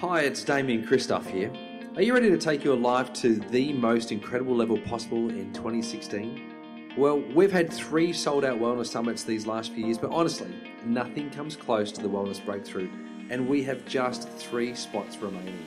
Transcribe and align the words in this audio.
Hi, 0.00 0.20
it's 0.20 0.44
Damian 0.44 0.86
Kristof 0.86 1.24
here. 1.24 1.50
Are 1.94 2.02
you 2.02 2.12
ready 2.12 2.28
to 2.28 2.36
take 2.36 2.62
your 2.62 2.76
life 2.76 3.14
to 3.14 3.36
the 3.36 3.72
most 3.72 4.12
incredible 4.12 4.54
level 4.54 4.76
possible 4.76 5.30
in 5.30 5.54
2016? 5.54 6.92
Well, 6.98 7.18
we've 7.18 7.50
had 7.50 7.72
three 7.72 8.12
sold 8.12 8.44
out 8.44 8.60
wellness 8.60 8.88
summits 8.88 9.22
these 9.22 9.46
last 9.46 9.72
few 9.72 9.86
years, 9.86 9.96
but 9.96 10.10
honestly, 10.10 10.54
nothing 10.84 11.30
comes 11.30 11.56
close 11.56 11.90
to 11.92 12.02
the 12.02 12.10
wellness 12.10 12.44
breakthrough, 12.44 12.90
and 13.30 13.48
we 13.48 13.62
have 13.62 13.86
just 13.86 14.28
three 14.28 14.74
spots 14.74 15.16
remaining. 15.16 15.66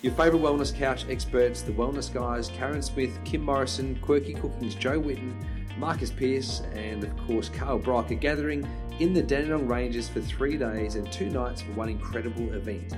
Your 0.00 0.14
favourite 0.14 0.42
wellness 0.42 0.74
couch 0.74 1.04
experts, 1.10 1.60
the 1.60 1.72
wellness 1.72 2.10
guys, 2.10 2.48
Karen 2.48 2.80
Smith, 2.80 3.18
Kim 3.26 3.42
Morrison, 3.42 3.96
Quirky 3.96 4.32
Cooking's 4.32 4.74
Jo 4.74 4.98
Whitton, 4.98 5.36
Marcus 5.76 6.10
Pearce, 6.10 6.62
and 6.72 7.04
of 7.04 7.14
course 7.26 7.50
Carl 7.50 7.78
Brock 7.78 8.10
are 8.10 8.14
gathering 8.14 8.66
in 9.00 9.12
the 9.12 9.22
Dandenong 9.22 9.68
Ranges 9.68 10.08
for 10.08 10.22
three 10.22 10.56
days 10.56 10.94
and 10.94 11.12
two 11.12 11.28
nights 11.28 11.60
for 11.60 11.72
one 11.72 11.90
incredible 11.90 12.54
event. 12.54 12.94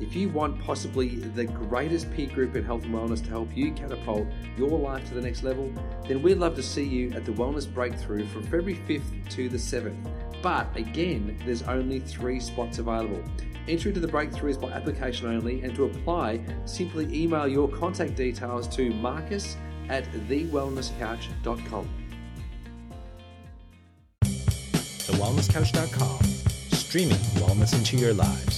If 0.00 0.14
you 0.14 0.28
want 0.28 0.60
possibly 0.60 1.16
the 1.16 1.44
greatest 1.44 2.12
peer 2.12 2.28
group 2.28 2.54
in 2.54 2.64
health 2.64 2.84
and 2.84 2.94
wellness 2.94 3.22
to 3.24 3.30
help 3.30 3.56
you 3.56 3.72
catapult 3.72 4.28
your 4.56 4.78
life 4.78 5.08
to 5.08 5.14
the 5.14 5.20
next 5.20 5.42
level, 5.42 5.72
then 6.06 6.22
we'd 6.22 6.38
love 6.38 6.54
to 6.54 6.62
see 6.62 6.84
you 6.84 7.10
at 7.12 7.24
the 7.24 7.32
Wellness 7.32 7.72
Breakthrough 7.72 8.26
from 8.28 8.44
February 8.44 8.80
5th 8.88 9.28
to 9.30 9.48
the 9.48 9.56
7th. 9.56 9.96
But 10.40 10.68
again, 10.76 11.36
there's 11.44 11.64
only 11.64 11.98
three 11.98 12.38
spots 12.38 12.78
available. 12.78 13.22
Entry 13.66 13.92
to 13.92 14.00
the 14.00 14.08
breakthrough 14.08 14.50
is 14.50 14.56
by 14.56 14.70
application 14.70 15.26
only, 15.26 15.62
and 15.62 15.74
to 15.74 15.84
apply, 15.84 16.40
simply 16.64 17.12
email 17.12 17.48
your 17.48 17.68
contact 17.68 18.14
details 18.14 18.68
to 18.68 18.90
marcus 18.94 19.56
at 19.88 20.04
thewellnesscouch.com. 20.28 21.88
TheWellnessCouch.com, 24.22 26.24
streaming 26.72 27.16
wellness 27.16 27.74
into 27.74 27.96
your 27.96 28.14
lives. 28.14 28.57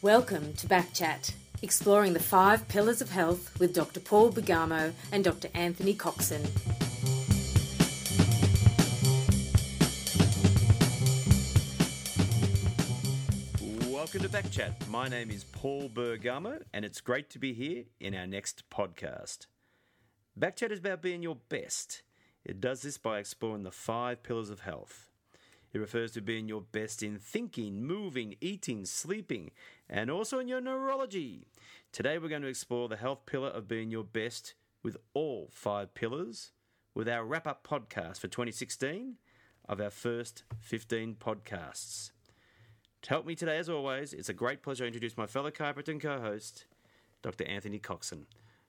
Welcome 0.00 0.52
to 0.52 0.68
Backchat, 0.68 1.32
exploring 1.60 2.12
the 2.12 2.20
five 2.20 2.68
pillars 2.68 3.00
of 3.00 3.10
health 3.10 3.58
with 3.58 3.74
Dr. 3.74 3.98
Paul 3.98 4.30
Bergamo 4.30 4.92
and 5.10 5.24
Dr. 5.24 5.48
Anthony 5.54 5.92
Coxon. 5.92 6.40
Welcome 13.90 14.20
to 14.22 14.28
Backchat. 14.28 14.86
My 14.88 15.08
name 15.08 15.32
is 15.32 15.42
Paul 15.42 15.90
Bergamo, 15.92 16.60
and 16.72 16.84
it's 16.84 17.00
great 17.00 17.28
to 17.30 17.40
be 17.40 17.52
here 17.52 17.82
in 17.98 18.14
our 18.14 18.28
next 18.28 18.70
podcast. 18.70 19.46
Backchat 20.38 20.70
is 20.70 20.78
about 20.78 21.02
being 21.02 21.24
your 21.24 21.38
best. 21.48 22.02
It 22.44 22.60
does 22.60 22.82
this 22.82 22.98
by 22.98 23.18
exploring 23.18 23.64
the 23.64 23.72
five 23.72 24.22
pillars 24.22 24.50
of 24.50 24.60
health. 24.60 25.07
It 25.72 25.78
refers 25.78 26.12
to 26.12 26.20
being 26.20 26.48
your 26.48 26.62
best 26.62 27.02
in 27.02 27.18
thinking, 27.18 27.84
moving, 27.84 28.36
eating, 28.40 28.84
sleeping, 28.84 29.50
and 29.88 30.10
also 30.10 30.38
in 30.38 30.48
your 30.48 30.60
neurology. 30.60 31.46
Today, 31.92 32.18
we're 32.18 32.28
going 32.28 32.42
to 32.42 32.48
explore 32.48 32.88
the 32.88 32.96
health 32.96 33.26
pillar 33.26 33.48
of 33.48 33.68
being 33.68 33.90
your 33.90 34.04
best 34.04 34.54
with 34.82 34.96
all 35.14 35.50
five 35.52 35.94
pillars 35.94 36.52
with 36.94 37.08
our 37.08 37.24
wrap 37.24 37.46
up 37.46 37.66
podcast 37.66 38.18
for 38.18 38.28
2016 38.28 39.16
of 39.68 39.80
our 39.80 39.90
first 39.90 40.44
15 40.60 41.16
podcasts. 41.16 42.10
To 43.02 43.10
help 43.10 43.26
me 43.26 43.34
today, 43.34 43.58
as 43.58 43.68
always, 43.68 44.12
it's 44.12 44.28
a 44.28 44.34
great 44.34 44.62
pleasure 44.62 44.84
to 44.84 44.88
introduce 44.88 45.16
my 45.16 45.26
fellow 45.26 45.50
chiropractor 45.50 45.88
and 45.88 46.00
co-host, 46.00 46.64
Dr. 47.22 47.44
Anthony 47.46 47.78
Coxon. 47.78 48.26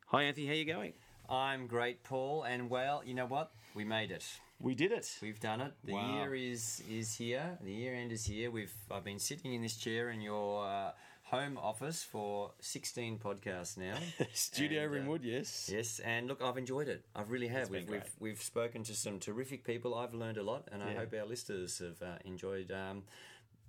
Hi, 0.08 0.24
Anthony. 0.24 0.48
How 0.48 0.54
are 0.54 0.56
you 0.56 0.66
going? 0.66 0.94
I'm 1.30 1.68
great, 1.68 2.04
Paul, 2.04 2.44
and 2.44 2.70
well, 2.70 3.02
you 3.06 3.14
know 3.14 3.26
what? 3.26 3.52
We 3.74 3.84
made 3.86 4.12
it. 4.12 4.26
We 4.60 4.76
did 4.76 4.92
it. 4.92 5.18
We've 5.22 5.40
done 5.40 5.62
it. 5.62 5.74
The 5.84 5.94
Wow. 5.94 6.16
year 6.16 6.36
is 6.36 6.84
is 6.90 7.16
here. 7.16 7.58
The 7.64 7.72
year 7.72 7.96
end 7.96 8.12
is 8.12 8.26
here. 8.26 8.52
We've 8.52 8.74
I've 8.92 9.06
been 9.06 9.20
sitting 9.20 9.54
in 9.54 9.62
this 9.62 9.78
chair 9.78 10.10
in 10.10 10.20
your 10.22 10.66
uh, 10.68 10.92
home 11.24 11.58
office 11.58 12.04
for 12.04 12.52
16 12.60 13.20
podcasts 13.20 13.78
now. 13.78 13.98
Studio 14.34 14.92
And, 14.94 15.10
uh, 15.10 15.18
yes. 15.22 15.70
Yes, 15.72 16.00
and 16.00 16.28
look, 16.28 16.42
I've 16.42 16.58
enjoyed 16.58 16.90
it. 16.90 17.06
I 17.16 17.22
really 17.22 17.48
have. 17.48 17.70
We've, 17.70 17.88
we've 17.88 18.12
we've 18.20 18.42
spoken 18.42 18.84
to 18.84 18.94
some 18.94 19.20
terrific 19.20 19.64
people. 19.64 19.96
I've 19.96 20.14
learned 20.14 20.38
a 20.38 20.44
lot, 20.44 20.68
and 20.72 20.84
I 20.84 20.94
hope 20.94 21.14
our 21.14 21.26
listeners 21.26 21.80
have 21.80 22.02
uh, 22.02 22.18
enjoyed. 22.26 22.72
Um, 22.72 23.04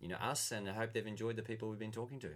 you 0.01 0.09
know 0.09 0.17
us, 0.17 0.51
and 0.51 0.69
I 0.69 0.73
hope 0.73 0.93
they've 0.93 1.07
enjoyed 1.07 1.37
the 1.37 1.43
people 1.43 1.69
we've 1.69 1.79
been 1.79 1.93
talking 1.93 2.19
to. 2.21 2.31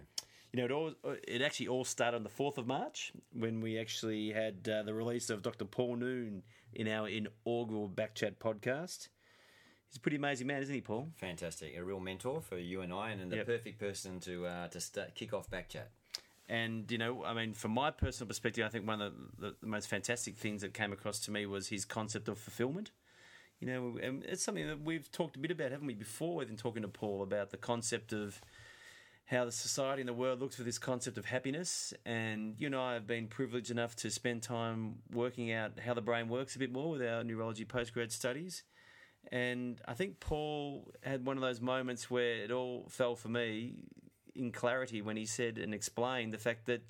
You 0.55 0.61
know, 0.61 0.65
it 0.67 0.71
all 0.71 1.17
it 1.27 1.41
actually 1.41 1.67
all 1.67 1.83
started 1.83 2.15
on 2.15 2.23
the 2.23 2.29
fourth 2.29 2.57
of 2.57 2.65
March 2.65 3.11
when 3.33 3.59
we 3.59 3.77
actually 3.77 4.31
had 4.31 4.69
uh, 4.69 4.83
the 4.83 4.93
release 4.93 5.29
of 5.29 5.41
Dr. 5.41 5.65
Paul 5.65 5.97
Noon 5.97 6.43
in 6.71 6.87
our 6.87 7.09
inaugural 7.09 7.89
Backchat 7.89 8.37
podcast. 8.37 9.09
He's 9.89 9.97
a 9.97 9.99
pretty 9.99 10.15
amazing 10.15 10.47
man, 10.47 10.61
isn't 10.61 10.73
he, 10.73 10.79
Paul? 10.79 11.09
Fantastic, 11.17 11.75
a 11.75 11.83
real 11.83 11.99
mentor 11.99 12.39
for 12.39 12.57
you 12.57 12.79
and 12.79 12.93
I, 12.93 13.11
and 13.11 13.29
the 13.29 13.35
Yep. 13.35 13.45
perfect 13.47 13.79
person 13.79 14.21
to 14.21 14.45
uh, 14.45 14.67
to 14.69 14.79
start, 14.79 15.13
kick 15.13 15.33
off 15.33 15.49
Backchat. 15.49 15.87
And 16.47 16.89
you 16.89 16.99
know, 16.99 17.25
I 17.25 17.33
mean, 17.33 17.53
from 17.53 17.71
my 17.71 17.91
personal 17.91 18.29
perspective, 18.29 18.65
I 18.65 18.69
think 18.69 18.87
one 18.87 19.01
of 19.01 19.13
the, 19.37 19.55
the, 19.59 19.67
most 19.67 19.89
fantastic 19.89 20.37
things 20.37 20.61
that 20.61 20.73
came 20.73 20.93
across 20.93 21.19
to 21.25 21.31
me 21.31 21.45
was 21.45 21.67
his 21.67 21.83
concept 21.83 22.29
of 22.29 22.37
fulfillment. 22.37 22.91
You 23.59 23.67
know, 23.67 23.97
and 24.01 24.23
it's 24.23 24.43
something 24.43 24.67
that 24.67 24.81
we've 24.81 25.11
talked 25.11 25.35
a 25.35 25.39
bit 25.39 25.51
about, 25.51 25.71
haven't 25.71 25.87
we, 25.87 25.95
before, 25.95 26.43
in 26.43 26.55
talking 26.55 26.83
to 26.83 26.87
Paul 26.87 27.23
about 27.23 27.51
the 27.51 27.57
concept 27.57 28.13
of 28.13 28.39
how 29.25 29.43
the 29.43 29.51
society 29.51 30.01
and 30.01 30.07
the 30.07 30.13
world 30.13 30.39
looks 30.39 30.55
for 30.55 30.63
this 30.63 30.77
concept 30.77 31.17
of 31.17 31.25
happiness. 31.25 31.93
And 32.05 32.55
you 32.59 32.67
and 32.67 32.75
I 32.75 32.93
have 32.93 33.07
been 33.07 33.27
privileged 33.27 33.71
enough 33.71 33.95
to 33.97 34.11
spend 34.11 34.43
time 34.43 34.99
working 35.11 35.51
out 35.51 35.79
how 35.79 35.95
the 35.95 36.01
brain 36.01 36.29
works 36.29 36.55
a 36.55 36.59
bit 36.59 36.71
more 36.71 36.91
with 36.91 37.01
our 37.01 37.23
neurology 37.23 37.65
postgrad 37.65 38.11
studies. 38.11 38.63
And 39.31 39.81
I 39.87 39.95
think 39.95 40.19
Paul 40.19 40.91
had 41.01 41.25
one 41.25 41.37
of 41.37 41.41
those 41.41 41.59
moments 41.59 42.11
where 42.11 42.35
it 42.43 42.51
all 42.51 42.85
fell 42.89 43.15
for 43.15 43.29
me 43.29 43.73
in 44.35 44.51
clarity 44.51 45.01
when 45.01 45.17
he 45.17 45.25
said 45.25 45.57
and 45.57 45.73
explained 45.73 46.33
the 46.33 46.37
fact 46.37 46.67
that 46.67 46.83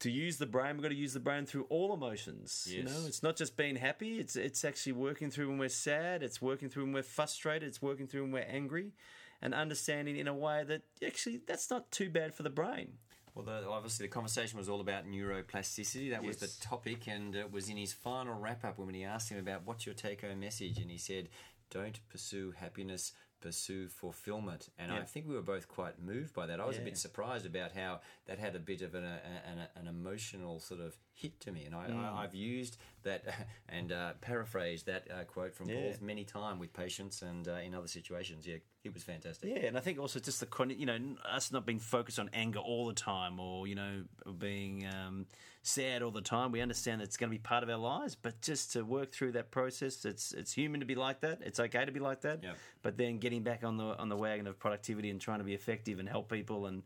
to 0.00 0.10
use 0.10 0.36
the 0.36 0.46
brain, 0.46 0.74
we've 0.74 0.82
got 0.82 0.88
to 0.88 0.94
use 0.94 1.14
the 1.14 1.20
brain 1.20 1.46
through 1.46 1.64
all 1.70 1.94
emotions. 1.94 2.68
You 2.70 2.82
know, 2.82 3.06
it's 3.06 3.22
not 3.22 3.36
just 3.36 3.56
being 3.56 3.76
happy. 3.76 4.18
It's 4.18 4.36
it's 4.36 4.64
actually 4.64 4.92
working 4.92 5.30
through 5.30 5.48
when 5.48 5.56
we're 5.56 5.70
sad. 5.70 6.22
It's 6.22 6.42
working 6.42 6.68
through 6.68 6.84
when 6.84 6.92
we're 6.92 7.02
frustrated. 7.02 7.66
It's 7.66 7.80
working 7.80 8.06
through 8.06 8.22
when 8.22 8.32
we're 8.32 8.40
angry, 8.40 8.92
and 9.42 9.54
understanding 9.54 10.16
in 10.16 10.28
a 10.28 10.34
way 10.34 10.64
that 10.64 10.82
actually 11.06 11.40
that's 11.46 11.70
not 11.70 11.90
too 11.90 12.10
bad 12.10 12.34
for 12.34 12.42
the 12.42 12.50
brain. 12.50 12.94
Well, 13.34 13.44
the, 13.44 13.68
obviously, 13.68 14.06
the 14.06 14.12
conversation 14.12 14.56
was 14.56 14.66
all 14.68 14.80
about 14.80 15.04
neuroplasticity. 15.06 16.10
That 16.10 16.24
was 16.24 16.38
the 16.38 16.50
topic, 16.60 17.06
and 17.06 17.34
it 17.34 17.52
was 17.52 17.68
in 17.68 17.76
his 17.76 17.92
final 17.92 18.34
wrap 18.34 18.64
up 18.64 18.78
when 18.78 18.94
he 18.94 19.04
asked 19.04 19.28
him 19.28 19.38
about 19.38 19.66
what's 19.66 19.84
your 19.84 19.94
take 19.94 20.22
home 20.22 20.40
message, 20.40 20.78
and 20.78 20.90
he 20.90 20.96
said, 20.98 21.28
Don't 21.70 21.98
pursue 22.08 22.52
happiness, 22.56 23.12
pursue 23.42 23.88
fulfillment. 23.88 24.70
And 24.78 24.90
I 24.90 25.02
think 25.02 25.28
we 25.28 25.34
were 25.34 25.42
both 25.42 25.68
quite 25.68 26.02
moved 26.02 26.32
by 26.32 26.46
that. 26.46 26.60
I 26.60 26.64
was 26.66 26.78
a 26.78 26.80
bit 26.80 26.96
surprised 26.96 27.44
about 27.44 27.72
how 27.72 28.00
that 28.26 28.38
had 28.38 28.56
a 28.56 28.58
bit 28.58 28.80
of 28.80 28.94
an, 28.94 29.04
a, 29.04 29.20
an, 29.46 29.58
an 29.76 29.86
emotional 29.86 30.58
sort 30.58 30.80
of 30.80 30.96
hit 31.12 31.38
to 31.40 31.52
me. 31.52 31.64
And 31.64 31.74
I, 31.74 31.88
Mm. 31.88 32.02
I, 32.04 32.22
I've 32.24 32.34
used 32.34 32.78
that 33.02 33.22
and 33.68 33.92
uh, 33.92 34.14
paraphrased 34.22 34.86
that 34.86 35.08
uh, 35.10 35.24
quote 35.24 35.54
from 35.54 35.68
Yeah. 35.68 35.76
Paul's 35.76 36.00
many 36.00 36.24
times 36.24 36.58
with 36.58 36.72
patients 36.72 37.20
and 37.20 37.46
uh, 37.46 37.56
in 37.56 37.74
other 37.74 37.86
situations. 37.88 38.46
Yeah, 38.46 38.56
it 38.86 38.94
was 38.94 39.02
fantastic. 39.02 39.50
Yeah, 39.50 39.66
and 39.66 39.76
I 39.76 39.80
think 39.80 39.98
also 39.98 40.18
just 40.20 40.40
the 40.40 40.74
you 40.76 40.86
know 40.86 40.98
us 41.30 41.52
not 41.52 41.66
being 41.66 41.78
focused 41.78 42.18
on 42.18 42.30
anger 42.32 42.58
all 42.58 42.86
the 42.86 42.94
time, 42.94 43.38
or 43.38 43.66
you 43.66 43.74
know 43.74 44.02
being 44.38 44.86
um, 44.86 45.26
sad 45.62 46.02
all 46.02 46.10
the 46.10 46.20
time. 46.20 46.52
We 46.52 46.60
understand 46.60 47.00
that 47.00 47.04
it's 47.04 47.16
going 47.16 47.30
to 47.30 47.34
be 47.34 47.42
part 47.42 47.62
of 47.62 47.68
our 47.68 47.76
lives, 47.76 48.14
but 48.14 48.40
just 48.40 48.72
to 48.72 48.82
work 48.82 49.12
through 49.12 49.32
that 49.32 49.50
process, 49.50 50.04
it's 50.04 50.32
it's 50.32 50.52
human 50.52 50.80
to 50.80 50.86
be 50.86 50.94
like 50.94 51.20
that. 51.20 51.40
It's 51.42 51.60
okay 51.60 51.84
to 51.84 51.92
be 51.92 52.00
like 52.00 52.22
that. 52.22 52.42
Yep. 52.42 52.56
But 52.82 52.96
then 52.96 53.18
getting 53.18 53.42
back 53.42 53.64
on 53.64 53.76
the 53.76 53.98
on 53.98 54.08
the 54.08 54.16
wagon 54.16 54.46
of 54.46 54.58
productivity 54.58 55.10
and 55.10 55.20
trying 55.20 55.38
to 55.38 55.44
be 55.44 55.54
effective 55.54 55.98
and 55.98 56.08
help 56.08 56.30
people 56.30 56.66
and 56.66 56.82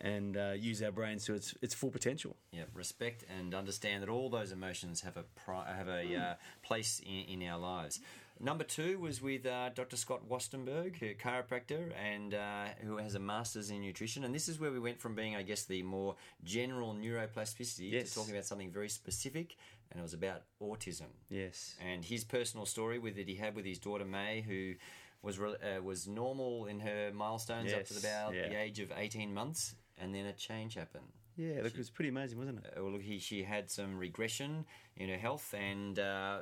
and 0.00 0.36
uh, 0.36 0.52
use 0.56 0.82
our 0.82 0.90
brains 0.90 1.24
to 1.26 1.34
its 1.34 1.54
its 1.62 1.74
full 1.74 1.90
potential. 1.90 2.36
Yeah, 2.50 2.64
respect 2.74 3.24
and 3.38 3.54
understand 3.54 4.02
that 4.02 4.08
all 4.08 4.28
those 4.28 4.52
emotions 4.52 5.00
have 5.02 5.16
a 5.16 5.22
pri- 5.22 5.72
have 5.74 5.88
a 5.88 6.16
uh, 6.16 6.34
place 6.62 7.00
in, 7.04 7.40
in 7.40 7.48
our 7.48 7.58
lives. 7.58 8.00
Number 8.44 8.64
two 8.64 8.98
was 8.98 9.22
with 9.22 9.46
uh, 9.46 9.68
Dr. 9.68 9.96
Scott 9.96 10.28
Wastenberg, 10.28 11.00
a 11.00 11.14
chiropractor, 11.14 11.92
and 11.96 12.34
uh, 12.34 12.64
who 12.80 12.96
has 12.96 13.14
a 13.14 13.20
master's 13.20 13.70
in 13.70 13.80
nutrition. 13.80 14.24
And 14.24 14.34
this 14.34 14.48
is 14.48 14.58
where 14.58 14.72
we 14.72 14.80
went 14.80 15.00
from 15.00 15.14
being, 15.14 15.36
I 15.36 15.42
guess, 15.42 15.62
the 15.64 15.84
more 15.84 16.16
general 16.42 16.92
neuroplasticity 16.92 17.92
Yes. 17.92 18.08
to 18.08 18.14
talking 18.16 18.34
about 18.34 18.44
something 18.44 18.72
very 18.72 18.88
specific, 18.88 19.54
and 19.92 20.00
it 20.00 20.02
was 20.02 20.12
about 20.12 20.42
autism 20.60 21.06
Yes. 21.30 21.76
and 21.80 22.04
his 22.04 22.24
personal 22.24 22.66
story 22.66 22.98
with 22.98 23.14
that 23.14 23.28
he 23.28 23.36
had 23.36 23.54
with 23.54 23.64
his 23.64 23.78
daughter 23.78 24.04
May, 24.04 24.40
who 24.40 24.74
was 25.22 25.38
re- 25.38 25.54
uh, 25.76 25.80
was 25.80 26.08
normal 26.08 26.66
in 26.66 26.80
her 26.80 27.12
milestones 27.14 27.72
up 27.72 27.84
to 27.84 27.96
about 27.96 28.34
yeah. 28.34 28.48
the 28.48 28.56
age 28.56 28.80
of 28.80 28.90
eighteen 28.96 29.32
months, 29.32 29.76
and 29.96 30.12
then 30.12 30.26
a 30.26 30.32
change 30.32 30.74
happened. 30.74 31.04
Yeah, 31.36 31.56
look, 31.62 31.72
it 31.72 31.78
was 31.78 31.90
pretty 31.90 32.10
amazing, 32.10 32.38
wasn't 32.38 32.58
it? 32.64 32.74
Uh, 32.76 32.82
well, 32.82 32.92
look, 32.92 33.02
he, 33.02 33.18
she 33.18 33.42
had 33.42 33.70
some 33.70 33.96
regression 33.98 34.64
in 34.96 35.08
her 35.08 35.16
health, 35.16 35.54
and 35.58 35.98
uh, 35.98 36.38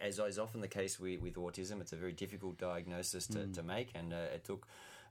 as 0.00 0.18
is 0.18 0.38
often 0.38 0.60
the 0.60 0.68
case 0.68 1.00
with, 1.00 1.20
with 1.20 1.34
autism, 1.36 1.80
it's 1.80 1.92
a 1.92 1.96
very 1.96 2.12
difficult 2.12 2.58
diagnosis 2.58 3.26
to, 3.28 3.46
to 3.46 3.62
make, 3.62 3.90
and 3.94 4.12
uh, 4.12 4.16
it 4.34 4.44
took 4.44 4.66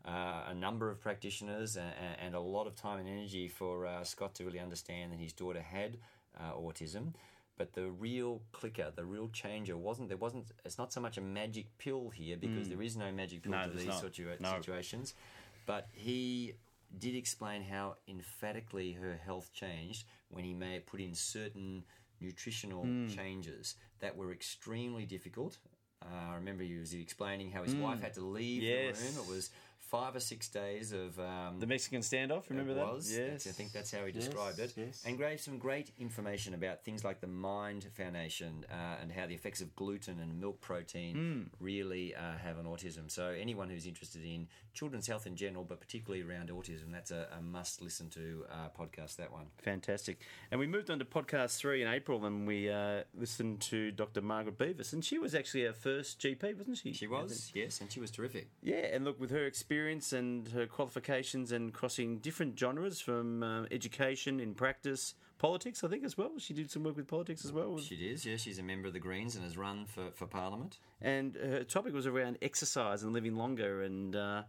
uh, 0.07 0.43
a 0.49 0.53
number 0.53 0.89
of 0.91 1.01
practitioners 1.01 1.77
and, 1.77 1.93
and 2.23 2.35
a 2.35 2.39
lot 2.39 2.67
of 2.67 2.75
time 2.75 2.99
and 2.99 3.09
energy 3.09 3.47
for 3.47 3.87
uh, 3.87 4.03
Scott 4.03 4.35
to 4.35 4.45
really 4.45 4.59
understand 4.59 5.11
that 5.13 5.19
his 5.19 5.33
daughter 5.33 5.61
had 5.61 5.97
uh, 6.39 6.53
autism. 6.53 7.13
But 7.57 7.73
the 7.73 7.89
real 7.91 8.41
clicker, 8.51 8.91
the 8.95 9.05
real 9.05 9.29
changer 9.29 9.77
wasn't 9.77 10.09
there. 10.09 10.17
wasn't 10.17 10.45
It's 10.65 10.79
not 10.79 10.91
so 10.91 10.99
much 10.99 11.17
a 11.17 11.21
magic 11.21 11.67
pill 11.77 12.09
here 12.09 12.35
because 12.35 12.67
there 12.67 12.81
is 12.81 12.97
no 12.97 13.11
magic 13.11 13.43
pill 13.43 13.51
No, 13.51 13.63
to 13.65 13.69
these 13.69 13.85
not. 13.87 14.03
situa- 14.03 14.39
No. 14.39 14.55
situations. 14.55 15.13
But 15.67 15.87
he 15.93 16.53
did 16.97 17.15
explain 17.15 17.63
how 17.63 17.95
emphatically 18.07 18.93
her 18.93 19.17
health 19.25 19.51
changed 19.53 20.05
when 20.29 20.43
he 20.43 20.53
may 20.53 20.73
have 20.75 20.85
put 20.85 20.99
in 21.01 21.13
certain 21.15 21.83
nutritional 22.21 22.83
Hmm. 22.85 23.07
changes 23.09 23.75
that 23.99 24.15
were 24.15 24.31
extremely 24.31 25.05
difficult. 25.05 25.57
Uh, 26.01 26.05
I 26.31 26.35
remember 26.35 26.63
he 26.63 26.77
was 26.77 26.93
explaining 26.93 27.51
how 27.51 27.63
his 27.63 27.75
wife 27.75 28.01
had 28.01 28.13
to 28.15 28.21
leave. 28.21 28.61
Yes. 28.61 28.99
the 28.99 29.05
room. 29.19 29.25
It 29.25 29.31
was 29.31 29.49
five 29.93 30.15
or 30.15 30.19
six 30.19 30.47
days 30.49 30.91
of 30.91 31.19
um, 31.19 31.59
The 31.59 31.67
Mexican 31.67 32.01
standoff, 32.01 32.49
remember 32.49 32.71
it 32.71 32.75
that? 32.81 32.93
was. 32.93 33.15
Yes. 33.15 33.45
I 33.45 33.51
think 33.51 33.71
that's 33.71 33.91
how 33.91 33.99
he 34.05 34.11
Yes, 34.11 34.25
described 34.25 34.57
it. 34.57 34.73
yes. 34.75 35.03
And 35.05 35.19
gave 35.19 35.39
some 35.39 35.59
great 35.59 35.91
information 35.99 36.55
about 36.55 36.83
things 36.83 37.03
like 37.03 37.21
the 37.21 37.27
MINDD 37.27 37.83
Foundation 37.91 38.65
uh, 38.71 39.01
and 39.01 39.11
how 39.11 39.27
the 39.27 39.35
effects 39.35 39.61
of 39.61 39.75
gluten 39.75 40.19
and 40.19 40.39
milk 40.41 40.61
protein 40.61 41.13
Hmm. 41.15 41.63
really 41.63 42.15
uh, 42.15 42.37
have 42.45 42.57
on 42.57 42.65
autism. 42.65 43.11
So 43.11 43.27
anyone 43.27 43.69
who's 43.69 43.85
interested 43.85 44.23
in 44.25 44.47
children's 44.73 45.05
health 45.05 45.27
in 45.27 45.35
general, 45.35 45.63
but 45.63 45.79
particularly 45.79 46.23
around 46.27 46.49
autism, 46.49 46.91
that's 46.91 47.11
a, 47.11 47.27
a 47.37 47.41
must 47.43 47.79
listen 47.83 48.09
to 48.11 48.45
uh, 48.51 48.69
podcast. 48.75 49.17
That 49.17 49.31
one. 49.31 49.45
Fantastic. 49.61 50.21
And 50.49 50.59
we 50.59 50.65
moved 50.65 50.89
on 50.89 50.97
to 50.97 51.05
podcast 51.05 51.57
three 51.57 51.83
in 51.83 51.87
April 51.87 52.25
and 52.25 52.47
we 52.47 52.67
uh, 52.67 53.03
listened 53.15 53.61
to 53.73 53.91
Dr. 53.91 54.21
Margaret 54.21 54.57
Beavis. 54.57 54.91
And 54.93 55.05
she 55.05 55.19
was 55.19 55.35
actually 55.35 55.67
our 55.67 55.73
first 55.73 56.19
GP, 56.19 56.57
wasn't 56.57 56.77
she? 56.79 56.93
She 56.93 57.05
was 57.05 57.51
yes, 57.53 57.79
and 57.79 57.91
she 57.91 57.99
was 57.99 58.09
terrific. 58.09 58.47
Yeah, 58.63 58.87
and 58.95 59.05
look, 59.05 59.19
with 59.19 59.29
her 59.29 59.45
experience 59.45 59.82
and 59.89 60.47
her 60.49 60.65
qualifications 60.67 61.51
and 61.51 61.73
crossing 61.73 62.17
different 62.19 62.57
genres 62.57 62.99
from 63.01 63.43
uh, 63.43 63.63
education 63.71 64.39
in 64.39 64.53
practice, 64.53 65.15
politics, 65.37 65.83
I 65.83 65.87
think, 65.87 66.03
as 66.03 66.17
well. 66.17 66.31
She 66.37 66.53
did 66.53 66.71
some 66.71 66.83
work 66.83 66.95
with 66.95 67.07
politics 67.07 67.43
as 67.45 67.51
well. 67.51 67.77
She 67.79 67.95
is. 67.95 68.25
Yeah, 68.25 68.37
she's 68.37 68.59
a 68.59 68.63
member 68.63 68.87
of 68.87 68.93
the 68.93 68.99
Greens 68.99 69.35
and 69.35 69.43
has 69.43 69.57
run 69.57 69.85
for, 69.85 70.11
for 70.13 70.25
Parliament. 70.27 70.79
and 71.01 71.35
her 71.35 71.63
topic 71.63 71.93
was 71.93 72.07
around 72.07 72.37
exercise 72.41 73.03
and 73.03 73.13
living 73.13 73.35
longer 73.35 73.81
and 73.83 74.15
uh, 74.15 74.43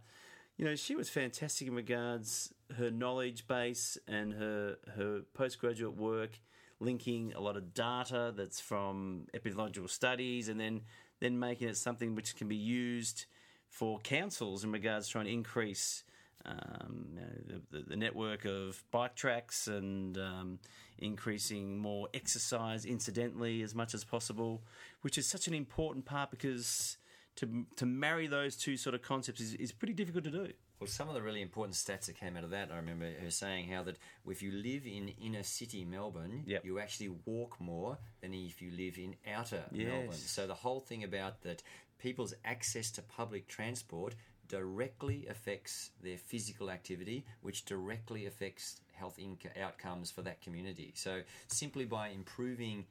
you 0.57 0.63
know 0.65 0.75
she 0.75 0.95
was 0.95 1.09
fantastic 1.09 1.67
in 1.67 1.75
regards 1.75 2.53
her 2.77 2.89
knowledge 2.89 3.45
base 3.47 3.97
and 4.07 4.33
her 4.33 4.77
her 4.95 5.21
postgraduate 5.33 5.97
work 5.97 6.39
linking 6.79 7.33
a 7.33 7.39
lot 7.39 7.57
of 7.57 7.73
data 7.73 8.33
that's 8.35 8.59
from 8.59 9.25
epidemiological 9.33 9.89
studies 9.89 10.47
and 10.49 10.59
then 10.59 10.81
then 11.19 11.37
making 11.39 11.67
it 11.67 11.77
something 11.77 12.15
which 12.15 12.35
can 12.35 12.47
be 12.47 12.55
used 12.55 13.25
for 13.69 13.99
councils 13.99 14.63
in 14.63 14.71
regards 14.71 15.07
to 15.07 15.11
trying 15.13 15.25
to 15.25 15.31
increase 15.31 16.03
um, 16.45 17.07
you 17.13 17.15
know, 17.19 17.61
the, 17.71 17.77
the, 17.77 17.89
the 17.89 17.95
network 17.95 18.45
of 18.45 18.83
bike 18.91 19.15
tracks 19.15 19.67
and 19.67 20.17
um, 20.17 20.59
increasing 20.99 21.77
more 21.79 22.07
exercise 22.13 22.85
incidentally 22.85 23.61
as 23.61 23.73
much 23.73 23.93
as 23.93 24.03
possible, 24.03 24.63
which 25.01 25.17
is 25.17 25.27
such 25.27 25.47
an 25.47 25.53
important 25.53 26.05
part 26.05 26.29
because 26.31 26.97
to 27.37 27.65
to 27.75 27.85
marry 27.85 28.27
those 28.27 28.55
two 28.55 28.77
sort 28.77 28.95
of 28.95 29.01
concepts 29.01 29.41
is, 29.41 29.53
is 29.55 29.71
pretty 29.71 29.93
difficult 29.93 30.23
to 30.23 30.31
do. 30.31 30.47
Well, 30.79 30.87
some 30.87 31.07
of 31.07 31.15
the 31.15 31.21
really 31.21 31.41
important 31.41 31.75
stats 31.75 32.07
that 32.07 32.19
came 32.19 32.35
out 32.35 32.43
of 32.43 32.49
that, 32.49 32.69
I 32.69 32.75
remember 32.75 33.09
her 33.21 33.31
saying 33.31 33.69
how 33.69 33.83
that 33.83 33.97
if 34.27 34.41
you 34.41 34.51
live 34.51 34.85
in 34.85 35.07
inner 35.21 35.43
city 35.43 35.85
Melbourne, 35.85 36.43
Yep. 36.45 36.65
you 36.65 36.79
actually 36.79 37.09
walk 37.25 37.59
more 37.61 37.97
than 38.21 38.33
if 38.33 38.61
you 38.61 38.71
live 38.71 38.97
in 38.97 39.15
outer 39.33 39.63
Yes. 39.71 39.87
Melbourne. 39.87 40.11
So 40.17 40.47
the 40.47 40.53
whole 40.53 40.81
thing 40.81 41.05
about 41.05 41.41
that 41.43 41.63
people's 41.99 42.33
access 42.43 42.91
to 42.91 43.01
public 43.01 43.47
transport 43.47 44.15
directly 44.47 45.25
affects 45.29 45.91
their 46.03 46.17
physical 46.17 46.69
activity, 46.69 47.25
which 47.41 47.65
directly 47.65 48.25
affects 48.25 48.81
health 48.93 49.17
inc- 49.17 49.59
outcomes 49.59 50.11
for 50.11 50.21
that 50.21 50.41
community. 50.41 50.93
So 50.95 51.21
simply 51.47 51.85
by 51.85 52.09
improving 52.09 52.85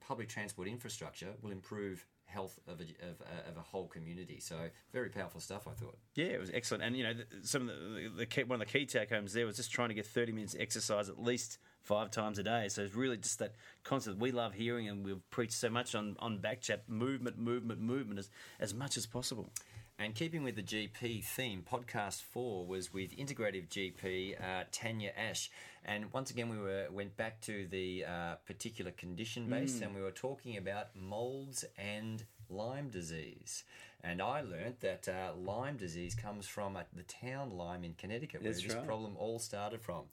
public 0.00 0.28
transport 0.28 0.68
infrastructure 0.68 1.34
will 1.42 1.50
improve 1.50 2.06
health 2.28 2.58
of 2.68 2.80
a, 2.80 2.84
of, 2.84 3.20
a- 3.20 3.48
of 3.50 3.56
a 3.56 3.60
whole 3.60 3.86
community. 3.88 4.38
So 4.40 4.54
very 4.92 5.08
powerful 5.08 5.40
stuff, 5.40 5.66
I 5.66 5.72
thought. 5.72 5.96
Yeah, 6.14 6.26
it 6.26 6.40
was 6.40 6.50
excellent. 6.52 6.84
And 6.84 6.96
you 6.96 7.04
know, 7.04 7.14
th- 7.14 7.26
some 7.42 7.68
of 7.68 7.74
the, 7.76 8.12
the 8.18 8.26
key, 8.26 8.44
one 8.44 8.60
of 8.60 8.66
the 8.66 8.72
key 8.78 8.86
take 8.86 9.10
homes 9.10 9.32
there 9.32 9.46
was 9.46 9.56
just 9.56 9.72
trying 9.72 9.88
to 9.88 9.94
get 9.94 10.06
thirty 10.06 10.32
minutes 10.32 10.54
exercise 10.58 11.08
at 11.08 11.20
least 11.20 11.58
five 11.82 12.10
times 12.10 12.38
a 12.38 12.42
day. 12.42 12.68
So 12.68 12.82
it's 12.82 12.94
really 12.94 13.16
just 13.16 13.38
that 13.38 13.54
concept 13.82 14.18
we 14.18 14.30
love 14.30 14.52
hearing, 14.54 14.88
and 14.88 15.04
we've 15.04 15.28
preached 15.30 15.54
so 15.54 15.70
much 15.70 15.94
on 15.94 16.16
on 16.20 16.38
Backchat 16.38 16.80
movement, 16.86 17.38
movement, 17.38 17.80
movement 17.80 18.18
as 18.18 18.30
as 18.60 18.74
much 18.74 18.96
as 18.96 19.06
possible. 19.06 19.50
And 20.00 20.14
keeping 20.14 20.44
with 20.44 20.54
the 20.54 20.62
GP 20.62 21.24
theme, 21.24 21.64
podcast 21.68 22.22
four 22.22 22.64
was 22.64 22.94
with 22.94 23.16
integrative 23.16 23.68
GP 23.68 24.40
uh, 24.40 24.62
Tanya 24.70 25.10
Ash, 25.16 25.50
and 25.84 26.12
once 26.12 26.30
again 26.30 26.48
we 26.48 26.56
were 26.56 26.86
went 26.92 27.16
back 27.16 27.40
to 27.42 27.66
the 27.66 28.04
uh, 28.04 28.34
particular 28.46 28.92
condition 28.92 29.50
base, 29.50 29.80
and 29.80 29.96
we 29.96 30.00
were 30.00 30.12
talking 30.12 30.56
about 30.56 30.94
molds 30.94 31.64
and 31.76 32.22
Lyme 32.50 32.88
disease. 32.88 33.64
And 34.02 34.22
I 34.22 34.42
learnt 34.42 34.80
that 34.80 35.08
uh, 35.08 35.32
Lyme 35.36 35.76
disease 35.76 36.14
comes 36.14 36.46
from 36.46 36.76
uh, 36.76 36.82
the 36.94 37.02
town 37.02 37.50
Lyme 37.50 37.84
in 37.84 37.94
Connecticut, 37.94 38.42
where 38.42 38.52
That's 38.52 38.62
this 38.62 38.74
right. 38.74 38.86
problem 38.86 39.16
all 39.18 39.38
started 39.38 39.80
from. 39.82 40.04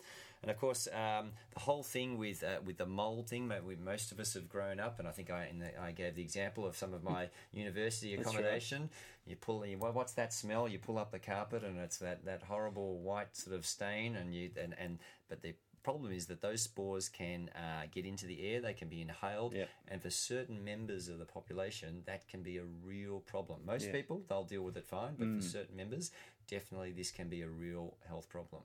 And 0.42 0.52
of 0.52 0.60
course, 0.60 0.88
um, 0.94 1.32
the 1.54 1.60
whole 1.60 1.82
thing 1.82 2.20
with 2.20 2.44
uh, 2.44 2.58
with 2.64 2.78
the 2.78 2.86
mold 2.86 3.28
thing, 3.28 3.52
we, 3.66 3.76
most 3.78 4.12
of 4.12 4.20
us 4.20 4.36
have 4.36 4.48
grown 4.48 4.80
up, 4.80 5.00
and 5.00 5.08
I 5.08 5.12
think 5.12 5.32
I 5.32 5.48
in 5.48 5.58
the, 5.58 5.82
I 5.82 5.92
gave 5.92 6.16
the 6.16 6.22
example 6.22 6.68
of 6.68 6.76
some 6.76 6.94
of 6.94 7.04
my 7.04 7.30
university 7.52 8.16
That's 8.16 8.28
right. 8.28 8.36
accommodation. 8.36 8.90
You 9.26 9.38
pull, 9.38 9.66
you, 9.66 9.80
well, 9.80 9.92
what's 9.92 10.14
that 10.14 10.34
smell? 10.34 10.68
You 10.68 10.78
pull 10.78 11.00
up 11.00 11.12
the 11.12 11.18
carpet, 11.18 11.64
and 11.64 11.80
it's 11.80 11.98
that, 11.98 12.26
that 12.26 12.44
horrible 12.44 13.00
white 13.00 13.36
sort 13.36 13.56
of 13.56 13.66
stain, 13.66 14.16
and 14.16 14.36
you 14.36 14.52
and, 14.62 14.76
and 14.80 15.00
but 15.30 15.42
the 15.42 15.56
problem 15.86 16.12
is 16.12 16.26
that 16.28 16.42
those 16.42 16.62
spores 16.64 17.08
can 17.10 17.50
uh, 17.56 17.84
get 17.92 18.06
into 18.06 18.26
the 18.26 18.40
air. 18.50 18.60
They 18.60 18.74
can 18.74 18.90
be 18.90 19.02
inhaled, 19.02 19.54
and 19.88 20.02
for 20.02 20.10
certain 20.10 20.64
members 20.64 21.08
of 21.08 21.20
the 21.20 21.26
population, 21.26 22.02
that 22.06 22.28
can 22.28 22.42
be 22.42 22.58
a 22.58 22.64
real 22.84 23.20
problem. 23.20 23.58
Most 23.66 23.86
Yeah. 23.86 23.92
people 23.94 24.24
they'll 24.28 24.44
deal 24.56 24.64
with 24.64 24.78
it 24.78 24.86
fine, 24.86 25.16
but 25.18 25.28
for 25.36 25.42
certain 25.42 25.76
members, 25.76 26.12
definitely 26.48 26.92
this 26.92 27.12
can 27.12 27.30
be 27.30 27.42
a 27.44 27.48
real 27.66 27.98
health 28.08 28.28
problem. 28.30 28.64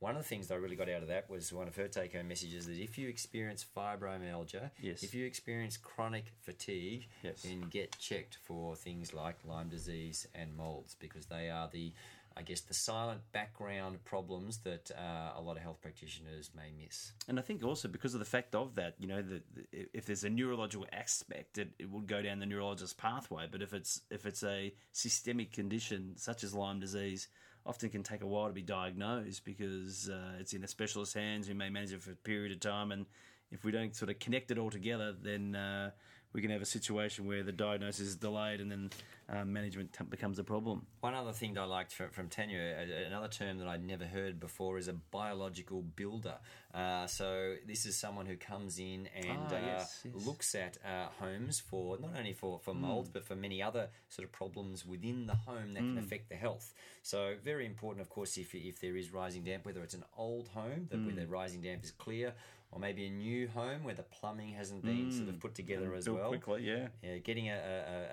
One 0.00 0.16
of 0.16 0.22
the 0.22 0.28
things 0.28 0.48
that 0.48 0.54
I 0.54 0.58
really 0.58 0.76
got 0.76 0.88
out 0.90 1.02
of 1.02 1.08
that 1.08 1.30
was 1.30 1.52
one 1.52 1.68
of 1.68 1.76
her 1.76 1.88
take 1.88 2.12
home 2.14 2.28
messages 2.28 2.66
that 2.66 2.76
if 2.78 2.98
you 2.98 3.08
experience 3.08 3.64
fibromyalgia, 3.76 4.70
Yes. 4.80 5.02
if 5.02 5.14
you 5.14 5.24
experience 5.24 5.76
chronic 5.76 6.26
fatigue, 6.42 7.08
Yes. 7.22 7.42
then 7.42 7.60
get 7.70 7.96
checked 7.98 8.36
for 8.42 8.76
things 8.76 9.14
like 9.14 9.36
Lyme 9.44 9.68
disease 9.68 10.26
and 10.34 10.54
molds 10.54 10.94
because 10.96 11.26
they 11.26 11.48
are 11.48 11.68
the, 11.68 11.92
I 12.36 12.42
guess, 12.42 12.62
the 12.62 12.74
silent 12.74 13.20
background 13.32 14.04
problems 14.04 14.58
that 14.58 14.90
uh, 14.90 15.38
a 15.38 15.40
lot 15.40 15.56
of 15.56 15.62
health 15.62 15.80
practitioners 15.80 16.50
may 16.56 16.72
miss. 16.76 17.12
And 17.28 17.38
I 17.38 17.42
think 17.42 17.62
also 17.62 17.86
because 17.86 18.14
of 18.14 18.20
the 18.20 18.26
fact 18.26 18.54
of 18.54 18.74
that, 18.74 18.94
you 18.98 19.06
know, 19.06 19.22
that 19.22 19.42
if 19.72 20.06
there's 20.06 20.24
a 20.24 20.30
neurological 20.30 20.86
aspect, 20.92 21.58
it, 21.58 21.68
it 21.78 21.90
will 21.90 22.00
go 22.00 22.22
down 22.22 22.40
the 22.40 22.46
neurologist 22.46 22.98
pathway. 22.98 23.46
But 23.50 23.62
if 23.62 23.72
it's 23.72 24.00
if 24.10 24.26
it's 24.26 24.42
a 24.42 24.74
systemic 24.92 25.52
condition 25.52 26.14
such 26.16 26.42
as 26.42 26.54
Lyme 26.54 26.80
disease, 26.80 27.28
often 27.66 27.88
can 27.88 28.02
take 28.02 28.22
a 28.22 28.26
while 28.26 28.48
to 28.48 28.52
be 28.52 28.62
diagnosed 28.62 29.44
because 29.44 30.08
uh, 30.08 30.38
it's 30.40 30.52
in 30.52 30.64
a 30.64 30.68
specialist's 30.68 31.14
hands 31.14 31.46
who 31.46 31.54
may 31.54 31.70
manage 31.70 31.92
it 31.92 32.02
for 32.02 32.12
a 32.12 32.16
period 32.16 32.52
of 32.52 32.60
time. 32.60 32.92
And 32.92 33.06
if 33.50 33.64
we 33.64 33.70
don't 33.70 33.94
sort 33.94 34.10
of 34.10 34.18
connect 34.18 34.50
it 34.50 34.58
all 34.58 34.70
together, 34.70 35.14
then 35.22 35.54
uh, 35.54 35.90
we 36.34 36.42
can 36.42 36.50
have 36.50 36.60
a 36.60 36.66
situation 36.66 37.26
where 37.26 37.42
the 37.44 37.52
diagnosis 37.52 38.08
is 38.08 38.16
delayed 38.16 38.60
and 38.60 38.70
then 38.70 38.90
uh, 39.30 39.44
management 39.44 39.92
t- 39.92 40.04
becomes 40.04 40.38
a 40.38 40.44
problem. 40.44 40.84
One 41.00 41.14
other 41.14 41.32
thing 41.32 41.54
that 41.54 41.60
I 41.60 41.64
liked 41.64 41.92
from, 41.94 42.10
from 42.10 42.28
Tanya, 42.28 42.58
a- 42.58 43.06
another 43.06 43.28
term 43.28 43.58
that 43.58 43.68
I'd 43.68 43.84
never 43.86 44.04
heard 44.04 44.40
before 44.40 44.76
is 44.76 44.88
a 44.88 44.92
biological 44.92 45.82
builder. 45.82 46.34
Uh, 46.74 47.06
so 47.06 47.54
this 47.66 47.86
is 47.86 47.96
someone 47.96 48.26
who 48.26 48.36
comes 48.36 48.80
in 48.80 49.08
and 49.14 49.38
Ah, 49.48 49.54
uh, 49.54 49.58
yes, 49.64 50.00
yes. 50.04 50.26
looks 50.26 50.54
at 50.56 50.76
uh, 50.84 51.06
homes 51.20 51.60
for 51.60 51.98
not 52.00 52.10
only 52.18 52.32
for, 52.32 52.58
for 52.58 52.74
molds 52.74 53.08
but 53.08 53.24
for 53.24 53.36
many 53.36 53.62
other 53.62 53.88
sort 54.08 54.24
of 54.26 54.32
problems 54.32 54.84
within 54.84 55.26
the 55.26 55.36
home 55.36 55.72
that 55.74 55.80
can 55.80 55.98
affect 55.98 56.28
the 56.28 56.34
health. 56.34 56.74
So 57.02 57.34
very 57.44 57.64
important, 57.66 58.00
of 58.02 58.08
course, 58.10 58.36
if 58.36 58.54
if 58.54 58.80
there 58.80 58.96
is 58.96 59.12
rising 59.12 59.44
damp, 59.44 59.64
whether 59.66 59.82
it's 59.82 59.94
an 59.94 60.04
old 60.16 60.48
home 60.48 60.88
that 60.90 60.98
where 61.04 61.14
the 61.14 61.26
rising 61.28 61.60
damp 61.62 61.84
is 61.84 61.92
clear, 61.92 62.32
or 62.74 62.80
maybe 62.80 63.06
a 63.06 63.10
new 63.10 63.46
home 63.46 63.84
where 63.84 63.94
the 63.94 64.02
plumbing 64.02 64.52
hasn't 64.52 64.84
been 64.84 65.12
sort 65.12 65.28
of 65.28 65.38
put 65.38 65.54
together 65.54 65.94
as 65.94 66.08
well. 66.08 66.28
quickly, 66.28 66.64
yeah. 66.64 66.88
Yeah, 67.02 67.18
getting 67.18 67.48
a, 67.48 67.54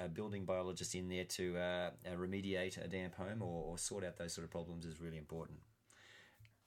a, 0.01 0.06
a 0.06 0.08
building 0.08 0.46
biologist 0.46 0.94
in 0.94 1.10
there 1.10 1.24
to 1.24 1.58
uh, 1.58 1.89
uh, 2.06 2.15
remediate 2.15 2.77
a 2.84 2.88
damp 2.88 3.15
home 3.15 3.41
or, 3.41 3.63
or 3.72 3.77
sort 3.80 4.03
out 4.06 4.18
those 4.18 4.34
sort 4.34 4.46
of 4.46 4.51
problems 4.51 4.86
is 4.86 5.01
really 5.01 5.18
important. 5.18 5.58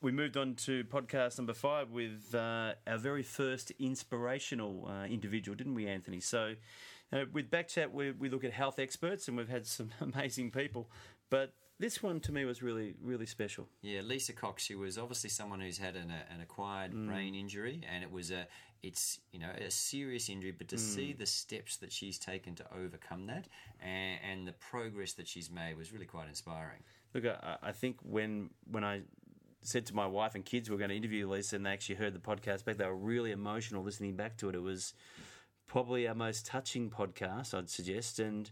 we 0.02 0.10
moved 0.10 0.36
on 0.36 0.54
to 0.56 0.82
podcast 0.84 1.38
number 1.38 1.54
five 1.54 1.90
with 1.92 2.34
uh, 2.34 2.72
our 2.86 2.98
very 2.98 3.22
first 3.22 3.70
inspirational 3.78 4.88
uh, 4.90 5.04
individual, 5.06 5.54
didn't 5.56 5.74
we, 5.74 5.86
Anthony? 5.86 6.18
So, 6.20 6.54
uh, 7.12 7.26
with 7.32 7.48
Backchat, 7.50 7.92
we, 7.92 8.10
we 8.10 8.28
look 8.28 8.42
at 8.44 8.52
health 8.52 8.78
experts, 8.80 9.28
and 9.28 9.36
we've 9.36 9.48
had 9.48 9.66
some 9.66 9.90
amazing 10.00 10.50
people. 10.50 10.90
But 11.30 11.52
this 11.78 12.02
one 12.02 12.20
to 12.20 12.32
me 12.32 12.44
was 12.44 12.62
really, 12.62 12.94
really 13.02 13.26
special. 13.26 13.68
Yeah, 13.82 14.00
Lisa 14.02 14.32
Cox. 14.32 14.62
She 14.62 14.74
was 14.74 14.96
obviously 14.96 15.30
someone 15.30 15.60
who's 15.60 15.78
had 15.78 15.96
an, 15.96 16.10
uh, 16.10 16.34
an 16.34 16.40
acquired 16.40 16.92
mm. 16.92 17.08
brain 17.08 17.34
injury, 17.34 17.80
and 17.92 18.04
it 18.04 18.10
was 18.10 18.30
a 18.30 18.46
it's 18.82 19.18
you 19.32 19.40
know 19.40 19.50
a 19.50 19.70
serious 19.70 20.28
injury. 20.28 20.52
But 20.52 20.68
to 20.68 20.78
see 20.78 21.12
mm. 21.14 21.18
the 21.18 21.26
steps 21.26 21.76
that 21.78 21.92
she's 21.92 22.18
taken 22.18 22.54
to 22.56 22.64
overcome 22.74 23.26
that 23.26 23.48
and, 23.80 24.18
and 24.30 24.46
the 24.46 24.52
progress 24.52 25.14
that 25.14 25.26
she's 25.26 25.50
made 25.50 25.76
was 25.76 25.92
really 25.92 26.06
quite 26.06 26.28
inspiring. 26.28 26.82
Look, 27.12 27.26
I, 27.26 27.56
I 27.62 27.72
think 27.72 27.96
when 28.02 28.50
when 28.70 28.84
I 28.84 29.02
said 29.62 29.86
to 29.86 29.94
my 29.94 30.06
wife 30.06 30.34
and 30.34 30.44
kids 30.44 30.68
we 30.68 30.76
are 30.76 30.78
going 30.78 30.90
to 30.90 30.96
interview 30.96 31.28
Lisa, 31.28 31.56
and 31.56 31.66
they 31.66 31.70
actually 31.70 31.96
heard 31.96 32.14
the 32.14 32.20
podcast 32.20 32.64
back, 32.64 32.76
they 32.76 32.86
were 32.86 32.94
really 32.94 33.32
emotional 33.32 33.82
listening 33.82 34.14
back 34.14 34.36
to 34.36 34.48
it. 34.48 34.54
It 34.54 34.62
was 34.62 34.94
probably 35.66 36.06
our 36.06 36.14
most 36.14 36.46
touching 36.46 36.90
podcast, 36.90 37.52
I'd 37.54 37.70
suggest, 37.70 38.18
and 38.18 38.50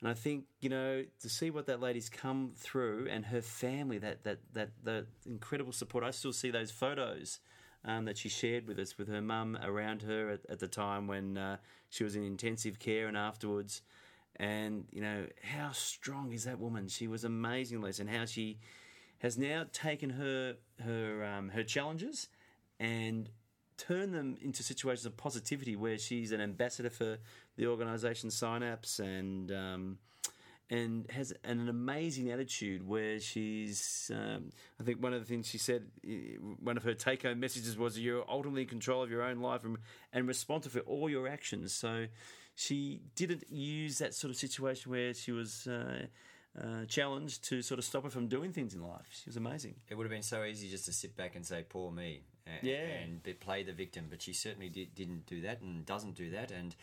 And 0.00 0.10
I 0.10 0.14
think 0.14 0.44
you 0.60 0.70
know 0.70 1.04
to 1.20 1.28
see 1.28 1.50
what 1.50 1.66
that 1.66 1.80
lady's 1.80 2.08
come 2.08 2.52
through 2.56 3.08
and 3.10 3.26
her 3.26 3.42
family, 3.42 3.98
that 3.98 4.24
that 4.24 4.38
that 4.54 4.70
the 4.82 5.06
incredible 5.26 5.72
support. 5.72 6.04
I 6.04 6.10
still 6.10 6.32
see 6.32 6.50
those 6.50 6.70
photos 6.70 7.40
um, 7.84 8.04
that 8.06 8.18
she 8.18 8.28
shared 8.28 8.66
with 8.66 8.78
us 8.78 8.98
with 8.98 9.08
her 9.08 9.20
mum 9.20 9.58
around 9.62 10.02
her 10.02 10.30
at, 10.30 10.40
at 10.48 10.58
the 10.58 10.68
time 10.68 11.06
when 11.06 11.36
uh, 11.36 11.56
she 11.88 12.04
was 12.04 12.16
in 12.16 12.24
intensive 12.24 12.78
care 12.78 13.08
and 13.08 13.16
afterwards. 13.16 13.82
And 14.36 14.86
you 14.90 15.02
know 15.02 15.26
how 15.42 15.72
strong 15.72 16.32
is 16.32 16.44
that 16.44 16.58
woman? 16.58 16.88
She 16.88 17.06
was 17.06 17.24
amazing, 17.24 17.82
Les, 17.82 17.98
and 17.98 18.08
how 18.08 18.24
she 18.24 18.58
has 19.18 19.36
now 19.36 19.66
taken 19.72 20.10
her 20.10 20.56
her 20.82 21.24
um, 21.24 21.50
her 21.50 21.62
challenges 21.62 22.28
and 22.78 23.28
turn 23.76 24.12
them 24.12 24.36
into 24.42 24.62
situations 24.62 25.06
of 25.06 25.16
positivity 25.16 25.74
where 25.74 25.96
she's 25.96 26.32
an 26.32 26.40
ambassador 26.40 26.90
for 26.90 27.18
the 27.60 27.66
organisation 27.66 28.30
Synapse 28.30 28.98
and 29.00 29.52
um, 29.52 29.98
and 30.70 31.10
has 31.10 31.34
an, 31.44 31.68
amazing 31.68 32.30
attitude 32.30 32.86
where 32.86 33.20
she's 33.20 34.10
um, 34.14 34.50
I 34.80 34.84
think 34.84 35.02
one 35.02 35.12
of 35.12 35.20
the 35.20 35.26
things 35.26 35.46
she 35.46 35.58
said 35.58 35.82
one 36.62 36.78
of 36.78 36.84
her 36.84 36.94
take 36.94 37.24
home 37.24 37.38
messages 37.38 37.76
was 37.76 37.98
you're 37.98 38.24
ultimately 38.28 38.62
in 38.62 38.68
control 38.68 39.02
of 39.02 39.10
your 39.10 39.22
own 39.22 39.40
life 39.40 39.64
and, 39.64 39.76
and 40.12 40.26
responsible 40.26 40.80
for 40.80 40.86
all 40.88 41.10
your 41.10 41.28
actions 41.28 41.74
so 41.74 42.06
she 42.54 43.00
didn't 43.14 43.44
use 43.50 43.98
that 43.98 44.14
sort 44.14 44.30
of 44.30 44.36
situation 44.36 44.90
where 44.90 45.12
she 45.12 45.32
was 45.32 45.66
uh, 45.66 46.06
uh, 46.58 46.84
challenge 46.86 47.40
to 47.42 47.62
sort 47.62 47.78
of 47.78 47.84
stop 47.84 48.04
her 48.04 48.10
from 48.10 48.26
doing 48.26 48.52
things 48.52 48.74
in 48.74 48.82
life. 48.82 49.06
She 49.10 49.28
was 49.28 49.36
amazing. 49.36 49.76
It 49.88 49.94
would 49.96 50.04
have 50.04 50.10
been 50.10 50.22
so 50.22 50.44
easy 50.44 50.68
just 50.68 50.84
to 50.86 50.92
sit 50.92 51.16
back 51.16 51.36
and 51.36 51.46
say, 51.46 51.64
"Poor 51.68 51.92
me," 51.92 52.22
and, 52.46 52.62
yeah. 52.62 52.86
and 53.02 53.40
play 53.40 53.62
the 53.62 53.72
victim. 53.72 54.06
But 54.10 54.22
she 54.22 54.32
certainly 54.32 54.68
did, 54.68 54.90
not 54.98 55.26
do 55.26 55.40
that 55.42 55.60
and 55.60 55.86
doesn't 55.86 56.16
do 56.16 56.30
that. 56.30 56.50
And 56.50 56.74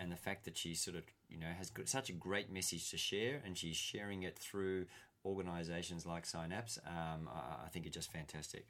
and 0.00 0.10
the 0.10 0.16
fact 0.16 0.44
that 0.44 0.56
she 0.56 0.74
sort 0.74 0.96
of 0.96 1.04
you 1.28 1.38
know 1.38 1.46
has 1.58 1.70
such 1.84 2.10
a 2.10 2.12
great 2.12 2.50
message 2.52 2.90
to 2.90 2.98
share, 2.98 3.40
and 3.44 3.56
she's 3.56 3.76
sharing 3.76 4.22
it 4.22 4.38
through 4.38 4.86
organisations 5.24 6.06
like 6.06 6.24
Synapse, 6.24 6.78
um, 6.86 7.28
I 7.64 7.68
think 7.68 7.86
it's 7.86 7.94
just 7.94 8.12
fantastic. 8.12 8.66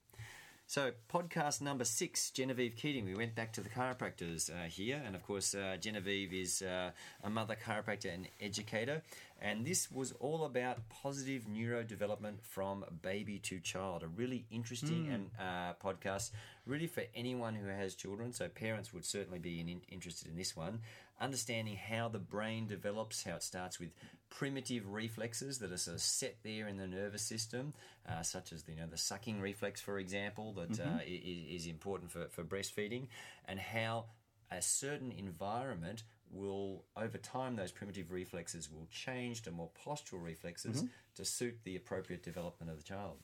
So, 0.68 0.90
podcast 1.08 1.60
number 1.60 1.84
six, 1.84 2.32
Genevieve 2.32 2.74
Keating. 2.74 3.04
We 3.04 3.14
went 3.14 3.36
back 3.36 3.52
to 3.52 3.60
the 3.60 3.68
chiropractors 3.68 4.50
uh, 4.50 4.68
here, 4.68 5.00
and 5.06 5.14
of 5.14 5.22
course, 5.22 5.54
uh, 5.54 5.76
Genevieve 5.80 6.32
is 6.32 6.60
uh, 6.60 6.90
a 7.22 7.30
mother 7.30 7.54
chiropractor 7.54 8.12
and 8.12 8.26
educator. 8.40 9.00
And 9.40 9.64
this 9.64 9.92
was 9.92 10.10
all 10.18 10.44
about 10.44 10.88
positive 10.88 11.44
neurodevelopment 11.44 12.38
from 12.42 12.84
baby 13.00 13.38
to 13.44 13.60
child. 13.60 14.02
A 14.02 14.08
really 14.08 14.44
interesting 14.50 15.06
mm. 15.06 15.14
and 15.14 15.30
uh, 15.38 15.74
podcast, 15.80 16.32
really 16.66 16.88
for 16.88 17.04
anyone 17.14 17.54
who 17.54 17.68
has 17.68 17.94
children. 17.94 18.32
So, 18.32 18.48
parents 18.48 18.92
would 18.92 19.04
certainly 19.04 19.38
be 19.38 19.60
in, 19.60 19.80
interested 19.88 20.26
in 20.26 20.36
this 20.36 20.56
one. 20.56 20.80
Understanding 21.18 21.76
how 21.76 22.08
the 22.08 22.18
brain 22.18 22.66
develops, 22.66 23.22
how 23.24 23.36
it 23.36 23.42
starts 23.42 23.80
with 23.80 23.90
primitive 24.28 24.86
reflexes 24.88 25.58
that 25.60 25.72
are 25.72 25.76
sort 25.76 25.96
of 25.96 26.02
set 26.02 26.36
there 26.42 26.68
in 26.68 26.76
the 26.76 26.86
nervous 26.86 27.22
system, 27.22 27.72
uh, 28.08 28.22
such 28.22 28.52
as 28.52 28.64
you 28.68 28.76
know 28.76 28.86
the 28.86 28.98
sucking 28.98 29.40
reflex, 29.40 29.80
for 29.80 29.98
example, 29.98 30.52
that 30.52 30.72
mm-hmm. 30.72 30.96
uh, 30.96 31.00
is, 31.06 31.62
is 31.62 31.66
important 31.66 32.10
for, 32.10 32.26
for 32.28 32.44
breastfeeding, 32.44 33.06
and 33.46 33.58
how 33.58 34.04
a 34.50 34.60
certain 34.60 35.12
environment 35.12 36.02
will 36.30 36.84
over 36.96 37.18
time 37.18 37.56
those 37.56 37.72
primitive 37.72 38.10
reflexes 38.10 38.70
will 38.70 38.86
change 38.90 39.42
to 39.42 39.50
more 39.50 39.70
postural 39.86 40.22
reflexes 40.22 40.78
mm-hmm. 40.78 40.86
to 41.14 41.24
suit 41.24 41.56
the 41.64 41.76
appropriate 41.76 42.22
development 42.22 42.70
of 42.70 42.76
the 42.76 42.82
child. 42.82 43.16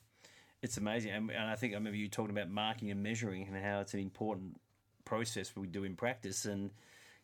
It's 0.62 0.76
amazing, 0.76 1.10
and, 1.10 1.30
and 1.30 1.50
I 1.50 1.56
think 1.56 1.72
I 1.72 1.76
remember 1.76 1.98
you 1.98 2.08
talking 2.08 2.30
about 2.30 2.48
marking 2.48 2.90
and 2.90 3.02
measuring 3.02 3.48
and 3.48 3.56
how 3.62 3.80
it's 3.80 3.94
an 3.94 4.00
important 4.00 4.60
process 5.04 5.54
we 5.56 5.66
do 5.66 5.84
in 5.84 5.96
practice 5.96 6.44
and 6.44 6.70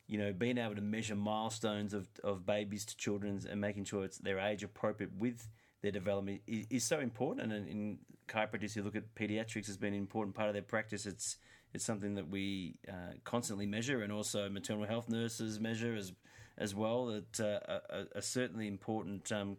you 0.09 0.19
know, 0.19 0.33
being 0.33 0.59
able 0.59 0.75
to 0.75 0.81
measure 0.81 1.15
milestones 1.15 1.93
of, 1.93 2.09
of 2.25 2.47
babies 2.47 2.85
to 2.87 2.97
children 2.97 3.41
and 3.49 3.61
making 3.61 3.85
sure 3.85 4.05
it's 4.05 4.19
their 4.19 4.39
age 4.39 4.65
appropriate 4.65 5.13
with 5.17 5.47
their 5.83 5.93
development 5.93 6.41
is, 6.47 6.67
is 6.71 6.85
so 6.85 6.99
important. 6.99 7.53
And 7.53 7.69
in, 7.69 7.99
chiropractic, 8.27 8.75
you 8.75 8.83
look 8.83 8.97
at 8.97 9.15
pediatrics 9.15 9.69
as 9.69 9.77
being 9.77 9.95
an 9.95 10.01
important 10.01 10.35
part 10.35 10.49
of 10.49 10.55
their 10.55 10.63
practice. 10.63 11.07
It's 11.07 11.37
it's 11.75 11.85
something 11.85 12.15
that 12.15 12.29
we 12.29 12.77
uh, 12.89 13.13
constantly 13.25 13.67
measure, 13.67 14.03
and 14.03 14.11
also 14.11 14.49
maternal 14.49 14.87
health 14.87 15.09
nurses 15.09 15.61
measure 15.61 15.95
as 15.95 16.13
as 16.57 16.75
well. 16.75 17.07
That 17.07 17.41
uh, 17.41 17.73
are, 17.91 18.05
are, 18.15 18.23
certainly 18.23 18.67
important. 18.67 19.31
Um, 19.31 19.57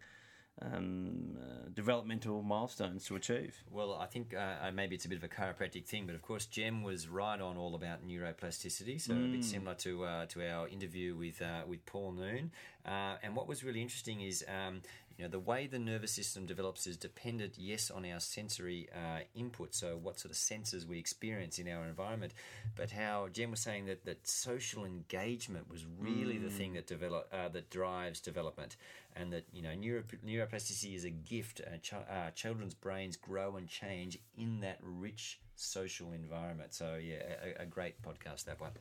um, 0.61 1.37
uh, 1.39 1.69
developmental 1.73 2.41
milestones 2.41 3.05
to 3.05 3.15
achieve? 3.15 3.63
Well, 3.71 3.93
I 3.93 4.05
think 4.05 4.33
uh, 4.33 4.67
uh, 4.67 4.71
maybe 4.71 4.95
it's 4.95 5.05
a 5.05 5.09
bit 5.09 5.17
of 5.17 5.23
a 5.23 5.27
chiropractic 5.27 5.85
thing, 5.85 6.05
but 6.05 6.15
of 6.15 6.21
course, 6.21 6.45
Jem 6.45 6.83
was 6.83 7.07
right 7.07 7.39
on 7.39 7.57
all 7.57 7.75
about 7.75 8.07
neuroplasticity, 8.07 8.99
so 8.99 9.13
mm. 9.13 9.29
a 9.29 9.31
bit 9.31 9.41
mm. 9.41 9.43
similar 9.43 9.75
to 9.75 10.03
uh, 10.03 10.25
to 10.27 10.47
our 10.47 10.67
interview 10.67 11.15
with 11.15 11.41
uh, 11.41 11.61
with 11.67 11.85
Paul 11.85 12.13
Noon. 12.13 12.51
Uh, 12.85 13.15
and 13.21 13.35
what 13.35 13.47
was 13.47 13.63
really 13.63 13.81
interesting 13.81 14.21
is 14.21 14.43
um, 14.47 14.81
you 15.19 15.25
know, 15.25 15.31
the 15.31 15.39
way 15.39 15.67
the 15.67 15.77
nervous 15.77 16.13
system 16.13 16.45
develops 16.45 16.87
is 16.87 16.95
dependent, 16.95 17.55
yes, 17.57 17.91
on 17.91 18.05
our 18.05 18.21
sensory 18.21 18.87
uh, 18.95 19.19
input, 19.35 19.75
so 19.75 19.99
what 20.01 20.17
sort 20.17 20.31
of 20.31 20.37
senses 20.37 20.85
we 20.85 20.97
experience 20.97 21.59
in 21.59 21.67
our 21.67 21.83
environment, 21.83 22.33
but 22.77 22.91
how 22.91 23.27
Jem 23.27 23.51
was 23.51 23.59
saying 23.59 23.85
that, 23.87 24.05
that 24.05 24.25
social 24.25 24.85
engagement 24.85 25.69
was 25.69 25.85
really 25.99 26.35
mm. 26.35 26.43
the 26.43 26.49
thing 26.49 26.71
that 26.75 26.87
develop 26.87 27.27
uh, 27.33 27.49
that 27.49 27.69
drives 27.69 28.21
development, 28.21 28.77
and 29.19 29.33
that 29.33 29.45
you 29.51 29.61
know 29.61 29.73
neuro, 29.75 30.03
neuroplasticity 30.25 30.95
is 30.95 31.03
a 31.03 31.09
gift. 31.09 31.61
Uh, 31.65 31.77
ch- 31.77 31.93
uh, 31.93 32.31
children's 32.35 32.73
brains 32.73 33.17
grow 33.17 33.57
and 33.57 33.67
change 33.67 34.17
in 34.37 34.61
that 34.61 34.77
rich 34.81 35.39
social 35.55 36.11
environment. 36.13 36.73
So 36.73 36.97
yeah, 37.01 37.23
a, 37.59 37.63
a 37.63 37.65
great 37.65 38.01
podcast 38.01 38.45
that 38.45 38.59
one. 38.59 38.71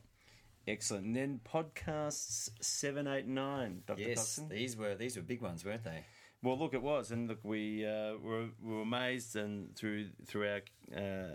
Excellent. 0.67 1.05
And 1.05 1.15
then 1.15 1.39
podcasts 1.51 2.49
seven, 2.61 3.07
eight, 3.07 3.27
nine. 3.27 3.81
Dr. 3.85 4.01
Yes, 4.01 4.39
these 4.49 4.77
were 4.77 4.95
these 4.95 5.15
were 5.15 5.23
big 5.23 5.41
ones, 5.41 5.65
weren't 5.65 5.83
they? 5.83 6.03
Well, 6.41 6.57
look, 6.57 6.73
it 6.73 6.81
was, 6.81 7.11
and 7.11 7.27
look, 7.27 7.39
we 7.43 7.85
uh, 7.85 8.13
were, 8.23 8.45
were 8.63 8.81
amazed, 8.81 9.35
and 9.35 9.75
through 9.75 10.07
through 10.25 10.47
our 10.47 10.61
uh, 10.97 11.33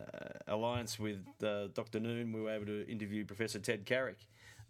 alliance 0.48 0.98
with 0.98 1.26
uh, 1.42 1.66
Dr. 1.74 2.00
Noon, 2.00 2.32
we 2.32 2.40
were 2.40 2.50
able 2.50 2.64
to 2.66 2.88
interview 2.88 3.26
Professor 3.26 3.58
Ted 3.58 3.84
Carrick 3.84 4.26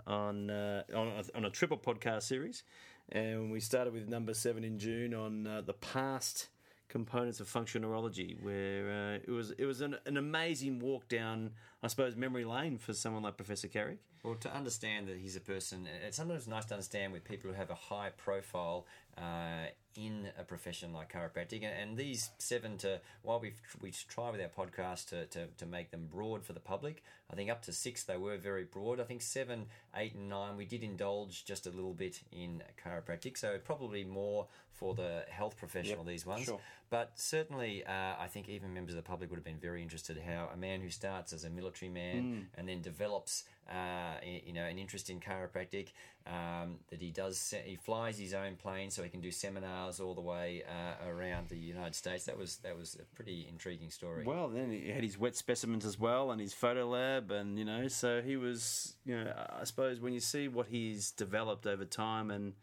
on 0.07 0.50
uh, 0.50 0.83
on 0.95 1.09
a, 1.09 1.37
on, 1.37 1.45
a, 1.45 1.50
triple 1.50 1.79
podcast 1.79 2.23
series, 2.23 2.64
and 3.11 3.50
we 3.50 3.61
started 3.61 3.92
with 3.92 4.08
number 4.08 4.34
seven 4.34 4.64
in 4.64 4.78
June 4.78 5.14
on 5.14 5.46
uh, 5.46 5.61
the 5.61 5.75
past 5.75 6.49
components 6.88 7.40
of 7.40 7.49
functional 7.49 7.88
neurology, 7.88 8.37
where 8.40 8.90
uh, 8.90 9.18
it 9.25 9.30
was 9.30 9.50
it 9.52 9.64
was 9.64 9.80
an, 9.80 9.96
an, 10.06 10.16
amazing 10.16 10.78
walk 10.78 11.08
down, 11.08 11.50
I 11.82 11.88
suppose, 11.88 12.16
memory 12.16 12.44
lane 12.44 12.78
for 12.78 12.92
someone 12.92 13.23
like 13.23 13.37
Professor 13.37 13.68
Carrick. 13.68 13.99
Well, 14.23 14.37
to 14.37 14.54
understand 14.54 15.08
that 15.08 15.18
he's 15.18 15.37
a 15.37 15.40
person, 15.40 15.87
it's 16.06 16.16
sometimes 16.16 16.49
nice 16.49 16.64
to 16.66 16.75
understand 16.75 17.12
with 17.12 17.25
people 17.25 17.50
who 17.50 17.56
have 17.56 17.70
a 17.70 17.75
high 17.75 18.11
profile 18.16 18.87
uh, 19.18 19.66
in 19.97 20.28
a 20.38 20.42
profession 20.42 20.92
like 20.92 21.12
chiropractic. 21.12 21.62
And 21.64 21.97
these 21.97 22.30
seven 22.38 22.76
to, 22.78 23.00
while 23.23 23.40
we 23.40 23.52
we 23.80 23.92
try 24.09 24.30
with 24.30 24.40
our 24.40 24.49
podcast 24.49 25.09
to, 25.11 25.26
to, 25.26 25.47
to 25.59 25.66
make 25.66 25.90
them 25.90 26.09
broad 26.11 26.44
for 26.44 26.52
the 26.52 26.61
public, 26.61 27.02
I 27.30 27.37
think 27.37 27.50
up 27.50 27.62
to 27.62 27.73
six 27.73 28.04
they 28.04 28.16
were 28.16 28.37
very 28.37 28.64
broad. 28.64 29.00
I 29.00 29.04
think 29.04 29.23
seven, 29.23 29.66
eight, 29.97 30.14
and 30.14 30.28
nine 30.28 30.56
we 30.56 30.64
did 30.64 30.83
indulge 30.83 31.44
just 31.44 31.66
a 31.66 31.71
little 31.71 31.94
bit 31.94 32.21
in 32.33 32.62
chiropractic. 32.85 33.38
So 33.38 33.59
probably 33.64 34.04
more 34.04 34.49
for 34.73 34.94
the 34.94 35.25
health 35.28 35.56
professional, 35.56 35.99
yep, 35.99 36.06
these 36.06 36.26
ones. 36.26 36.44
Sure. 36.44 36.61
But 36.91 37.12
certainly, 37.17 37.85
uh, 37.85 38.14
I 38.19 38.26
think 38.29 38.49
even 38.49 38.73
members 38.73 38.95
of 38.95 38.97
the 38.97 39.09
public 39.09 39.31
would 39.31 39.37
have 39.37 39.45
been 39.45 39.59
very 39.59 39.83
interested 39.83 40.21
how 40.25 40.50
a 40.53 40.57
man 40.57 40.81
who 40.81 40.91
starts 40.91 41.33
as 41.33 41.45
a 41.45 41.50
military 41.50 41.91
man 41.91 42.23
mm. 42.23 42.59
and 42.59 42.69
then 42.69 42.83
develops, 42.83 43.45
uh, 43.69 44.21
you 44.23 44.53
know, 44.53 44.64
an 44.64 44.79
interest 44.79 45.11
in 45.11 45.19
chiropractic, 45.19 45.88
um, 46.26 46.76
that 46.91 47.00
he 47.00 47.11
does, 47.11 47.53
he 47.64 47.76
flies 47.76 48.19
his 48.19 48.33
own 48.33 48.57
plane 48.57 48.91
so 48.91 49.03
he 49.03 49.09
can 49.09 49.21
do 49.21 49.31
seminars 49.31 50.00
all 50.00 50.14
the 50.14 50.21
way 50.21 50.62
uh, 50.69 51.09
around 51.09 51.49
the 51.49 51.57
United 51.57 51.95
States. 51.95 52.25
That 52.25 52.38
was 52.38 52.57
that 52.59 52.76
was 52.76 52.97
a 53.00 53.17
pretty 53.17 53.47
intriguing 53.49 53.91
story. 53.91 54.25
Well, 54.25 54.49
then 54.49 54.71
he 54.71 54.91
had 54.91 55.03
his 55.03 55.19
wet 55.19 55.37
specimens 55.37 55.85
as 55.85 55.99
well 55.99 56.31
and 56.31 56.41
his 56.41 56.55
photo 56.55 56.88
lab, 56.88 57.31
and 57.31 57.59
you 57.59 57.64
know, 57.64 57.88
so 57.88 58.23
he 58.23 58.37
was, 58.37 58.95
you 59.05 59.17
know, 59.17 59.33
I 59.61 59.64
suppose 59.64 60.00
when 60.00 60.12
you 60.12 60.21
see 60.21 60.49
what 60.49 60.69
he's 60.69 61.11
developed 61.11 61.67
over 61.67 61.85
time 61.85 62.31
and 62.31 62.55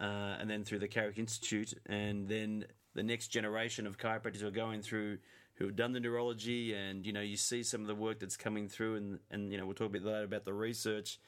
uh, 0.00 0.36
and 0.40 0.50
then 0.50 0.64
through 0.64 0.80
the 0.80 0.88
Carrick 0.88 1.18
Institute, 1.18 1.74
and 1.86 2.28
then 2.28 2.66
the 2.94 3.02
next 3.02 3.28
generation 3.28 3.86
of 3.86 3.98
chiropractors 3.98 4.40
who 4.40 4.46
are 4.46 4.52
going 4.52 4.82
through 4.82 5.18
who 5.56 5.66
have 5.66 5.76
done 5.76 5.92
the 5.92 6.00
neurology, 6.00 6.74
and 6.74 7.06
you 7.06 7.12
know, 7.12 7.20
you 7.20 7.36
see 7.36 7.62
some 7.62 7.80
of 7.80 7.86
the 7.86 7.94
work 7.94 8.18
that's 8.18 8.36
coming 8.36 8.68
through, 8.68 8.96
and 8.96 9.18
and 9.30 9.52
you 9.52 9.58
know, 9.58 9.66
we'll 9.66 9.74
talk 9.74 9.88
a 9.88 9.92
bit 9.92 10.04
later 10.04 10.24
about 10.24 10.44
the 10.44 10.52
research. 10.52 11.20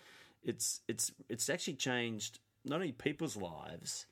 It's 0.42 0.80
it's 0.88 1.12
it's 1.28 1.48
actually 1.48 1.74
changed 1.74 2.40
not 2.64 2.76
only 2.76 2.92
people's 2.92 3.36
lives, 3.36 4.06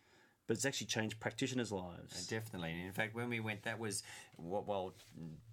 but 0.46 0.56
it's 0.56 0.64
actually 0.64 0.86
changed 0.86 1.18
practitioners' 1.18 1.72
lives. 1.72 2.26
Definitely. 2.26 2.70
And 2.70 2.86
in 2.86 2.92
fact, 2.92 3.14
when 3.14 3.28
we 3.28 3.40
went, 3.40 3.64
that 3.64 3.78
was 3.78 4.02
while 4.36 4.94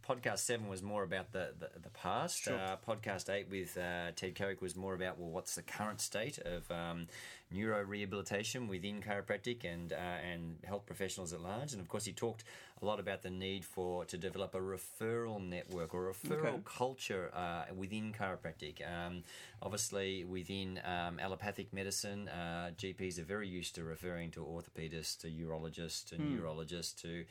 podcast 0.08 0.40
seven 0.40 0.68
was 0.68 0.82
more 0.82 1.04
about 1.04 1.32
the 1.32 1.54
the, 1.60 1.70
the 1.82 1.90
past, 1.90 2.48
uh, 2.48 2.78
podcast 2.88 3.30
eight 3.30 3.50
with 3.50 3.78
uh, 3.78 4.12
Ted 4.16 4.36
Carrick 4.36 4.62
was 4.62 4.76
more 4.76 4.94
about 4.94 5.20
well, 5.20 5.30
what's 5.30 5.56
the 5.56 5.62
current 5.62 6.02
state 6.02 6.38
of 6.40 6.70
um, 6.72 7.08
neuro 7.52 7.84
rehabilitation 7.84 8.68
within 8.68 9.02
chiropractic 9.02 9.64
and 9.64 9.94
uh, 9.94 9.96
and 9.96 10.58
health 10.66 10.86
professionals 10.86 11.34
at 11.34 11.42
large, 11.42 11.74
and 11.74 11.82
of 11.82 11.88
course 11.88 12.06
he 12.06 12.14
talked 12.14 12.44
a 12.82 12.86
lot 12.86 13.00
about 13.00 13.22
the 13.22 13.30
need 13.30 13.64
for 13.64 14.06
to 14.06 14.18
develop 14.18 14.56
a 14.56 14.60
referral 14.60 15.40
network 15.42 15.94
or 15.94 16.12
referral 16.12 16.40
Okay. 16.46 16.62
culture 16.66 17.30
uh, 17.36 17.66
within 17.76 18.12
chiropractic. 18.12 18.82
Um, 18.82 19.24
obviously, 19.62 20.24
within 20.26 20.80
um, 20.84 21.20
allopathic 21.20 21.72
medicine, 21.74 22.28
uh, 22.28 22.72
GPs 22.76 23.20
are 23.20 23.24
very 23.24 23.48
used 23.48 23.76
to 23.76 23.84
referring 23.84 24.32
to 24.32 24.40
orthopedists, 24.44 25.16
to 25.20 25.28
urologists, 25.28 26.06
to 26.10 26.18
neurologists, 26.18 27.00
to 27.04 27.26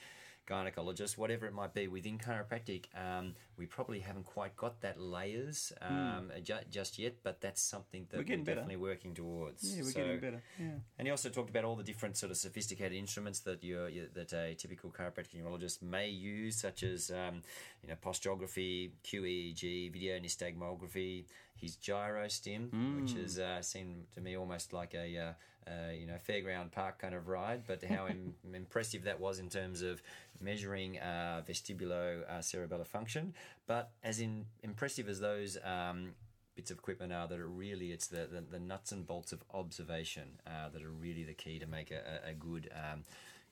gynecologists, 0.50 1.16
whatever 1.16 1.46
it 1.46 1.52
might 1.54 1.72
be. 1.72 1.86
Within 1.88 2.18
chiropractic, 2.18 2.86
um, 2.94 3.34
we 3.56 3.66
probably 3.66 4.00
haven't 4.00 4.24
quite 4.26 4.56
got 4.56 4.80
that 4.80 5.00
layers 5.00 5.72
um, 5.80 6.32
ju- 6.42 6.66
just 6.70 6.98
yet, 6.98 7.14
but 7.22 7.40
that's 7.40 7.62
something 7.62 8.06
that 8.10 8.18
We're 8.18 8.36
we're, 8.36 8.44
definitely 8.44 8.76
working 8.76 9.14
towards. 9.14 9.62
Yeah, 9.76 9.82
we're 9.84 9.90
So- 9.90 10.00
getting 10.00 10.20
better. 10.20 10.42
Yeah. 10.58 10.66
and 10.98 11.06
he 11.06 11.10
also 11.10 11.28
talked 11.28 11.50
about 11.50 11.64
all 11.64 11.76
the 11.76 11.84
different 11.84 12.16
sort 12.16 12.30
of 12.32 12.36
sophisticated 12.36 12.96
instruments 12.98 13.40
that 13.40 13.62
you 13.62 14.08
that 14.14 14.32
a 14.32 14.54
typical 14.54 14.90
chiropractic 14.90 15.34
neurologist 15.34 15.82
may 15.82 16.08
use, 16.08 16.56
such 16.56 16.82
as 16.82 17.10
um, 17.10 17.42
you 17.82 17.88
know 17.88 17.96
posturography, 18.02 18.90
QEEG, 19.04 19.92
video 19.92 20.18
nystagmography, 20.18 21.24
his 21.54 21.76
gyrostim, 21.76 22.70
which 23.00 23.12
has 23.12 23.38
uh, 23.38 23.62
seemed 23.62 24.06
to 24.14 24.20
me 24.20 24.36
almost 24.36 24.72
like 24.72 24.94
a 24.94 25.18
uh, 25.18 25.32
uh, 25.66 25.92
you 25.92 26.06
know 26.06 26.16
fairground 26.28 26.72
park 26.72 26.98
kind 26.98 27.14
of 27.14 27.28
ride, 27.28 27.62
but 27.66 27.82
how 27.84 28.06
Im- 28.08 28.34
impressive 28.54 29.04
that 29.04 29.20
was 29.20 29.38
in 29.38 29.48
terms 29.48 29.82
of 29.82 30.02
measuring 30.40 30.98
uh, 30.98 31.42
vestibulo 31.48 32.22
uh, 32.28 32.38
cerebellar 32.38 32.86
function, 32.86 33.34
but 33.66 33.90
as 34.02 34.20
in 34.20 34.46
impressive 34.62 35.08
as 35.08 35.20
those. 35.20 35.56
Um, 35.64 36.12
bits 36.56 36.72
of 36.72 36.78
equipment 36.78 37.12
are 37.12 37.28
that 37.28 37.38
are 37.38 37.46
really 37.46 37.92
it's 37.92 38.08
the, 38.08 38.28
the, 38.30 38.44
the 38.50 38.58
nuts 38.58 38.90
and 38.90 39.06
bolts 39.06 39.32
of 39.32 39.42
observation 39.54 40.24
uh, 40.46 40.68
that 40.68 40.82
are 40.82 40.90
really 40.90 41.22
the 41.22 41.32
key 41.32 41.60
to 41.60 41.66
make 41.66 41.92
a, 41.92 42.28
a 42.28 42.34
good 42.34 42.68
um, 42.74 43.02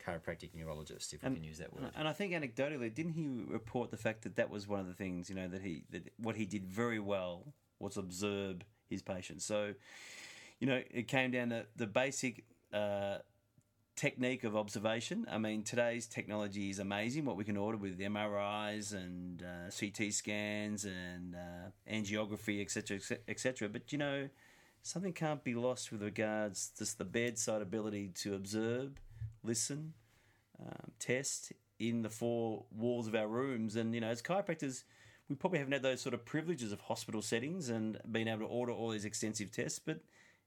chiropractic 0.04 0.54
neurologist, 0.54 1.14
if 1.14 1.22
we 1.22 1.34
can 1.34 1.44
use 1.44 1.58
that 1.58 1.72
word. 1.72 1.90
And 1.96 2.08
I 2.08 2.12
think 2.12 2.32
anecdotally, 2.32 2.92
didn't 2.92 3.12
he 3.12 3.28
report 3.48 3.90
the 3.90 3.96
fact 3.96 4.22
that 4.22 4.36
that 4.36 4.50
was 4.50 4.66
one 4.66 4.80
of 4.80 4.86
the 4.86 4.94
things, 4.94 5.28
you 5.28 5.36
know, 5.36 5.48
that 5.48 5.62
he 5.62 5.84
that 5.90 6.12
what 6.18 6.36
he 6.36 6.44
did 6.44 6.66
very 6.66 6.98
well 6.98 7.44
was 7.78 7.96
observe 7.96 8.62
his 8.88 9.02
patients. 9.02 9.44
So, 9.44 9.74
you 10.60 10.66
know, 10.66 10.82
it 10.90 11.08
came 11.08 11.30
down 11.30 11.50
to 11.50 11.66
the 11.76 11.86
basic 11.86 12.44
uh, 12.72 13.18
technique 13.96 14.44
of 14.44 14.56
observation. 14.56 15.26
I 15.30 15.38
mean, 15.38 15.62
today's 15.62 16.06
technology 16.06 16.70
is 16.70 16.78
amazing. 16.78 17.24
What 17.24 17.36
we 17.36 17.44
can 17.44 17.56
order 17.56 17.78
with 17.78 17.98
MRIs 17.98 18.94
and 18.94 19.42
uh, 19.42 19.70
CT 19.70 20.12
scans 20.12 20.84
and 20.84 21.34
uh, 21.34 21.92
angiography, 21.92 22.60
etc., 22.60 23.00
etc. 23.28 23.68
But 23.68 23.92
you 23.92 23.98
know, 23.98 24.28
something 24.82 25.12
can't 25.12 25.44
be 25.44 25.54
lost 25.54 25.92
with 25.92 26.02
regards 26.02 26.72
just 26.78 26.98
the 26.98 27.04
bedside 27.04 27.62
ability 27.62 28.12
to 28.22 28.34
observe, 28.34 28.92
listen, 29.42 29.94
um, 30.60 30.92
test 30.98 31.52
in 31.78 32.02
the 32.02 32.10
four 32.10 32.64
walls 32.70 33.06
of 33.06 33.14
our 33.14 33.28
rooms. 33.28 33.76
And, 33.76 33.94
you 33.94 34.00
know, 34.00 34.08
as 34.08 34.22
chiropractors, 34.22 34.84
we 35.28 35.36
probably 35.36 35.58
haven't 35.58 35.72
had 35.72 35.82
those 35.82 36.00
sort 36.00 36.14
of 36.14 36.24
privileges 36.24 36.72
of 36.72 36.80
hospital 36.80 37.22
settings 37.22 37.68
and 37.68 37.98
being 38.10 38.28
able 38.28 38.40
to 38.40 38.46
order 38.46 38.72
all 38.72 38.90
these 38.90 39.04
extensive 39.04 39.52
tests. 39.52 39.78
But 39.78 40.00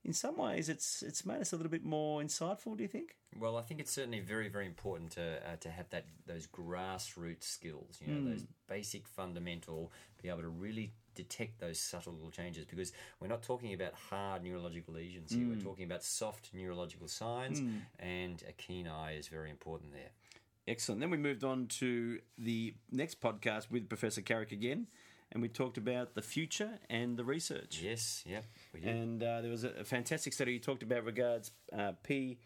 in 0.04 0.14
some 0.14 0.38
ways, 0.38 0.68
it's 0.68 1.04
it's 1.04 1.26
made 1.26 1.42
us 1.42 1.54
a 1.54 1.56
little 1.56 1.72
bit 1.72 1.84
more 1.84 2.22
insightful, 2.22 2.76
do 2.76 2.84
you 2.84 2.90
think? 2.90 3.16
Well, 3.40 3.58
I 3.58 3.62
think 3.62 3.80
it's 3.80 3.92
certainly 3.92 4.20
very, 4.20 4.50
very 4.50 4.66
important 4.66 5.12
to 5.12 5.38
uh, 5.38 5.58
to 5.60 5.70
have 5.70 5.90
that 5.90 6.06
those 6.26 6.48
grassroots 6.48 7.44
skills. 7.44 8.00
You 8.02 8.14
know, 8.14 8.20
hmm. 8.20 8.30
those 8.32 8.46
basic 8.68 9.08
fundamental, 9.08 9.92
be 10.22 10.30
able 10.30 10.42
to 10.42 10.50
really 10.50 10.94
detect 11.14 11.60
those 11.60 11.80
subtle 11.80 12.14
little 12.14 12.32
changes 12.32 12.66
because 12.66 12.94
we're 13.20 13.28
not 13.28 13.44
talking 13.44 13.74
about 13.74 13.94
hard 13.94 14.44
neurological 14.44 14.94
lesions 14.94 15.32
here. 15.32 15.48
We're 15.48 15.56
hmm. 15.56 15.62
talking 15.62 15.86
about 15.86 16.04
soft 16.04 16.50
neurological 16.54 17.08
signs, 17.08 17.60
hmm. 17.60 17.78
and 18.00 18.44
a 18.50 18.54
keen 18.54 18.88
eye 18.88 19.14
is 19.14 19.28
very 19.28 19.52
important 19.52 19.94
there. 19.94 20.12
Excellent. 20.68 21.02
Then 21.02 21.12
we 21.12 21.18
moved 21.18 21.44
on 21.44 21.68
to 21.68 22.20
the 22.38 22.74
next 22.92 23.22
podcast 23.22 23.70
with 23.70 23.88
Professor 23.88 24.22
Carrick 24.22 24.52
again, 24.52 24.88
and 25.32 25.42
we 25.42 25.48
talked 25.48 25.78
about 25.78 26.14
the 26.14 26.22
future 26.22 26.80
and 26.90 27.18
the 27.18 27.24
research. 27.24 27.82
Yes, 27.84 28.24
did. 28.82 28.96
And 28.96 29.24
uh, 29.24 29.42
there 29.42 29.52
was 29.52 29.64
a, 29.64 29.70
a 29.80 29.84
fantastic 29.84 30.34
study 30.34 30.54
you 30.54 30.60
talked 30.60 30.84
about 30.84 31.04
regards 31.04 31.52
uh, 31.78 31.94
P, 32.04 32.40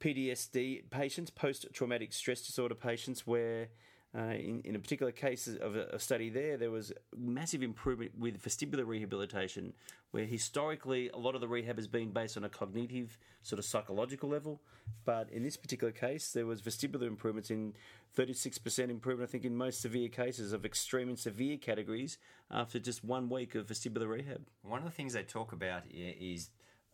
PTSD 0.00 0.90
patients, 0.90 1.30
post 1.30 1.66
traumatic 1.72 2.12
stress 2.12 2.44
disorder 2.44 2.74
patients, 2.74 3.26
where 3.26 3.68
uh, 4.16 4.34
in, 4.34 4.60
in 4.64 4.76
a 4.76 4.78
particular 4.78 5.10
case 5.10 5.48
of 5.60 5.74
a, 5.74 5.86
a 5.92 5.98
study 5.98 6.30
there, 6.30 6.56
there 6.56 6.70
was 6.70 6.92
massive 7.16 7.62
improvement 7.62 8.12
with 8.16 8.40
vestibular 8.40 8.86
rehabilitation, 8.86 9.72
where 10.12 10.24
historically 10.24 11.08
a 11.08 11.16
lot 11.16 11.34
of 11.34 11.40
the 11.40 11.48
rehab 11.48 11.76
has 11.76 11.88
been 11.88 12.10
based 12.10 12.36
on 12.36 12.44
a 12.44 12.48
cognitive, 12.48 13.18
sort 13.42 13.58
of 13.58 13.64
psychological 13.64 14.28
level. 14.28 14.60
But 15.04 15.30
in 15.30 15.42
this 15.42 15.56
particular 15.56 15.92
case, 15.92 16.30
there 16.30 16.46
was 16.46 16.62
vestibular 16.62 17.08
improvements 17.08 17.50
in 17.50 17.74
36% 18.16 18.88
improvement, 18.88 19.28
I 19.28 19.32
think, 19.32 19.44
in 19.44 19.56
most 19.56 19.80
severe 19.80 20.08
cases 20.08 20.52
of 20.52 20.64
extreme 20.64 21.08
and 21.08 21.18
severe 21.18 21.56
categories 21.56 22.18
after 22.50 22.78
just 22.78 23.02
one 23.02 23.28
week 23.28 23.56
of 23.56 23.66
vestibular 23.66 24.08
rehab. 24.08 24.46
One 24.62 24.78
of 24.78 24.84
the 24.84 24.92
things 24.92 25.14
they 25.14 25.24
talk 25.24 25.52
about 25.52 25.82
is 25.90 26.50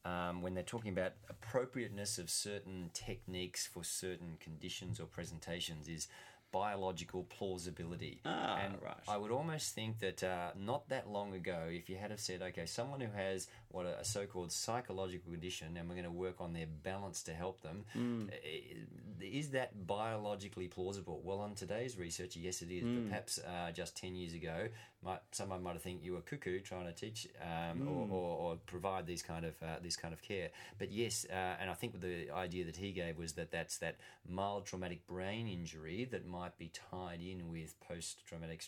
um, 0.07 0.41
when 0.41 0.55
they're 0.55 0.63
talking 0.63 0.93
about 0.93 1.13
appropriateness 1.29 2.19
of 2.19 2.31
certain 2.31 2.91
techniques 2.95 3.67
for 3.67 3.85
certain 3.85 4.39
conditions 4.41 4.99
or 4.99 5.05
presentations 5.05 5.89
is 5.89 6.09
biological 6.53 7.25
plausibility. 7.25 8.21
Ah, 8.25 8.59
and 8.59 8.75
right. 8.83 8.97
I 9.09 9.17
would 9.17 9.31
almost 9.31 9.75
think 9.75 9.99
that 10.01 10.23
uh, 10.23 10.51
not 10.59 10.89
that 10.89 11.09
long 11.09 11.35
ago, 11.35 11.69
if 11.69 11.89
you 11.89 11.97
had 11.97 12.11
have 12.11 12.21
said, 12.21 12.43
okay, 12.43 12.67
someone 12.67 13.01
who 13.01 13.13
has 13.13 13.49
what 13.71 13.87
a, 13.87 14.05
so-called 14.05 14.51
psychological 14.53 15.31
condition, 15.31 15.77
and 15.77 15.89
we're 15.89 15.95
going 15.95 16.05
to 16.05 16.11
work 16.11 16.41
on 16.41 16.53
their 16.53 16.67
balance 16.67 17.23
to 17.25 17.33
help 17.33 17.63
them, 17.63 17.85
Hmm. 17.93 18.27
i- 18.33 18.77
is 19.23 19.51
that 19.51 19.87
biologically 19.87 20.67
plausible? 20.67 21.21
Well, 21.23 21.41
on 21.41 21.55
today's 21.55 21.97
research, 21.99 22.37
yes, 22.37 22.63
it 22.63 22.71
is. 22.71 22.83
Hmm. 22.83 22.95
But 22.97 23.09
perhaps 23.11 23.39
uh, 23.39 23.71
just 23.73 23.97
ten 23.97 24.15
years 24.15 24.33
ago, 24.35 24.69
might, 25.03 25.21
someone 25.33 25.63
might 25.63 25.75
have 25.75 25.83
think 25.83 26.03
you 26.03 26.13
were 26.15 26.21
cuckoo 26.23 26.61
trying 26.61 26.87
to 26.87 26.93
teach 26.93 27.29
um, 27.43 27.87
or, 27.89 28.07
Hmm. 28.07 28.13
or, 28.13 28.39
or 28.39 28.57
provide 28.67 29.07
these 29.07 29.23
kind 29.23 29.45
of 29.45 29.55
uh, 29.63 29.79
this 29.83 29.97
kind 29.97 30.13
of 30.15 30.21
care. 30.23 30.51
But 30.79 30.91
yes, 30.91 31.27
uh, 31.31 31.35
and 31.61 31.71
I 31.71 31.75
think 31.75 32.01
the 32.01 32.31
idea 32.31 32.65
that 32.65 32.77
he 32.77 32.93
gave 32.93 33.19
was 33.19 33.35
that 33.35 33.51
that's 33.51 33.79
that 33.79 33.97
mild 34.29 34.67
traumatic 34.67 35.07
brain 35.07 35.47
injury 35.47 36.07
that 36.11 36.27
might 36.27 36.57
be 36.59 36.69
tied 36.91 37.21
in 37.21 37.51
with 37.51 37.79
post-traumatic 37.81 38.63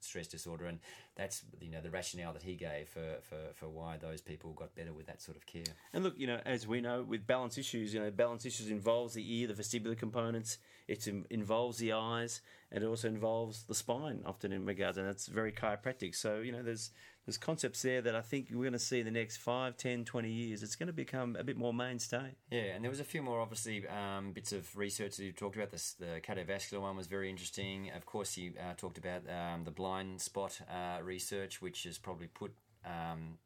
stress 0.00 0.26
disorder, 0.28 0.66
and 0.66 0.78
that's 1.16 1.42
you 1.60 1.70
know 1.70 1.80
the 1.80 1.90
rationale 1.90 2.32
that 2.34 2.42
he 2.42 2.54
gave 2.54 2.88
for, 2.88 3.16
for, 3.22 3.54
for 3.54 3.68
why 3.68 3.96
those 3.96 4.20
people 4.20 4.52
got 4.52 4.74
better 4.74 4.92
with 4.92 5.06
that 5.06 5.22
sort 5.22 5.36
of 5.36 5.46
care. 5.46 5.64
And 5.92 6.04
look, 6.04 6.14
you 6.18 6.26
know, 6.26 6.40
as 6.44 6.66
we 6.66 6.80
know, 6.80 7.02
with 7.02 7.26
balance 7.26 7.58
issues, 7.58 7.94
you 7.94 8.00
know, 8.00 8.10
balance 8.10 8.44
issues 8.44 8.70
involves 8.70 9.14
the 9.14 9.38
ear, 9.38 9.48
the 9.48 9.54
vestibular 9.54 9.96
components. 9.96 10.58
It 10.86 11.08
in- 11.08 11.26
involves 11.30 11.78
the 11.78 11.94
eyes, 11.94 12.42
and 12.70 12.84
it 12.84 12.86
also 12.86 13.08
involves 13.08 13.64
the 13.64 13.74
spine, 13.74 14.22
often 14.24 14.52
in 14.52 14.64
regards, 14.64 14.98
and 14.98 15.06
that's 15.06 15.26
very 15.26 15.50
chiropractic. 15.50 16.14
So, 16.14 16.38
you 16.38 16.52
know, 16.52 16.62
there's 16.62 16.90
there's 17.26 17.36
concepts 17.36 17.82
there 17.82 18.00
that 18.02 18.14
I 18.14 18.20
think 18.20 18.48
we're 18.52 18.62
going 18.62 18.72
to 18.72 18.78
see 18.78 19.00
in 19.00 19.04
the 19.04 19.10
next 19.10 19.38
5, 19.38 19.76
10, 19.76 20.04
20 20.04 20.30
years. 20.30 20.62
It's 20.62 20.76
going 20.76 20.86
to 20.86 20.92
become 20.92 21.36
a 21.36 21.42
bit 21.42 21.56
more 21.56 21.74
mainstay. 21.74 22.36
Yeah, 22.52 22.74
and 22.74 22.84
there 22.84 22.90
was 22.90 23.00
a 23.00 23.04
few 23.04 23.20
more 23.20 23.40
obviously 23.40 23.84
um, 23.88 24.30
bits 24.30 24.52
of 24.52 24.76
research 24.76 25.16
that 25.16 25.24
you 25.24 25.32
talked 25.32 25.56
about. 25.56 25.72
This, 25.72 25.94
the 25.94 26.20
cardiovascular 26.22 26.80
one 26.80 26.96
was 26.96 27.08
very 27.08 27.28
interesting. 27.28 27.90
Of 27.96 28.06
course, 28.06 28.34
he 28.34 28.52
uh, 28.58 28.74
talked 28.76 28.96
about 28.96 29.22
um, 29.28 29.64
the 29.64 29.72
blind 29.72 30.20
spot 30.20 30.60
uh, 30.70 31.02
research, 31.02 31.60
which 31.60 31.82
has 31.82 31.98
probably 31.98 32.28
put. 32.28 32.52
Um, 32.84 33.38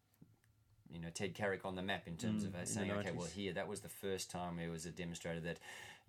you 0.92 1.00
know 1.00 1.08
Ted 1.14 1.34
Carrick 1.34 1.64
on 1.64 1.76
the 1.76 1.82
map 1.82 2.08
in 2.08 2.16
terms 2.16 2.42
of 2.42 2.54
uh, 2.54 2.64
saying, 2.64 2.90
okay, 2.90 3.12
well 3.12 3.28
here 3.28 3.52
that 3.52 3.68
was 3.68 3.78
the 3.78 3.88
first 3.88 4.28
time 4.28 4.58
it 4.58 4.68
was 4.68 4.84
demonstrated 4.84 5.44
that 5.44 5.60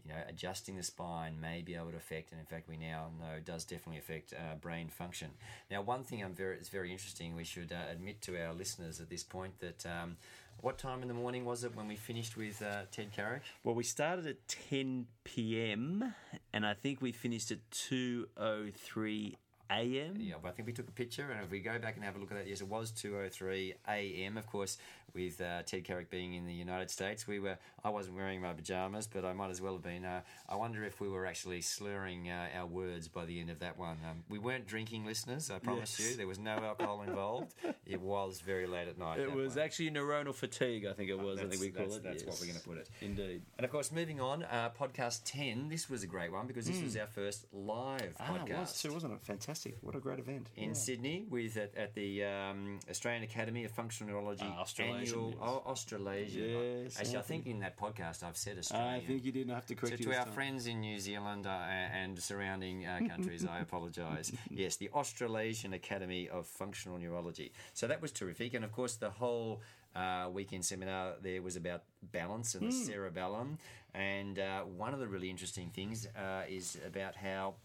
you 0.05 0.13
know 0.13 0.19
adjusting 0.27 0.75
the 0.75 0.83
spine 0.83 1.39
may 1.39 1.61
be 1.61 1.75
able 1.75 1.91
to 1.91 1.97
affect, 1.97 2.31
and 2.31 2.39
in 2.39 2.45
fact 2.45 2.67
we 2.67 2.77
now 2.77 3.07
know 3.19 3.39
does 3.43 3.63
definitely 3.65 3.99
affect 3.99 4.33
uh, 4.33 4.55
brain 4.55 4.89
function. 4.89 5.29
Now, 5.69 5.81
one 5.81 6.03
thing 6.03 6.23
I'm 6.23 6.33
very 6.33 6.55
it's 6.55 6.69
very 6.69 6.91
interesting. 6.91 7.35
We 7.35 7.43
should 7.43 7.71
uh, 7.71 7.91
admit 7.91 8.21
to 8.23 8.37
our 8.41 8.53
listeners 8.53 8.99
at 8.99 9.09
this 9.09 9.23
point 9.23 9.59
that 9.59 9.85
um, 9.85 10.17
what 10.61 10.77
time 10.77 11.01
in 11.01 11.07
the 11.07 11.13
morning 11.13 11.43
was 11.43 11.63
it 11.63 11.75
when 11.75 11.87
we 11.87 11.95
finished 11.95 12.37
with 12.37 12.61
uh, 12.61 12.83
Ted 12.91 13.11
Carrick? 13.11 13.41
Well, 13.63 13.75
we 13.75 13.83
started 13.83 14.27
at 14.27 14.47
10 14.47 15.07
p.m., 15.23 16.13
and 16.53 16.65
I 16.65 16.73
think 16.75 17.01
we 17.01 17.11
finished 17.11 17.51
at 17.51 17.57
2.03 17.71 19.35
a.m. 19.71 20.15
Yeah, 20.19 20.35
but 20.41 20.49
I 20.49 20.51
think 20.51 20.67
we 20.67 20.73
took 20.73 20.87
a 20.89 20.91
picture, 20.91 21.29
and 21.31 21.43
if 21.43 21.49
we 21.51 21.59
go 21.59 21.79
back 21.79 21.95
and 21.95 22.03
have 22.03 22.15
a 22.15 22.19
look 22.19 22.31
at 22.31 22.37
that, 22.37 22.47
yes, 22.47 22.61
it 22.61 22.67
was 22.67 22.91
2:03 22.91 23.73
a.m. 23.87 24.37
Of 24.37 24.47
course, 24.47 24.77
with 25.13 25.41
uh, 25.41 25.63
Ted 25.63 25.83
Carrick 25.83 26.09
being 26.09 26.33
in 26.33 26.45
the 26.45 26.53
United 26.53 26.89
States, 26.89 27.27
we 27.27 27.39
were. 27.39 27.57
I 27.83 27.89
wasn't 27.89 28.15
wearing 28.15 28.41
my 28.41 28.53
pajamas, 28.53 29.07
but 29.07 29.25
I 29.25 29.33
might 29.33 29.49
as 29.49 29.61
well 29.61 29.73
have 29.73 29.81
been. 29.83 30.05
Uh, 30.05 30.21
I 30.47 30.55
wonder 30.55 30.83
if 30.83 30.99
we 31.01 31.07
were 31.09 31.25
actually 31.25 31.61
slurring 31.61 32.29
uh, 32.29 32.47
our 32.55 32.65
words 32.67 33.07
by 33.07 33.25
the 33.25 33.39
end 33.39 33.49
of 33.49 33.59
that 33.59 33.77
one. 33.77 33.97
Um, 34.09 34.23
we 34.29 34.37
weren't 34.39 34.67
drinking, 34.67 35.05
listeners. 35.05 35.49
I 35.49 35.59
promise 35.59 35.97
Yes. 35.99 36.11
you, 36.11 36.17
there 36.17 36.27
was 36.27 36.39
no 36.39 36.51
alcohol 36.51 37.01
involved. 37.07 37.53
It 37.85 37.99
was 38.01 38.39
very 38.41 38.67
late 38.67 38.87
at 38.87 38.97
night. 38.97 39.19
It 39.19 39.31
was 39.33 39.55
one. 39.55 39.65
actually 39.65 39.89
neuronal 39.91 40.35
fatigue, 40.35 40.85
I 40.85 40.93
think 40.93 41.09
it 41.09 41.19
was. 41.19 41.39
I 41.39 41.45
think 41.45 41.61
we 41.61 41.69
call 41.69 41.85
that's- 41.85 41.97
it. 41.97 42.03
that's 42.03 42.23
what 42.25 42.39
we're 42.39 42.47
gonna 42.53 42.59
put 42.65 42.77
it. 42.77 42.89
Indeed. 43.01 43.41
And 43.57 43.65
of 43.65 43.71
course, 43.71 43.91
moving 43.91 44.21
on, 44.21 44.43
uh, 44.43 44.69
podcast 44.79 45.21
10. 45.25 45.69
This 45.69 45.89
was 45.89 46.03
a 46.03 46.07
great 46.07 46.31
one 46.31 46.45
because 46.47 46.65
this 46.67 46.81
was 46.81 46.95
our 46.97 47.07
first 47.07 47.45
live 47.51 48.13
Hmm. 48.17 48.23
Ah, 48.33 48.35
it 48.35 48.49
podcast. 48.49 48.59
was 48.59 48.81
too, 48.81 48.93
wasn't 48.93 49.13
it? 49.13 49.21
Fantastic. 49.23 49.60
What 49.81 49.95
a 49.95 49.99
great 49.99 50.19
event. 50.19 50.47
in 50.55 50.73
Sydney 50.75 51.25
with 51.29 51.55
at, 51.57 51.75
at 51.75 51.93
the 51.93 52.23
um, 52.25 52.79
Australian 52.89 53.23
Academy 53.23 53.63
of 53.65 53.71
Functional 53.71 54.11
Neurology 54.13 54.45
Ah, 54.47 54.61
Australasian, 54.61 55.01
annual 55.19 55.29
yes. 55.31 55.37
oh, 55.41 55.63
Australasian. 55.65 56.49
Yes, 56.83 56.99
Actually, 56.99 57.15
I 57.15 57.19
I 57.19 57.23
think 57.23 57.47
in 57.47 57.59
that 57.59 57.77
podcast 57.77 58.23
I've 58.23 58.37
said 58.37 58.57
Australian. 58.57 58.89
I 58.95 58.99
think 58.99 59.23
you 59.25 59.31
didn't 59.31 59.53
have 59.53 59.65
to 59.67 59.73
So 59.75 59.79
correct 59.79 59.99
you 59.99 60.05
to 60.05 60.09
this 60.09 60.17
our 60.19 60.25
time. 60.25 60.33
friends 60.33 60.67
in 60.67 60.79
New 60.81 60.99
Zealand 60.99 61.45
uh, 61.47 61.49
and 61.49 62.17
surrounding 62.19 62.85
uh, 62.85 62.99
countries, 63.07 63.45
I 63.45 63.59
apologise. 63.67 64.31
Yes, 64.49 64.77
the 64.77 64.89
Australasian 64.89 65.73
Academy 65.73 66.27
of 66.29 66.47
Functional 66.47 66.97
Neurology. 66.97 67.51
So 67.73 67.87
that 67.87 68.01
was 68.01 68.11
terrific, 68.11 68.53
and 68.53 68.63
of 68.65 68.71
course 68.71 68.95
the 68.95 69.09
whole 69.09 69.61
uh, 69.95 70.29
weekend 70.31 70.63
seminar 70.65 71.15
there 71.21 71.41
was 71.41 71.55
about 71.55 71.83
balance 72.11 72.55
and 72.55 72.63
the 72.71 72.75
Hmm. 72.75 72.83
cerebellum. 72.83 73.57
And 73.93 74.39
uh, 74.39 74.61
one 74.61 74.93
of 74.93 74.99
the 75.01 75.07
really 75.07 75.29
interesting 75.29 75.69
things 75.69 76.07
uh, 76.15 76.43
is 76.47 76.77
about 76.87 77.15
how 77.15 77.55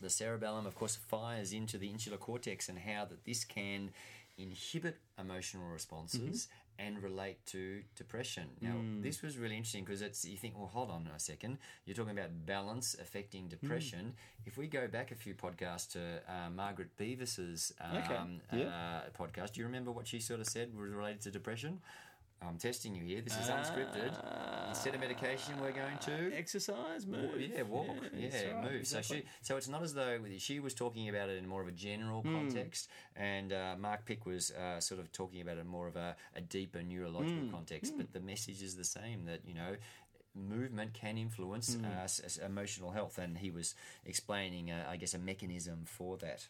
the 0.00 0.10
cerebellum, 0.10 0.66
of 0.66 0.74
course, 0.74 0.96
fires 0.96 1.52
into 1.52 1.78
the 1.78 1.88
insular 1.88 2.16
cortex 2.18 2.68
and 2.68 2.78
how 2.78 3.04
that 3.06 3.24
this 3.24 3.44
can 3.44 3.90
inhibit 4.36 4.96
emotional 5.18 5.68
responses 5.68 6.48
and 6.76 7.00
relate 7.04 7.38
to 7.46 7.82
depression. 7.94 8.48
Now, 8.60 8.74
this 9.00 9.22
was 9.22 9.38
really 9.38 9.56
interesting 9.56 9.84
because 9.84 10.02
it's 10.02 10.24
you 10.24 10.36
think, 10.36 10.58
well, 10.58 10.66
hold 10.66 10.90
on 10.90 11.08
a 11.14 11.20
second, 11.20 11.58
you're 11.86 11.94
talking 11.94 12.18
about 12.18 12.44
balance 12.46 12.96
affecting 13.00 13.46
depression. 13.46 14.14
If 14.44 14.56
we 14.58 14.66
go 14.66 14.88
back 14.88 15.12
a 15.12 15.14
few 15.14 15.34
podcasts 15.34 15.92
to 15.92 16.00
uh, 16.28 16.50
Margaret 16.50 16.96
Beavis's 16.96 17.72
um, 17.80 18.40
Okay. 18.52 18.64
uh, 18.64 19.00
podcast, 19.16 19.52
do 19.52 19.60
you 19.60 19.66
remember 19.66 19.92
what 19.92 20.08
she 20.08 20.18
sort 20.18 20.40
of 20.40 20.46
said 20.46 20.76
was 20.76 20.90
related 20.90 21.20
to 21.22 21.30
depression? 21.30 21.80
I'm 22.42 22.58
testing 22.58 22.94
you 22.94 23.04
here. 23.04 23.22
This 23.22 23.38
is 23.38 23.48
unscripted. 23.48 24.12
Instead 24.68 24.94
of 24.94 25.00
medication, 25.00 25.54
we're 25.60 25.72
going 25.72 25.96
to 26.02 26.36
Exercise, 26.36 27.06
Wa- 27.06 27.16
move. 27.18 27.40
Yeah, 27.40 27.62
walk. 27.62 27.86
Yeah, 28.14 28.28
that's 28.30 28.44
right, 28.44 28.72
move. 28.72 28.86
So 28.86 29.00
she, 29.00 29.22
so 29.40 29.56
it's 29.56 29.68
not 29.68 29.82
as 29.82 29.94
though 29.94 30.18
she 30.38 30.60
was 30.60 30.74
talking 30.74 31.08
about 31.08 31.30
it 31.30 31.38
in 31.38 31.46
more 31.48 31.62
of 31.62 31.68
a 31.68 31.72
general 31.72 32.20
Hmm. 32.22 32.34
context, 32.34 32.90
and 33.16 33.52
uh, 33.52 33.76
Mark 33.78 34.04
Pick 34.04 34.26
was 34.26 34.50
uh, 34.50 34.78
sort 34.80 35.00
of 35.00 35.10
talking 35.12 35.40
about 35.40 35.56
it 35.56 35.60
in 35.60 35.66
more 35.68 35.86
of 35.86 35.96
a, 35.96 36.16
a 36.36 36.40
deeper 36.42 36.82
neurological 36.82 37.44
Hmm. 37.44 37.50
context. 37.50 37.94
But 37.96 38.12
the 38.12 38.20
message 38.20 38.62
is 38.62 38.76
the 38.76 38.84
same 38.84 39.24
that 39.26 39.40
you 39.46 39.54
know. 39.54 39.76
Movement 40.36 40.92
can 40.94 41.16
influence 41.16 41.74
Hmm. 41.76 41.84
uh, 41.84 41.88
s- 42.02 42.20
s- 42.24 42.38
emotional 42.38 42.90
health, 42.90 43.18
and 43.18 43.38
he 43.38 43.52
was 43.52 43.76
explaining, 44.04 44.68
uh, 44.68 44.84
I 44.90 44.96
guess, 44.96 45.14
a 45.14 45.18
mechanism 45.18 45.84
for 45.86 46.18
that 46.18 46.48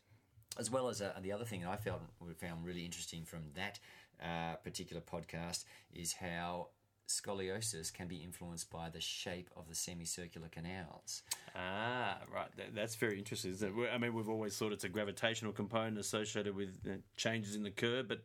as 0.56 0.70
well 0.70 0.88
as 0.88 1.02
uh, 1.02 1.12
the 1.20 1.32
other 1.32 1.44
thing 1.44 1.62
that 1.62 1.68
I 1.68 1.76
felt 1.76 2.00
we 2.20 2.32
found 2.32 2.64
really 2.64 2.84
interesting 2.84 3.24
from 3.24 3.40
that 3.56 3.80
uh, 4.22 4.56
particular 4.56 5.02
podcast 5.02 5.64
is 5.92 6.14
how 6.14 6.68
scoliosis 7.06 7.92
can 7.92 8.08
be 8.08 8.16
influenced 8.16 8.70
by 8.70 8.88
the 8.88 9.00
shape 9.00 9.50
of 9.56 9.68
the 9.68 9.74
semicircular 9.74 10.48
canals. 10.48 11.22
Ah, 11.54 12.18
right. 12.32 12.48
That, 12.56 12.74
that's 12.74 12.94
very 12.94 13.18
interesting. 13.18 13.50
Isn't 13.52 13.78
it? 13.78 13.90
I 13.92 13.98
mean, 13.98 14.14
we've 14.14 14.28
always 14.28 14.56
thought 14.56 14.72
it's 14.72 14.84
a 14.84 14.88
gravitational 14.88 15.52
component 15.52 15.98
associated 15.98 16.56
with 16.56 16.78
uh, 16.88 16.94
changes 17.16 17.56
in 17.56 17.62
the 17.62 17.70
curve, 17.70 18.08
but 18.08 18.24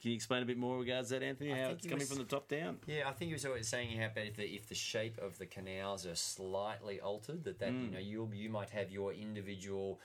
can 0.00 0.10
you 0.12 0.16
explain 0.16 0.42
a 0.42 0.46
bit 0.46 0.56
more 0.56 0.78
regards 0.78 1.10
that, 1.10 1.22
Anthony? 1.22 1.50
How 1.50 1.70
it's 1.70 1.84
coming 1.86 1.98
was- 1.98 2.08
from 2.08 2.18
the 2.18 2.24
top 2.24 2.48
down? 2.48 2.78
Yeah, 2.86 3.02
I 3.06 3.12
think 3.12 3.28
he 3.28 3.32
was 3.34 3.44
always 3.44 3.68
saying 3.68 3.98
how 3.98 4.08
if 4.16 4.36
the, 4.36 4.44
if 4.44 4.66
the 4.66 4.74
shape 4.74 5.18
of 5.18 5.38
the 5.38 5.44
canals 5.46 6.06
are 6.06 6.14
slightly 6.14 7.00
altered, 7.00 7.44
that 7.44 7.58
that 7.58 7.72
you 7.72 7.90
know 7.90 7.98
you 7.98 8.30
you 8.32 8.48
might 8.48 8.70
have 8.70 8.90
your 8.90 9.12
individual 9.12 10.00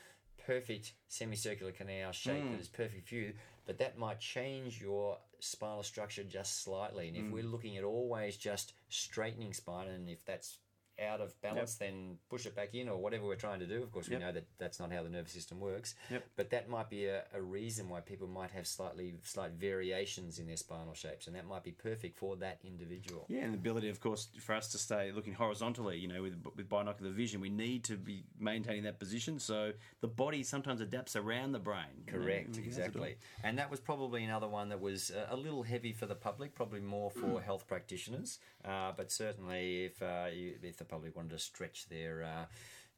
perfect 0.45 0.93
semicircular 1.07 1.71
canal 1.71 2.11
shape 2.11 2.43
that 2.43 2.55
hmm. 2.55 2.61
is 2.61 2.67
perfect 2.67 3.09
for 3.09 3.15
you, 3.15 3.33
but 3.65 3.77
that 3.79 3.97
might 3.97 4.19
change 4.19 4.81
your 4.81 5.17
spinal 5.39 5.83
structure 5.83 6.23
just 6.23 6.63
slightly. 6.63 7.07
And 7.07 7.17
if 7.17 7.23
hmm. 7.23 7.31
we're 7.31 7.43
looking 7.43 7.77
at 7.77 7.83
always 7.83 8.37
just 8.37 8.73
straightening 8.89 9.53
spine, 9.53 9.87
and 9.87 10.09
if 10.09 10.23
that's 10.25 10.57
out 10.99 11.21
of 11.21 11.39
balance, 11.41 11.75
then 11.75 12.17
push 12.29 12.45
it 12.45 12.55
back 12.55 12.73
in 12.73 12.87
or 12.89 12.97
whatever 12.97 13.25
we're 13.25 13.35
trying 13.35 13.59
to 13.59 13.65
do. 13.65 13.83
Of 13.83 13.91
course, 13.91 14.07
we 14.07 14.13
Yep. 14.13 14.21
know 14.21 14.31
that 14.31 14.45
that's 14.57 14.79
not 14.79 14.91
how 14.91 15.03
the 15.03 15.09
nervous 15.09 15.33
system 15.33 15.59
works. 15.59 15.95
Yep. 16.09 16.23
But 16.35 16.49
that 16.51 16.69
might 16.69 16.89
be 16.89 17.05
a, 17.05 17.23
a 17.33 17.41
reason 17.41 17.89
why 17.89 17.99
people 17.99 18.27
might 18.27 18.51
have 18.51 18.65
slightly 18.65 19.15
slight 19.23 19.51
variations 19.51 20.39
in 20.39 20.47
their 20.47 20.57
spinal 20.57 20.93
shapes, 20.93 21.27
and 21.27 21.35
that 21.35 21.45
might 21.45 21.63
be 21.63 21.71
perfect 21.71 22.17
for 22.17 22.35
that 22.37 22.59
individual. 22.63 23.25
Yeah, 23.29 23.41
and 23.41 23.53
the 23.53 23.57
ability, 23.57 23.89
of 23.89 23.99
course, 23.99 24.29
for 24.39 24.55
us 24.55 24.69
to 24.69 24.77
stay 24.77 25.11
looking 25.11 25.33
horizontally, 25.33 25.97
you 25.97 26.07
know, 26.07 26.21
with, 26.21 26.41
with 26.55 26.69
binocular 26.69 27.11
vision, 27.11 27.41
we 27.41 27.49
need 27.49 27.83
to 27.85 27.97
be 27.97 28.23
maintaining 28.39 28.83
that 28.83 28.99
position. 28.99 29.39
So 29.39 29.73
the 30.01 30.07
body 30.07 30.43
sometimes 30.43 30.81
adapts 30.81 31.15
around 31.15 31.51
the 31.51 31.59
brain. 31.59 32.05
know, 32.07 32.13
Correct, 32.13 32.47
and 32.47 32.55
we 32.55 32.63
have 32.63 32.75
to 32.75 32.81
do 32.81 32.83
exactly. 32.85 33.15
And 33.43 33.57
that 33.57 33.69
was 33.69 33.79
probably 33.79 34.23
another 34.23 34.47
one 34.47 34.69
that 34.69 34.79
was 34.79 35.11
uh, 35.11 35.27
a 35.29 35.35
little 35.35 35.63
heavy 35.63 35.91
for 35.91 36.05
the 36.05 36.15
public, 36.15 36.55
probably 36.55 36.79
more 36.79 37.11
for 37.11 37.41
health 37.45 37.67
practitioners. 37.67 38.39
Uh, 38.63 38.91
but 38.95 39.11
certainly, 39.11 39.85
if 39.85 40.01
uh, 40.01 40.25
you, 40.33 40.53
if 40.63 40.77
the 40.77 40.84
public 40.87 41.15
wanted 41.15 41.31
to 41.31 41.39
stretch 41.39 41.87
their 41.89 42.23
uh, 42.23 42.45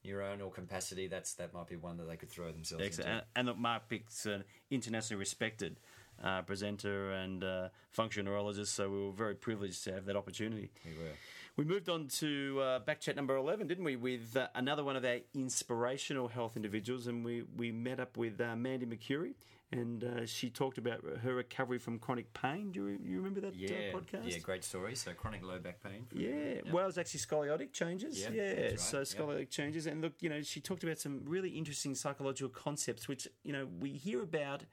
neuronal 0.05 0.53
capacity, 0.53 1.07
that's 1.07 1.33
that 1.35 1.53
might 1.53 1.67
be 1.67 1.75
one 1.75 1.97
that 1.97 2.07
they 2.07 2.15
could 2.15 2.29
throw 2.29 2.51
themselves 2.51 2.83
Excellent. 2.85 3.09
into. 3.09 3.19
And, 3.19 3.27
and 3.35 3.47
look, 3.47 3.57
Mark 3.57 3.89
Pick's 3.89 4.25
an 4.25 4.43
internationally 4.69 5.19
respected 5.19 5.79
uh, 6.23 6.41
presenter 6.41 7.11
and 7.11 7.43
uh, 7.43 7.69
functional 7.91 8.31
neurologist, 8.31 8.73
so 8.73 8.89
we 8.89 9.03
were 9.05 9.11
very 9.11 9.35
privileged 9.35 9.83
to 9.85 9.93
have 9.93 10.05
that 10.05 10.15
opportunity. 10.15 10.71
We 10.85 10.91
were. 10.91 11.11
We 11.57 11.63
moved 11.65 11.89
on 11.89 12.07
to 12.19 12.59
uh, 12.61 12.79
back 12.79 12.99
chat 12.99 13.15
number 13.15 13.35
11, 13.35 13.65
didn't 13.65 13.83
we, 13.83 13.95
with 13.95 14.37
uh, 14.37 14.47
another 14.53 14.83
one 14.83 14.95
of 14.95 15.03
our 15.03 15.17
inspirational 15.33 16.27
health 16.27 16.55
individuals, 16.55 17.07
and 17.07 17.25
we, 17.25 17.45
we 17.55 17.71
met 17.71 17.99
up 17.99 18.15
with 18.15 18.39
uh, 18.39 18.55
Mandy 18.55 18.85
McCurry, 18.85 19.33
and 19.71 20.03
uh, 20.03 20.25
she 20.25 20.49
talked 20.49 20.77
about 20.77 21.03
her 21.23 21.33
recovery 21.35 21.77
from 21.77 21.99
chronic 21.99 22.31
pain. 22.33 22.71
Do 22.71 22.87
you, 22.87 22.99
you 23.03 23.17
remember 23.17 23.41
that 23.41 23.55
Yeah, 23.55 23.69
uh, 23.93 23.99
podcast? 23.99 24.31
yeah, 24.31 24.37
great 24.39 24.63
story. 24.63 24.95
So 24.95 25.13
chronic 25.13 25.43
low 25.43 25.59
back 25.59 25.81
pain. 25.83 26.05
for- 26.07 26.17
Yeah, 26.17 26.61
well, 26.71 26.83
it 26.83 26.87
was 26.87 26.97
actually 26.97 27.19
scoliotic 27.19 27.73
changes. 27.73 28.19
Yeah, 28.19 28.29
Yeah, 28.29 28.53
that's 28.69 28.83
so 28.83 28.99
right, 28.99 29.07
scoliotic 29.07 29.49
changes. 29.49 29.85
And 29.87 30.01
look, 30.01 30.13
you 30.21 30.29
know, 30.29 30.41
she 30.41 30.61
talked 30.61 30.83
about 30.83 30.99
some 30.99 31.21
really 31.25 31.49
interesting 31.49 31.95
psychological 31.95 32.49
concepts, 32.49 33.07
which, 33.07 33.27
you 33.43 33.51
know, 33.51 33.67
we 33.79 33.91
hear 33.91 34.21
about 34.23 34.63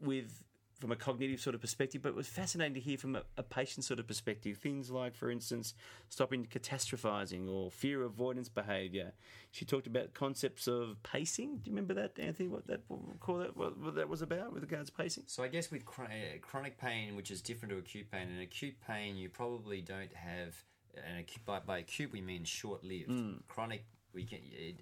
with 0.00 0.43
from 0.80 0.92
a 0.92 0.96
cognitive 0.96 1.40
sort 1.40 1.54
of 1.54 1.60
perspective, 1.60 2.02
but 2.02 2.10
it 2.10 2.14
was 2.14 2.26
fascinating 2.26 2.74
to 2.74 2.80
hear 2.80 2.98
from 2.98 3.16
a, 3.16 3.22
a 3.36 3.42
patient 3.42 3.84
sort 3.84 4.00
of 4.00 4.06
perspective. 4.06 4.58
Things 4.58 4.90
like, 4.90 5.14
for 5.14 5.30
instance, 5.30 5.74
stopping 6.08 6.46
catastrophizing 6.46 7.48
or 7.48 7.70
fear 7.70 8.02
avoidance 8.02 8.48
behavior. 8.48 9.12
She 9.50 9.64
talked 9.64 9.86
about 9.86 10.14
concepts 10.14 10.66
of 10.66 11.02
pacing. 11.02 11.58
Do 11.58 11.70
you 11.70 11.76
remember 11.76 11.94
that, 11.94 12.18
Anthony? 12.18 12.48
What 12.48 12.66
that 12.66 12.80
what, 12.88 13.20
call 13.20 13.38
that? 13.38 13.56
What, 13.56 13.78
what 13.78 13.94
that 13.94 14.08
was 14.08 14.22
about 14.22 14.52
with 14.52 14.62
regards 14.62 14.90
to 14.90 14.96
pacing? 14.96 15.24
So 15.26 15.42
I 15.42 15.48
guess 15.48 15.70
with 15.70 15.82
uh, 15.98 16.04
chronic 16.42 16.76
pain, 16.76 17.16
which 17.16 17.30
is 17.30 17.40
different 17.40 17.72
to 17.72 17.78
acute 17.78 18.10
pain, 18.10 18.28
in 18.28 18.40
acute 18.40 18.76
pain 18.86 19.16
you 19.16 19.28
probably 19.28 19.80
don't 19.80 20.12
have 20.14 20.54
And 20.96 21.18
acute, 21.20 21.44
by, 21.44 21.60
by 21.60 21.78
acute 21.78 22.12
we 22.12 22.20
mean 22.20 22.44
short-lived. 22.44 23.10
Hmm. 23.10 23.32
Chronic 23.48 23.84
we 24.14 24.24
can 24.24 24.38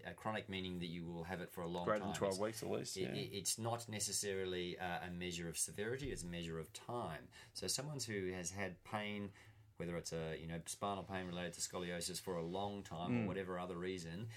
uh, 0.06 0.10
chronic 0.14 0.48
meaning 0.48 0.78
that 0.80 0.88
you 0.88 1.04
will 1.04 1.24
have 1.24 1.40
it 1.40 1.50
for 1.50 1.62
a 1.62 1.66
long 1.66 1.84
Greater 1.86 2.00
time. 2.00 2.08
than 2.10 2.16
twelve 2.16 2.34
It's- 2.34 2.46
weeks 2.46 2.62
at 2.62 2.70
least. 2.70 2.96
it, 2.96 3.00
yeah. 3.02 3.08
it- 3.22 3.30
it's 3.32 3.58
not 3.58 3.88
necessarily 3.88 4.78
uh, 4.78 5.06
a 5.08 5.10
measure 5.10 5.48
of 5.48 5.56
severity; 5.58 6.12
it's 6.12 6.22
a 6.22 6.26
measure 6.26 6.58
of 6.58 6.72
time. 6.72 7.28
So, 7.54 7.66
someone 7.66 7.98
who 8.06 8.30
has 8.32 8.50
had 8.50 8.82
pain, 8.84 9.30
whether 9.78 9.96
it's 9.96 10.12
a 10.12 10.36
you 10.40 10.46
know 10.46 10.60
spinal 10.66 11.02
pain 11.04 11.26
related 11.26 11.54
to 11.54 11.60
scoliosis 11.60 12.20
for 12.20 12.36
a 12.36 12.42
long 12.42 12.82
time 12.82 13.10
Mm. 13.12 13.24
or 13.24 13.26
whatever 13.28 13.58
other 13.58 13.76
reason, 13.76 14.28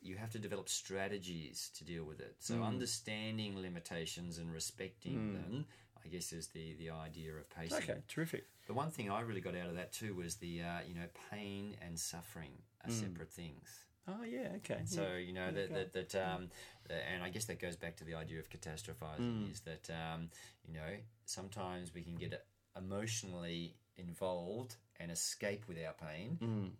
you 0.00 0.16
have 0.16 0.30
to 0.32 0.38
develop 0.38 0.68
strategies 0.68 1.70
to 1.76 1.84
deal 1.84 2.04
with 2.04 2.20
it. 2.20 2.34
Mm. 2.38 2.42
So, 2.42 2.62
understanding 2.62 3.58
limitations 3.60 4.38
and 4.38 4.52
respecting 4.52 5.32
them, 5.34 5.66
I 6.04 6.08
guess, 6.08 6.32
is 6.32 6.48
the 6.48 6.74
the 6.74 6.90
idea 6.90 7.34
of 7.36 7.48
pacing. 7.48 7.78
okay, 7.78 8.02
terrific. 8.08 8.46
The 8.66 8.74
one 8.74 8.90
thing 8.90 9.10
I 9.10 9.20
really 9.20 9.40
got 9.40 9.56
out 9.56 9.68
of 9.68 9.76
that 9.76 9.92
too 9.92 10.14
was 10.14 10.36
the 10.36 10.62
uh, 10.62 10.80
you 10.88 10.94
know 10.94 11.06
pain 11.30 11.76
and 11.80 11.98
suffering 11.98 12.52
are 12.84 12.90
Mm. 12.90 13.00
separate 13.00 13.30
things. 13.30 13.84
Oh 14.08 14.24
yeah, 14.24 14.48
okay. 14.56 14.82
So 14.84 15.14
you 15.16 15.32
know 15.32 15.52
that 15.52 15.70
Okay. 15.70 15.86
that, 15.92 16.10
that 16.10 16.34
um, 16.34 16.48
and 16.90 17.22
I 17.22 17.28
guess 17.28 17.44
that 17.46 17.60
goes 17.60 17.76
back 17.76 17.96
to 17.96 18.04
the 18.04 18.14
idea 18.14 18.38
of 18.40 18.50
catastrophizing 18.50 19.50
is 19.50 19.60
that 19.60 19.88
um, 19.90 20.28
you 20.66 20.74
know 20.74 20.96
sometimes 21.24 21.94
we 21.94 22.02
can 22.02 22.16
get 22.16 22.44
emotionally 22.76 23.76
involved 23.96 24.76
and 24.98 25.10
escape 25.10 25.64
with 25.68 25.76
our 25.84 25.92
pain 25.92 26.38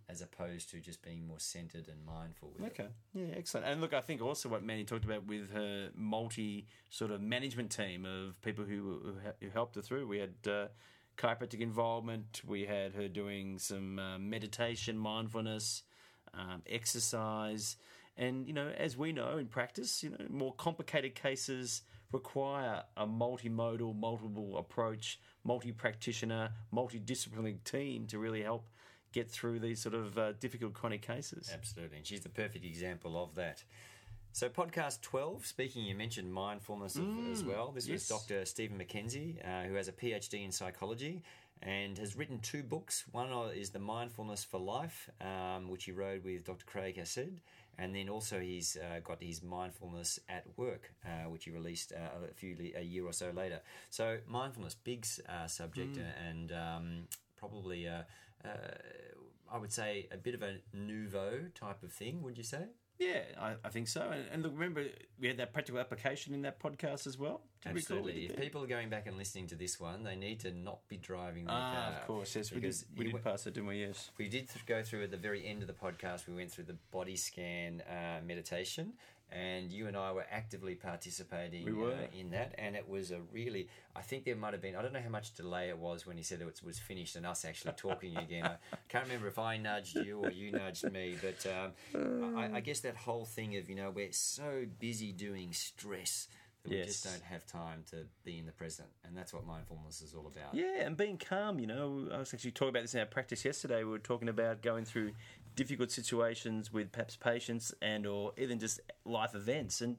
as 0.08 0.20
opposed 0.20 0.70
to 0.70 0.80
just 0.80 1.02
being 1.02 1.26
more 1.26 1.38
centered 1.40 1.88
and 1.88 2.04
mindful 2.04 2.52
with 2.56 2.66
it. 2.66 2.72
Okay. 2.80 2.88
Yeah, 3.14 3.34
excellent. 3.36 3.66
And 3.66 3.80
look, 3.80 3.94
I 3.94 4.00
think 4.00 4.22
also 4.22 4.48
what 4.48 4.62
Manny 4.62 4.84
talked 4.84 5.04
about 5.04 5.26
with 5.26 5.52
her 5.52 5.90
multi 5.94 6.66
sort 6.90 7.10
of 7.10 7.20
management 7.20 7.70
team 7.70 8.04
of 8.04 8.40
people 8.42 8.64
who, 8.64 9.00
who, 9.04 9.14
who 9.40 9.50
helped 9.50 9.76
her 9.76 9.82
through. 9.82 10.06
We 10.06 10.18
had 10.18 10.34
uh, 10.48 10.66
chiropractic 11.16 11.60
involvement. 11.60 12.42
We 12.46 12.64
had 12.64 12.94
her 12.94 13.08
doing 13.08 13.58
some 13.58 13.98
uh, 13.98 14.18
meditation, 14.18 14.96
mindfulness, 14.98 15.82
um, 16.34 16.62
exercise, 16.66 17.76
And 18.16 18.46
you 18.46 18.52
know, 18.52 18.68
as 18.76 18.96
we 18.96 19.12
know 19.12 19.38
in 19.38 19.46
practice, 19.46 20.02
you 20.02 20.10
know, 20.10 20.18
more 20.28 20.54
complicated 20.54 21.14
cases 21.14 21.82
require 22.12 22.82
a 22.96 23.06
multimodal, 23.06 23.98
multiple 23.98 24.58
approach, 24.58 25.18
multi-practitioner, 25.44 26.50
multidisciplinary 26.72 27.62
team 27.64 28.06
to 28.06 28.18
really 28.18 28.42
help 28.42 28.68
get 29.12 29.30
through 29.30 29.58
these 29.58 29.80
sort 29.80 29.94
of 29.94 30.18
uh, 30.18 30.32
difficult 30.32 30.74
chronic 30.74 31.02
cases. 31.02 31.50
Absolutely, 31.52 31.98
and 31.98 32.06
she's 32.06 32.20
the 32.20 32.28
perfect 32.28 32.64
example 32.64 33.22
of 33.22 33.34
that. 33.34 33.64
So, 34.34 34.48
podcast 34.48 35.02
12, 35.02 35.44
speaking, 35.44 35.84
you 35.84 35.94
mentioned 35.94 36.32
mindfulness 36.32 36.96
of, 36.96 37.06
as 37.30 37.44
well. 37.44 37.70
This 37.70 37.86
yes. 37.86 38.10
was 38.10 38.20
Dr. 38.20 38.46
Stephen 38.46 38.78
McKenzie, 38.78 39.36
uh, 39.46 39.68
who 39.68 39.74
has 39.74 39.88
a 39.88 39.92
PhD 39.92 40.42
in 40.42 40.50
psychology 40.50 41.22
and 41.62 41.96
has 41.98 42.16
written 42.16 42.40
two 42.40 42.62
books. 42.62 43.04
One 43.12 43.30
is 43.54 43.70
The 43.70 43.78
Mindfulness 43.78 44.44
for 44.44 44.58
Life, 44.58 45.08
um, 45.20 45.68
which 45.68 45.84
he 45.84 45.92
wrote 45.92 46.24
with 46.24 46.44
Dr. 46.44 46.64
Craig 46.66 46.96
Hassed. 46.96 47.40
And 47.78 47.94
then 47.94 48.08
also 48.08 48.38
he's 48.40 48.76
uh, 48.76 49.00
got 49.00 49.22
his 49.22 49.42
Mindfulness 49.42 50.18
at 50.28 50.44
Work, 50.56 50.92
uh, 51.06 51.30
which 51.30 51.44
he 51.44 51.50
released 51.50 51.92
uh, 51.92 52.26
a 52.30 52.34
few 52.34 52.56
a 52.76 52.82
year 52.82 53.06
or 53.06 53.12
so 53.12 53.30
later. 53.30 53.60
So 53.90 54.18
mindfulness, 54.26 54.74
big 54.74 55.06
uh, 55.28 55.46
subject, 55.46 55.98
and 56.28 56.52
um, 56.52 57.08
probably 57.36 57.88
uh, 57.88 58.02
uh, 58.44 58.48
I 59.50 59.58
would 59.58 59.72
say 59.72 60.08
a 60.12 60.16
bit 60.16 60.34
of 60.34 60.42
a 60.42 60.56
nouveau 60.74 61.40
type 61.54 61.82
of 61.82 61.92
thing. 61.92 62.22
Would 62.22 62.36
you 62.36 62.44
say? 62.44 62.66
Yeah, 62.98 63.22
I, 63.40 63.54
I 63.64 63.68
think 63.68 63.88
so. 63.88 64.02
And, 64.12 64.24
and 64.32 64.42
look, 64.42 64.52
remember 64.52 64.84
we 65.18 65.26
had 65.26 65.36
that 65.38 65.52
practical 65.52 65.80
application 65.80 66.34
in 66.34 66.42
that 66.42 66.60
podcast 66.60 67.06
as 67.06 67.18
well. 67.18 67.40
Did 67.64 67.76
Absolutely. 67.76 68.26
If 68.26 68.36
people 68.36 68.62
are 68.62 68.66
going 68.66 68.90
back 68.90 69.06
and 69.06 69.16
listening 69.16 69.46
to 69.48 69.54
this 69.56 69.80
one, 69.80 70.04
they 70.04 70.14
need 70.14 70.40
to 70.40 70.52
not 70.52 70.86
be 70.88 70.98
driving 70.98 71.46
their 71.46 71.54
Ah, 71.56 71.72
car. 71.90 72.00
of 72.00 72.06
course, 72.06 72.36
yes, 72.36 72.50
we 72.50 72.56
did. 72.56 72.60
because 72.62 72.84
We 72.96 73.04
did 73.10 73.24
pass 73.24 73.46
it, 73.46 73.54
didn't 73.54 73.68
we? 73.68 73.80
Yes. 73.80 74.10
We 74.18 74.28
did 74.28 74.48
th- 74.48 74.66
go 74.66 74.82
through 74.82 75.04
at 75.04 75.10
the 75.10 75.16
very 75.16 75.44
end 75.46 75.62
of 75.62 75.68
the 75.68 75.74
podcast. 75.74 76.26
We 76.28 76.34
went 76.34 76.52
through 76.52 76.64
the 76.64 76.76
body 76.92 77.16
scan 77.16 77.82
uh, 77.82 78.20
meditation, 78.24 78.92
and 79.32 79.72
you 79.72 79.86
and 79.86 79.96
I 79.96 80.12
were 80.12 80.26
actively 80.30 80.74
participating 80.74 81.64
We 81.64 81.72
were. 81.72 81.92
Uh, 81.92 82.18
in 82.18 82.30
that. 82.30 82.54
And 82.58 82.76
it 82.76 82.88
was 82.88 83.10
a 83.10 83.20
really, 83.32 83.68
I 83.96 84.02
think 84.02 84.24
there 84.24 84.36
might 84.36 84.52
have 84.52 84.62
been, 84.62 84.76
I 84.76 84.82
don't 84.82 84.92
know 84.92 85.00
how 85.00 85.08
much 85.08 85.34
delay 85.34 85.68
it 85.68 85.78
was 85.78 86.06
when 86.06 86.16
he 86.16 86.22
said 86.22 86.40
it 86.40 86.46
was, 86.46 86.62
was 86.62 86.78
finished 86.78 87.16
and 87.16 87.26
us 87.26 87.44
actually 87.44 87.72
talking 87.76 88.16
again. 88.16 88.44
I 88.44 88.76
can't 88.88 89.04
remember 89.04 89.28
if 89.28 89.38
I 89.38 89.56
nudged 89.56 89.96
you 89.96 90.18
or 90.18 90.30
you 90.30 90.52
nudged 90.52 90.90
me, 90.92 91.16
but 91.20 91.46
um, 91.94 92.36
I, 92.36 92.56
I 92.56 92.60
guess 92.60 92.80
that 92.80 92.96
whole 92.96 93.24
thing 93.24 93.56
of 93.56 93.68
you 93.68 93.76
know 93.76 93.90
we're 93.90 94.12
so 94.12 94.64
busy 94.78 95.12
doing 95.12 95.52
stress. 95.52 96.28
That 96.64 96.70
we 96.70 96.82
just 96.82 97.02
don't 97.02 97.22
have 97.24 97.44
time 97.44 97.82
to 97.90 98.04
be 98.24 98.38
in 98.38 98.46
the 98.46 98.52
present, 98.52 98.88
and 99.04 99.16
that's 99.16 99.34
what 99.34 99.44
mindfulness 99.44 100.00
is 100.00 100.14
all 100.14 100.28
about. 100.28 100.54
Yeah, 100.54 100.86
and 100.86 100.96
being 100.96 101.18
calm, 101.18 101.58
you 101.58 101.66
know. 101.66 102.06
I 102.12 102.18
was 102.18 102.32
actually 102.32 102.52
talking 102.52 102.68
about 102.68 102.82
this 102.82 102.94
in 102.94 103.00
our 103.00 103.06
practice 103.06 103.44
yesterday. 103.44 103.82
We 103.82 103.90
were 103.90 103.98
talking 103.98 104.28
about 104.28 104.62
going 104.62 104.84
through 104.84 105.10
difficult 105.54 105.90
situations 105.90 106.72
with 106.72 106.92
perhaps 106.92 107.16
patients 107.16 107.74
and 107.82 108.06
or 108.06 108.32
even 108.36 108.58
just 108.58 108.80
life 109.04 109.34
events. 109.34 109.80
And 109.80 109.96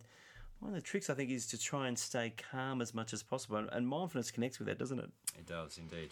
one 0.60 0.72
of 0.72 0.76
the 0.76 0.82
tricks 0.82 1.10
I 1.10 1.14
think 1.14 1.30
is 1.30 1.46
to 1.48 1.58
try 1.58 1.88
and 1.88 1.98
stay 1.98 2.34
calm 2.52 2.82
as 2.82 2.94
much 2.94 3.14
as 3.14 3.24
possible. 3.24 3.58
And- 3.72 3.88
mindfulness 3.88 4.32
connects 4.32 4.60
with 4.60 4.68
that, 4.68 4.80
doesn't 4.80 5.00
it? 5.00 5.10
It 5.38 5.48
does 5.48 5.78
indeed. 5.78 6.10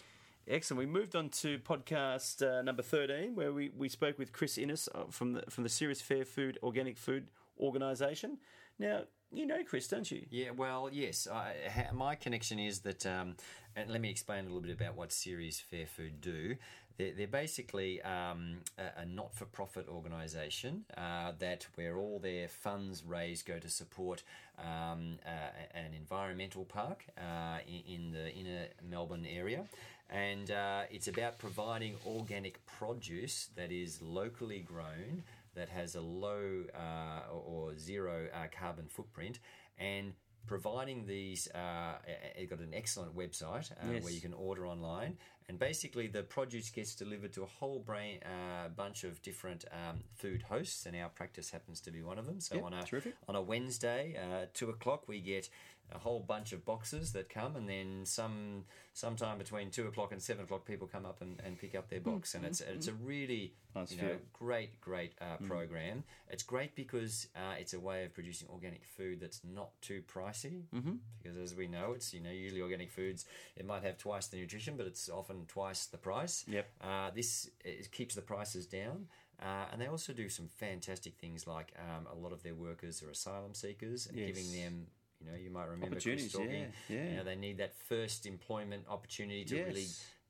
Excellent. 0.48 0.78
We 0.80 0.86
moved 0.86 1.14
on 1.14 1.28
to 1.28 1.58
podcast 1.60 2.42
uh, 2.42 2.62
number 2.62 2.82
thirteen, 2.82 3.36
where 3.36 3.52
we, 3.52 3.70
we 3.76 3.88
spoke 3.88 4.18
with 4.18 4.32
Chris 4.32 4.58
Innes 4.58 4.88
uh, 4.92 5.04
from 5.08 5.34
the 5.34 5.42
from 5.48 5.62
the 5.62 5.70
CERES 5.70 6.02
Fair 6.02 6.24
Food 6.24 6.58
Organic 6.64 6.98
Food 6.98 7.28
Organisation. 7.60 8.38
Now 8.76 9.04
you 9.32 9.46
know 9.46 9.62
Chris, 9.64 9.86
don't 9.86 10.10
you? 10.10 10.26
Yeah, 10.30 10.50
well, 10.50 10.90
yes. 10.92 11.28
I, 11.32 11.54
ha, 11.72 11.92
my 11.94 12.16
connection 12.16 12.58
is 12.58 12.80
that, 12.80 13.06
um, 13.06 13.36
and 13.76 13.88
let 13.88 14.00
me 14.00 14.10
explain 14.10 14.40
a 14.40 14.48
little 14.48 14.60
bit 14.60 14.72
about 14.72 14.96
what 14.96 15.10
CERES 15.10 15.60
Fair 15.60 15.86
Food 15.86 16.20
do. 16.20 16.56
They're, 17.02 17.12
they're 17.12 17.26
basically 17.26 18.00
um, 18.02 18.58
a, 18.78 19.00
a 19.02 19.06
not 19.06 19.34
for 19.34 19.44
profit 19.46 19.86
organisation 19.88 20.84
uh, 20.96 21.32
that 21.38 21.66
where 21.74 21.96
all 21.96 22.20
their 22.20 22.48
funds 22.48 23.02
raised 23.04 23.46
go 23.46 23.58
to 23.58 23.68
support 23.68 24.22
um, 24.58 25.18
uh, 25.26 25.30
an 25.74 25.94
environmental 25.96 26.64
park 26.64 27.04
uh, 27.18 27.58
in, 27.66 27.94
in 27.94 28.12
the 28.12 28.32
inner 28.32 28.66
Melbourne 28.88 29.26
area. 29.26 29.64
And 30.10 30.50
uh, 30.50 30.82
it's 30.90 31.08
about 31.08 31.38
providing 31.38 31.96
organic 32.06 32.64
produce 32.66 33.48
that 33.56 33.72
is 33.72 34.00
locally 34.02 34.60
grown 34.60 35.24
that 35.54 35.68
has 35.70 35.96
a 35.96 36.00
low 36.00 36.64
uh, 36.74 37.34
or 37.34 37.76
zero 37.78 38.28
uh, 38.32 38.46
carbon 38.56 38.86
footprint 38.88 39.38
and 39.78 40.12
providing 40.46 41.06
these 41.06 41.48
uh, 41.54 41.94
it 42.36 42.50
got 42.50 42.58
an 42.58 42.72
excellent 42.74 43.16
website 43.16 43.70
uh, 43.72 43.92
Yes. 43.92 44.02
where 44.04 44.12
you 44.12 44.20
can 44.20 44.34
order 44.34 44.66
online 44.66 45.16
and 45.48 45.58
basically 45.58 46.06
the 46.06 46.22
produce 46.22 46.70
gets 46.70 46.94
delivered 46.94 47.32
to 47.32 47.42
a 47.42 47.46
whole 47.46 47.80
brain, 47.80 48.20
uh, 48.24 48.68
bunch 48.68 49.04
of 49.04 49.20
different 49.22 49.64
um, 49.72 49.98
food 50.14 50.42
hosts 50.42 50.86
and 50.86 50.96
our 50.96 51.08
practice 51.08 51.50
happens 51.50 51.80
to 51.80 51.90
be 51.90 52.02
one 52.02 52.18
of 52.18 52.26
them 52.26 52.40
so 52.40 52.54
Yep, 52.56 52.64
on 52.64 52.74
a 52.74 52.82
terrific. 52.84 53.14
on 53.28 53.36
a 53.36 53.42
Wednesday, 53.42 54.16
uh, 54.20 54.46
two 54.54 54.70
o'clock, 54.70 55.08
we 55.08 55.20
get 55.20 55.48
a 55.94 55.98
whole 55.98 56.20
bunch 56.20 56.52
of 56.52 56.64
boxes 56.64 57.12
that 57.12 57.28
come, 57.28 57.56
and 57.56 57.68
then 57.68 58.04
some 58.04 58.64
sometime 58.94 59.38
between 59.38 59.70
two 59.70 59.86
o'clock 59.88 60.12
and 60.12 60.20
seven 60.22 60.44
o'clock, 60.44 60.64
people 60.66 60.86
come 60.86 61.04
up 61.06 61.20
and, 61.22 61.40
and 61.44 61.58
pick 61.58 61.74
up 61.74 61.88
their 61.88 62.00
box, 62.00 62.34
and 62.34 62.44
it's 62.44 62.60
it's 62.60 62.88
a 62.88 62.92
really 62.94 63.54
Nice 63.74 63.92
you 63.92 64.02
know 64.02 64.08
feel. 64.08 64.18
great 64.32 64.80
great 64.80 65.12
uh, 65.20 65.36
program. 65.46 66.04
It's 66.28 66.42
great 66.42 66.74
because 66.74 67.28
uh, 67.36 67.54
it's 67.58 67.74
a 67.74 67.80
way 67.80 68.04
of 68.04 68.12
producing 68.14 68.48
organic 68.50 68.84
food 68.84 69.20
that's 69.20 69.40
not 69.44 69.70
too 69.80 70.02
pricey. 70.12 70.64
Mm-hmm. 70.74 70.94
Because 71.22 71.38
as 71.38 71.54
we 71.54 71.66
know, 71.68 71.92
it's 71.94 72.12
you 72.12 72.20
know 72.20 72.30
usually 72.30 72.60
organic 72.62 72.90
foods 72.90 73.24
it 73.56 73.66
might 73.66 73.82
have 73.82 73.98
twice 73.98 74.26
the 74.28 74.36
nutrition, 74.38 74.76
but 74.76 74.86
it's 74.86 75.08
often 75.08 75.46
twice 75.46 75.86
the 75.86 75.98
price. 75.98 76.44
Yep. 76.48 76.68
Uh, 76.82 77.10
this 77.14 77.50
it 77.64 77.90
keeps 77.92 78.14
the 78.14 78.22
prices 78.22 78.66
down. 78.66 79.06
Uh, 79.42 79.64
and 79.72 79.80
they 79.82 79.86
also 79.88 80.12
do 80.12 80.28
some 80.28 80.46
fantastic 80.46 81.16
things 81.16 81.48
like 81.48 81.72
um, 81.76 82.06
a 82.06 82.14
lot 82.14 82.30
of 82.32 82.44
their 82.44 82.54
workers 82.54 83.02
are 83.02 83.10
asylum 83.10 83.54
seekers 83.54 84.06
and 84.06 84.16
Yes. 84.16 84.28
giving 84.28 84.52
them, 84.52 84.86
you 85.24 85.30
know, 85.30 85.38
you 85.38 85.50
might 85.50 85.68
remember 85.68 86.00
Chris 86.00 86.32
talking, 86.32 86.50
yeah, 86.50 86.66
yeah. 86.96 87.10
You 87.10 87.16
know, 87.16 87.24
they 87.24 87.36
need 87.36 87.58
that 87.58 87.74
first 87.88 88.26
employment 88.26 88.84
opportunity 88.88 89.44
to 89.44 89.64
really 89.64 89.86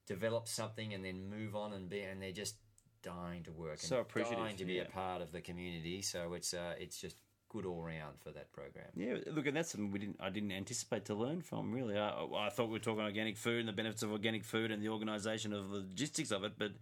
develop 0.06 0.48
something 0.48 0.92
and 0.94 1.04
then 1.04 1.28
move 1.28 1.56
on 1.56 1.72
and 1.72 1.88
be, 1.88 2.00
and 2.00 2.20
they're 2.20 2.32
just 2.32 2.56
dying 3.02 3.42
to 3.44 3.52
work 3.52 3.78
So 3.78 3.96
and 3.96 4.06
appreciative, 4.06 4.38
dying 4.38 4.56
to 4.56 4.64
be 4.64 4.74
yeah. 4.74 4.82
a 4.82 4.86
part 4.86 5.22
of 5.22 5.32
the 5.32 5.40
community. 5.40 6.02
So 6.02 6.34
it's 6.34 6.54
uh, 6.54 6.74
it's 6.78 7.00
just 7.00 7.16
good 7.48 7.66
all 7.66 7.82
round 7.82 8.18
for 8.20 8.30
that 8.30 8.52
program. 8.52 8.86
Yeah, 8.94 9.16
look, 9.30 9.46
and 9.46 9.56
that's 9.56 9.70
something 9.72 9.90
we 9.90 9.98
didn't. 9.98 10.16
I 10.20 10.30
didn't 10.30 10.52
anticipate 10.52 11.04
to 11.06 11.14
learn 11.14 11.42
from. 11.42 11.72
Really, 11.72 11.98
I, 11.98 12.24
I 12.36 12.50
thought 12.50 12.66
we 12.66 12.72
were 12.72 12.78
talking 12.78 13.02
organic 13.02 13.36
food 13.36 13.60
and 13.60 13.68
the 13.68 13.72
benefits 13.72 14.02
of 14.02 14.12
organic 14.12 14.44
food 14.44 14.70
and 14.70 14.82
the 14.82 14.88
organisation 14.88 15.52
of 15.52 15.70
the 15.70 15.76
logistics 15.76 16.30
of 16.30 16.44
it. 16.44 16.52
But 16.58 16.72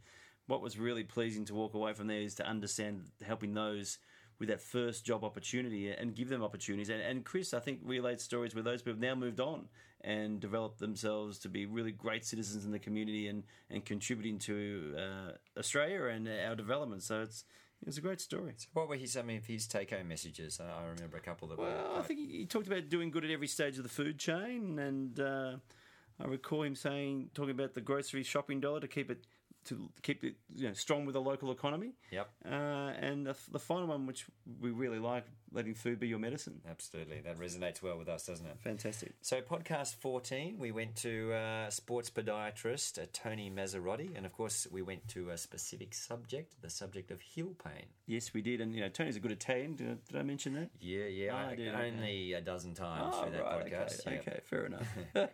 what 0.47 0.63
was 0.63 0.79
really 0.79 1.05
pleasing 1.05 1.45
to 1.47 1.55
walk 1.55 1.75
away 1.75 1.93
from 1.93 2.07
there 2.07 2.21
is 2.21 2.35
to 2.37 2.47
understand 2.47 3.05
helping 3.25 3.55
those 3.55 3.99
with 4.41 4.49
that 4.49 4.61
first 4.61 5.05
job 5.05 5.23
opportunity 5.23 5.91
and 5.91 6.17
give 6.17 6.29
them 6.31 6.43
opportunities. 6.43 6.89
And, 6.89 7.01
and 7.01 7.25
Chris, 7.25 7.55
I 7.55 7.61
think, 7.61 7.81
relayed 7.85 8.21
stories 8.21 8.55
where 8.55 8.65
those 8.65 8.81
people 8.83 8.95
have 8.95 9.01
now 9.01 9.15
moved 9.15 9.39
on 9.39 9.69
and 10.01 10.41
developed 10.41 10.79
themselves 10.79 11.39
to 11.41 11.49
be 11.51 11.67
really 11.67 11.93
great 11.93 12.25
citizens 12.25 12.65
in 12.65 12.73
the 12.73 12.79
community 12.79 13.29
and, 13.29 13.45
and 13.69 13.85
contributing 13.85 14.39
to 14.39 14.97
uh, 14.99 15.59
Australia 15.59 16.07
and 16.07 16.27
our 16.27 16.57
development. 16.57 17.03
So 17.03 17.21
it's 17.21 17.45
it 17.83 17.87
was 17.87 17.97
a 17.97 18.03
great 18.03 18.21
story. 18.21 18.53
So 18.57 18.67
What 18.75 18.89
were 18.89 18.97
his, 18.97 19.13
some 19.13 19.31
of 19.31 19.47
his 19.47 19.67
take 19.67 19.91
home 19.91 20.09
messages? 20.09 20.61
I, 20.61 20.85
remember 20.85 21.17
a 21.17 21.21
couple 21.21 21.49
that 21.49 21.59
were. 21.59 21.65
Well, 21.65 21.97
I 21.99 22.03
think 22.03 22.21
he, 22.21 22.39
he 22.39 22.47
talked 22.47 22.67
about 22.67 22.91
doing 22.91 23.11
good 23.11 23.25
at 23.25 23.31
every 23.31 23.47
stage 23.47 23.79
of 23.79 23.85
the 23.85 23.89
food 23.89 24.19
chain, 24.19 24.79
and 24.79 25.19
uh, 25.19 25.57
I 26.23 26.27
recall 26.27 26.63
him 26.63 26.75
saying, 26.75 27.31
talking 27.33 27.53
about 27.53 27.73
the 27.73 27.81
grocery 27.81 28.23
shopping 28.23 28.61
dollar 28.61 28.81
to 28.81 28.89
keep 28.89 29.11
it 29.11 29.27
to 29.67 29.91
keep 30.03 30.25
it 30.25 30.35
you 30.55 30.69
know, 30.69 30.75
strong 30.75 31.07
with 31.07 31.15
the 31.15 31.21
local 31.21 31.53
economy. 31.53 31.93
Yep. 32.11 32.29
Uh, 32.45 32.49
and 32.49 33.27
the, 33.27 33.37
the 33.51 33.59
final 33.59 33.87
one, 33.87 34.07
which 34.07 34.27
we 34.61 34.71
really 34.71 34.99
like, 34.99 35.25
letting 35.53 35.75
food 35.75 35.99
be 36.01 36.09
your 36.09 36.19
medicine. 36.19 36.61
Absolutely, 36.69 37.21
that 37.21 37.39
resonates 37.39 37.83
well 37.83 37.97
with 37.99 38.09
us, 38.09 38.27
doesn't 38.27 38.47
it? 38.47 38.57
Fantastic. 38.63 39.13
So, 39.23 39.41
podcast 39.41 39.95
14, 39.97 40.57
we 40.59 40.71
went 40.71 40.97
to 40.97 41.33
uh, 41.33 41.71
sports 41.71 42.11
podiatrist 42.11 43.03
uh, 43.03 43.07
Tony 43.13 43.51
Mazzarotti, 43.51 44.17
and 44.17 44.25
of 44.27 44.33
course, 44.33 44.67
we 44.71 44.83
went 44.83 45.07
to 45.09 45.31
a 45.31 45.39
specific 45.39 45.95
subject, 45.95 46.55
the 46.63 46.71
subject 46.71 47.11
of 47.11 47.21
heel 47.21 47.55
pain. 47.65 47.87
Yes, 48.07 48.33
we 48.35 48.43
did, 48.43 48.61
and 48.61 48.75
you 48.75 48.81
know 48.81 48.89
Tony's 48.89 49.17
a 49.17 49.21
good 49.21 49.33
Italian. 49.33 49.77
Did 49.77 49.89
I, 49.89 49.95
did 50.13 50.21
I 50.21 50.23
mention 50.23 50.55
that? 50.55 50.71
Yeah, 50.81 51.05
yeah, 51.05 51.33
Oh, 51.33 51.51
I, 51.51 51.55
did, 51.55 51.75
okay. 51.75 51.89
only 51.95 52.33
a 52.33 52.41
dozen 52.41 52.75
times 52.75 53.15
Oh, 53.17 53.23
through 53.23 53.33
that 53.33 53.43
right, 53.43 53.67
podcast. 53.67 54.01
okay, 54.07 54.15
yeah. 54.15 54.21
okay, 54.21 54.41
fair 54.45 54.67
enough. 54.67 54.89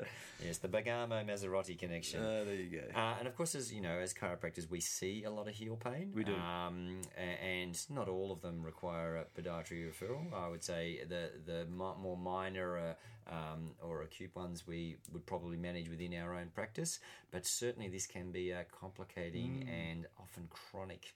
Yes, 0.44 0.58
the 0.58 0.68
Bergamo 0.68 1.22
Mazzarotti 1.24 1.78
connection. 1.78 2.20
Uh, 2.22 2.44
there 2.44 2.54
you 2.54 2.70
go. 2.80 2.98
Uh, 2.98 3.14
and 3.18 3.26
of 3.26 3.34
course, 3.34 3.54
as 3.54 3.72
you 3.72 3.80
know, 3.80 3.98
as 3.98 4.12
chiropractors, 4.12 4.68
we 4.68 4.80
see 4.80 5.24
a 5.24 5.30
lot 5.30 5.48
of 5.48 5.54
heel 5.54 5.76
pain. 5.76 6.12
We 6.14 6.24
do. 6.24 6.34
um, 6.34 7.00
and 7.42 7.78
not 7.90 8.08
all 8.08 8.30
of 8.30 8.42
them 8.42 8.62
require 8.62 9.16
a 9.16 9.24
podiatry 9.62 9.90
referral. 9.90 10.32
I 10.32 10.48
would 10.48 10.62
say 10.64 11.00
the 11.08 11.30
the 11.44 11.66
more 11.66 12.16
minor 12.16 12.78
uh, 12.78 12.94
um, 13.34 13.72
or 13.82 14.02
acute 14.02 14.34
ones 14.36 14.66
we 14.66 14.96
would 15.12 15.26
probably 15.26 15.56
manage 15.56 15.88
within 15.88 16.14
our 16.14 16.34
own 16.34 16.50
practice. 16.54 17.00
But 17.30 17.46
certainly, 17.46 17.88
this 17.88 18.06
can 18.06 18.30
be 18.32 18.50
a 18.50 18.64
complicating 18.64 19.64
Mm. 19.66 19.68
and 19.90 20.06
often 20.18 20.48
chronic. 20.50 21.14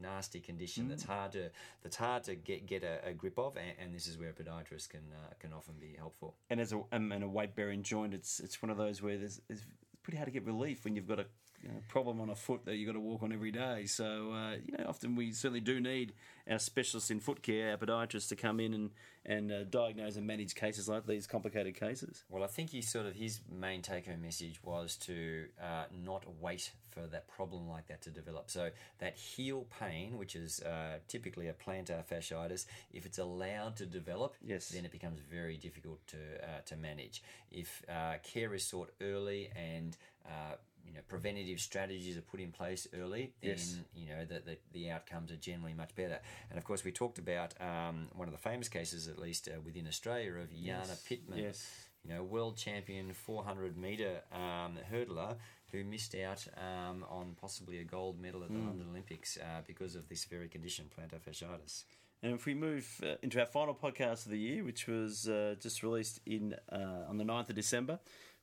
Nasty 0.00 0.40
condition 0.40 0.86
Mm. 0.86 0.88
that's 0.88 1.04
hard 1.04 1.32
to 1.32 1.50
that's 1.82 1.94
hard 1.96 2.24
to 2.24 2.34
get 2.34 2.66
get 2.66 2.82
a, 2.82 3.00
a 3.06 3.12
grip 3.14 3.38
of, 3.38 3.56
and, 3.56 3.72
and 3.78 3.94
this 3.94 4.08
is 4.08 4.18
where 4.18 4.30
a 4.30 4.32
podiatrist 4.32 4.88
can 4.88 5.04
uh, 5.12 5.32
can 5.38 5.52
often 5.52 5.74
be 5.78 5.94
helpful. 5.96 6.34
and 6.50 6.60
as 6.60 6.72
a 6.72 6.82
um, 6.90 7.12
and 7.12 7.22
a 7.22 7.28
weight 7.28 7.54
bearing 7.54 7.82
joint, 7.84 8.12
it's 8.12 8.40
it's 8.40 8.60
one 8.60 8.70
of 8.70 8.76
those 8.76 9.00
where 9.02 9.16
there's 9.16 9.40
it's 9.48 9.64
pretty 10.02 10.16
hard 10.16 10.26
to 10.26 10.32
get 10.32 10.44
relief 10.44 10.84
when 10.84 10.96
you've 10.96 11.06
got 11.06 11.20
a 11.20 11.26
you 11.64 11.70
know, 11.70 11.80
problem 11.88 12.20
on 12.20 12.28
a 12.28 12.34
foot 12.34 12.64
that 12.66 12.76
you've 12.76 12.86
got 12.86 12.92
to 12.92 13.00
walk 13.00 13.22
on 13.22 13.32
every 13.32 13.50
day. 13.50 13.86
So 13.86 14.32
uh, 14.32 14.56
you 14.66 14.76
know, 14.76 14.84
often 14.86 15.16
we 15.16 15.32
certainly 15.32 15.60
do 15.60 15.80
need 15.80 16.12
our 16.48 16.58
specialists 16.58 17.10
in 17.10 17.20
foot 17.20 17.42
care, 17.42 17.70
our 17.70 17.76
podiatrists, 17.78 18.28
to 18.28 18.36
come 18.36 18.60
in 18.60 18.74
and 18.74 18.90
and 19.26 19.50
uh, 19.50 19.64
diagnose 19.64 20.16
and 20.16 20.26
manage 20.26 20.54
cases 20.54 20.86
like 20.86 21.06
these 21.06 21.26
complicated 21.26 21.74
cases. 21.74 22.24
Well, 22.28 22.44
I 22.44 22.46
think 22.46 22.70
he 22.70 22.82
sort 22.82 23.06
of 23.06 23.14
his 23.14 23.40
main 23.50 23.80
take-home 23.80 24.20
message 24.20 24.60
was 24.62 24.96
to 24.96 25.46
uh, 25.58 25.84
not 26.04 26.24
wait 26.42 26.72
for 26.90 27.06
that 27.06 27.26
problem 27.28 27.66
like 27.66 27.86
that 27.86 28.02
to 28.02 28.10
develop. 28.10 28.50
So 28.50 28.68
that 28.98 29.16
heel 29.16 29.66
pain, 29.80 30.18
which 30.18 30.36
is 30.36 30.60
uh, 30.60 30.98
typically 31.08 31.48
a 31.48 31.54
plantar 31.54 32.04
fasciitis, 32.04 32.66
if 32.92 33.06
it's 33.06 33.16
allowed 33.18 33.76
to 33.76 33.86
develop, 33.86 34.34
Yes. 34.44 34.68
then 34.68 34.84
it 34.84 34.92
becomes 34.92 35.20
very 35.20 35.56
difficult 35.56 36.06
to 36.08 36.18
uh, 36.42 36.60
to 36.66 36.76
manage. 36.76 37.22
If 37.50 37.82
uh, 37.88 38.18
care 38.22 38.52
is 38.52 38.64
sought 38.64 38.90
early 39.00 39.48
and 39.56 39.96
uh, 40.26 40.56
know 40.94 41.00
preventative 41.08 41.60
strategies 41.60 42.16
are 42.16 42.22
put 42.22 42.40
in 42.40 42.52
place 42.52 42.86
early, 42.94 43.32
then 43.42 43.50
Yes. 43.50 43.76
you 43.94 44.08
know 44.08 44.24
the, 44.24 44.40
the 44.40 44.58
the 44.72 44.90
outcomes 44.90 45.30
are 45.32 45.36
generally 45.36 45.74
much 45.74 45.94
better. 45.94 46.20
And 46.50 46.58
of 46.58 46.64
course, 46.64 46.84
we 46.84 46.92
talked 46.92 47.18
about 47.18 47.54
um, 47.60 48.08
one 48.14 48.28
of 48.28 48.32
the 48.32 48.38
famous 48.40 48.68
cases, 48.68 49.08
at 49.08 49.18
least 49.18 49.48
uh, 49.48 49.60
within 49.60 49.86
Australia, 49.86 50.32
of 50.34 50.50
Jana 50.52 50.96
Pittman 51.08 51.38
Yes. 51.38 51.66
you 52.04 52.10
know, 52.14 52.22
world 52.22 52.56
champion 52.56 53.12
400 53.12 53.76
meter 53.76 54.22
um, 54.32 54.78
hurdler 54.92 55.36
who 55.72 55.82
missed 55.82 56.14
out 56.14 56.46
um, 56.56 57.04
on 57.10 57.34
possibly 57.40 57.78
a 57.80 57.84
gold 57.84 58.20
medal 58.20 58.44
at 58.44 58.50
the 58.50 58.58
London 58.58 58.86
Olympics 58.90 59.36
uh, 59.38 59.62
because 59.66 59.96
of 59.96 60.08
this 60.08 60.24
very 60.24 60.48
condition, 60.48 60.84
plantar 60.96 61.18
fasciitis. 61.20 61.84
And 62.22 62.32
if 62.32 62.46
we 62.46 62.54
move 62.54 62.86
uh, 63.02 63.16
into 63.22 63.40
our 63.40 63.44
final 63.46 63.74
podcast 63.74 64.24
of 64.24 64.30
the 64.30 64.38
year, 64.38 64.62
which 64.64 64.86
was 64.86 65.28
uh, 65.28 65.56
just 65.60 65.82
released 65.82 66.20
in 66.24 66.54
uh, 66.70 67.08
on 67.08 67.16
the 67.18 67.24
9th 67.24 67.50
of 67.50 67.56
December, 67.56 67.98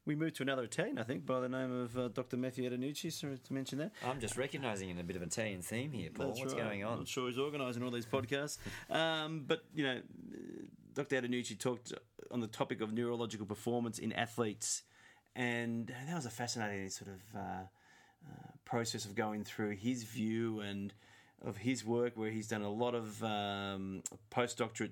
we 0.06 0.16
moved 0.16 0.36
to 0.38 0.44
another 0.44 0.64
Italian, 0.64 0.98
I 0.98 1.04
think, 1.04 1.26
by 1.26 1.40
the 1.40 1.50
name 1.50 1.72
of 1.72 1.98
uh, 1.98 2.08
Dr. 2.08 2.38
Matthew 2.38 2.70
Antonucci. 2.70 3.12
Sorry 3.12 3.38
to 3.38 3.54
mention 3.54 3.78
that. 3.80 3.92
I'm 4.06 4.20
just 4.20 4.36
recognising 4.36 4.90
in 4.90 5.00
a 5.00 5.04
bit 5.04 5.16
of 5.16 5.22
an 5.22 5.28
Italian 5.28 5.62
theme 5.62 5.92
here, 5.92 6.10
Paul. 6.14 6.28
That's 6.28 6.40
What's 6.40 6.54
right. 6.54 6.64
going 6.64 6.84
I'm 6.84 6.92
on? 6.92 6.98
not 7.00 7.08
sure 7.08 7.28
he's 7.28 7.38
organising 7.38 7.84
all 7.84 7.92
these 7.92 8.08
podcasts. 8.08 8.58
um, 8.90 9.44
but, 9.46 9.64
you 9.76 9.84
know, 9.84 10.02
Dr. 10.94 11.22
Antonucci 11.22 11.58
talked 11.58 11.94
on 12.32 12.40
the 12.40 12.48
topic 12.48 12.82
of 12.82 12.94
neurological 12.94 13.46
performance 13.46 14.00
in 14.00 14.12
athletes. 14.14 14.82
And 15.36 15.94
that 16.08 16.16
was 16.16 16.26
a 16.26 16.32
fascinating 16.32 16.90
sort 16.90 17.12
of 17.12 17.40
uh, 17.40 17.40
uh, 17.40 18.52
process 18.66 19.06
of 19.06 19.14
going 19.14 19.44
through 19.44 19.72
his 19.72 20.04
view 20.04 20.62
and 20.62 20.94
of 21.44 21.58
his 21.58 21.86
work, 21.86 22.14
where 22.16 22.30
he's 22.30 22.48
done 22.48 22.62
a 22.62 22.70
lot 22.70 22.94
of 22.94 23.24
um, 23.24 24.04
postdoctorate, 24.32 24.92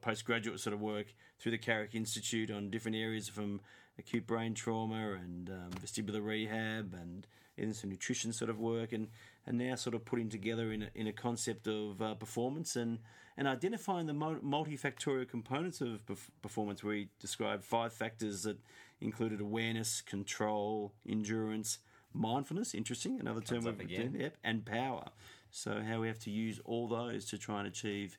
postgraduate 0.00 0.58
sort 0.60 0.74
of 0.74 0.80
work 0.80 1.06
through 1.38 1.52
the 1.52 1.58
Carrick 1.58 1.94
Institute 1.94 2.50
on 2.50 2.70
different 2.70 2.96
areas 2.96 3.28
from 3.28 3.60
acute 3.98 4.26
brain 4.26 4.54
trauma 4.54 5.12
and 5.12 5.50
um, 5.50 5.70
vestibular 5.80 6.24
rehab 6.24 6.94
and 6.94 7.26
even 7.58 7.72
some 7.72 7.90
nutrition 7.90 8.32
sort 8.32 8.50
of 8.50 8.58
work, 8.58 8.92
and, 8.92 9.08
and 9.46 9.56
now 9.58 9.74
sort 9.74 9.94
of 9.94 10.04
putting 10.04 10.28
together 10.28 10.72
in 10.72 10.82
a, 10.82 10.90
in 10.94 11.06
a 11.06 11.12
concept 11.12 11.66
of 11.66 12.02
uh, 12.02 12.14
performance 12.14 12.76
and, 12.76 12.98
and 13.36 13.48
identifying 13.48 14.06
the 14.06 14.12
multifactorial 14.12 15.26
components 15.26 15.80
of 15.80 16.04
perf- 16.06 16.28
performance, 16.42 16.84
where 16.84 16.94
he 16.94 17.08
described 17.18 17.64
five 17.64 17.92
factors 17.92 18.42
that 18.42 18.58
included 19.00 19.40
awareness, 19.40 20.00
control, 20.02 20.92
endurance, 21.08 21.78
mindfulness, 22.12 22.74
interesting, 22.74 23.18
another 23.20 23.40
term 23.40 23.64
we've 23.64 23.80
again. 23.80 24.16
yep, 24.18 24.36
and 24.44 24.64
power. 24.64 25.08
So 25.50 25.80
how 25.80 26.00
we 26.00 26.08
have 26.08 26.18
to 26.20 26.30
use 26.30 26.60
all 26.64 26.88
those 26.88 27.24
to 27.26 27.38
try 27.38 27.58
and 27.60 27.68
achieve 27.68 28.18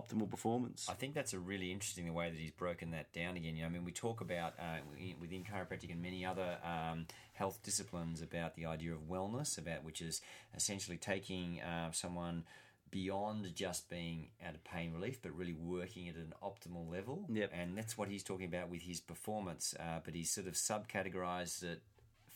optimal 0.00 0.30
performance. 0.30 0.86
I 0.88 0.94
think 0.94 1.14
that's 1.14 1.32
a 1.32 1.38
really 1.38 1.72
interesting 1.72 2.06
the 2.06 2.12
way 2.12 2.30
that 2.30 2.38
he's 2.38 2.50
broken 2.52 2.90
that 2.92 3.12
down 3.12 3.36
again. 3.36 3.56
You 3.56 3.62
know, 3.62 3.68
I 3.68 3.70
mean, 3.70 3.84
we 3.84 3.92
talk 3.92 4.20
about 4.20 4.54
uh, 4.58 4.78
within 5.20 5.44
chiropractic 5.44 5.90
and 5.90 6.02
many 6.02 6.24
other 6.24 6.58
um, 6.64 7.06
health 7.34 7.60
disciplines 7.62 8.22
about 8.22 8.54
the 8.54 8.66
idea 8.66 8.92
of 8.92 9.08
wellness, 9.08 9.58
about 9.58 9.84
which 9.84 10.00
is 10.00 10.20
essentially 10.54 10.96
taking 10.96 11.60
uh, 11.60 11.90
someone 11.92 12.44
beyond 12.90 13.54
just 13.54 13.90
being 13.90 14.28
out 14.46 14.54
of 14.54 14.64
pain 14.64 14.92
relief, 14.92 15.20
but 15.22 15.36
really 15.36 15.52
working 15.52 16.08
at 16.08 16.14
an 16.16 16.32
optimal 16.42 16.90
level. 16.90 17.26
Yep. 17.28 17.50
And 17.52 17.76
that's 17.76 17.98
what 17.98 18.08
he's 18.08 18.22
talking 18.22 18.46
about 18.46 18.70
with 18.70 18.82
his 18.82 19.00
performance. 19.00 19.74
Uh, 19.78 20.00
but 20.04 20.14
he's 20.14 20.30
sort 20.30 20.46
of 20.46 20.54
subcategorized 20.54 21.62
it 21.62 21.82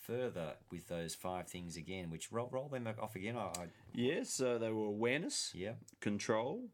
further 0.03 0.55
with 0.70 0.88
those 0.88 1.14
five 1.14 1.46
things 1.46 1.77
again, 1.77 2.11
which 2.11 2.33
roll, 2.33 2.48
roll 2.51 2.68
them 2.68 2.88
off 3.01 3.16
again. 3.16 3.37
I, 3.37 3.46
I, 3.46 3.66
yeah, 3.94 4.25
so 4.25 4.59
they 4.59 4.70
were 4.70 4.87
awareness, 4.87 5.53
yeah. 5.55 5.72
control, 6.01 6.64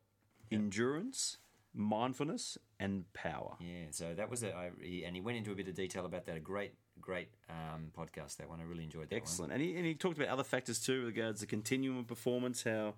endurance, 0.51 1.39
mindfulness, 1.75 2.59
and 2.81 3.11
power. 3.13 3.57
Yeah, 3.61 3.87
so 3.91 4.15
that 4.15 4.31
was 4.31 4.43
it. 4.43 4.55
I, 4.55 4.71
he, 4.83 5.05
and 5.05 5.15
he 5.15 5.21
went 5.21 5.39
into 5.39 5.53
a 5.53 5.55
bit 5.55 5.69
of 5.69 5.75
detail 5.75 6.07
about 6.07 6.27
that. 6.27 6.37
A 6.37 6.41
great, 6.41 6.73
great 7.01 7.29
um, 7.51 7.91
podcast. 7.97 8.37
That 8.37 8.49
one 8.49 8.61
I 8.61 8.65
really 8.65 8.85
enjoyed. 8.85 9.11
That 9.11 9.17
Excellent. 9.17 9.53
And 9.53 9.63
he, 9.63 9.77
and 9.77 9.85
he 9.85 9.95
talked 9.95 10.17
about 10.17 10.29
other 10.29 10.45
factors 10.45 10.79
too, 10.79 11.05
with 11.05 11.17
regards 11.17 11.41
to 11.41 11.47
continuum 11.47 11.99
of 11.99 12.07
performance, 12.07 12.63
how 12.65 12.95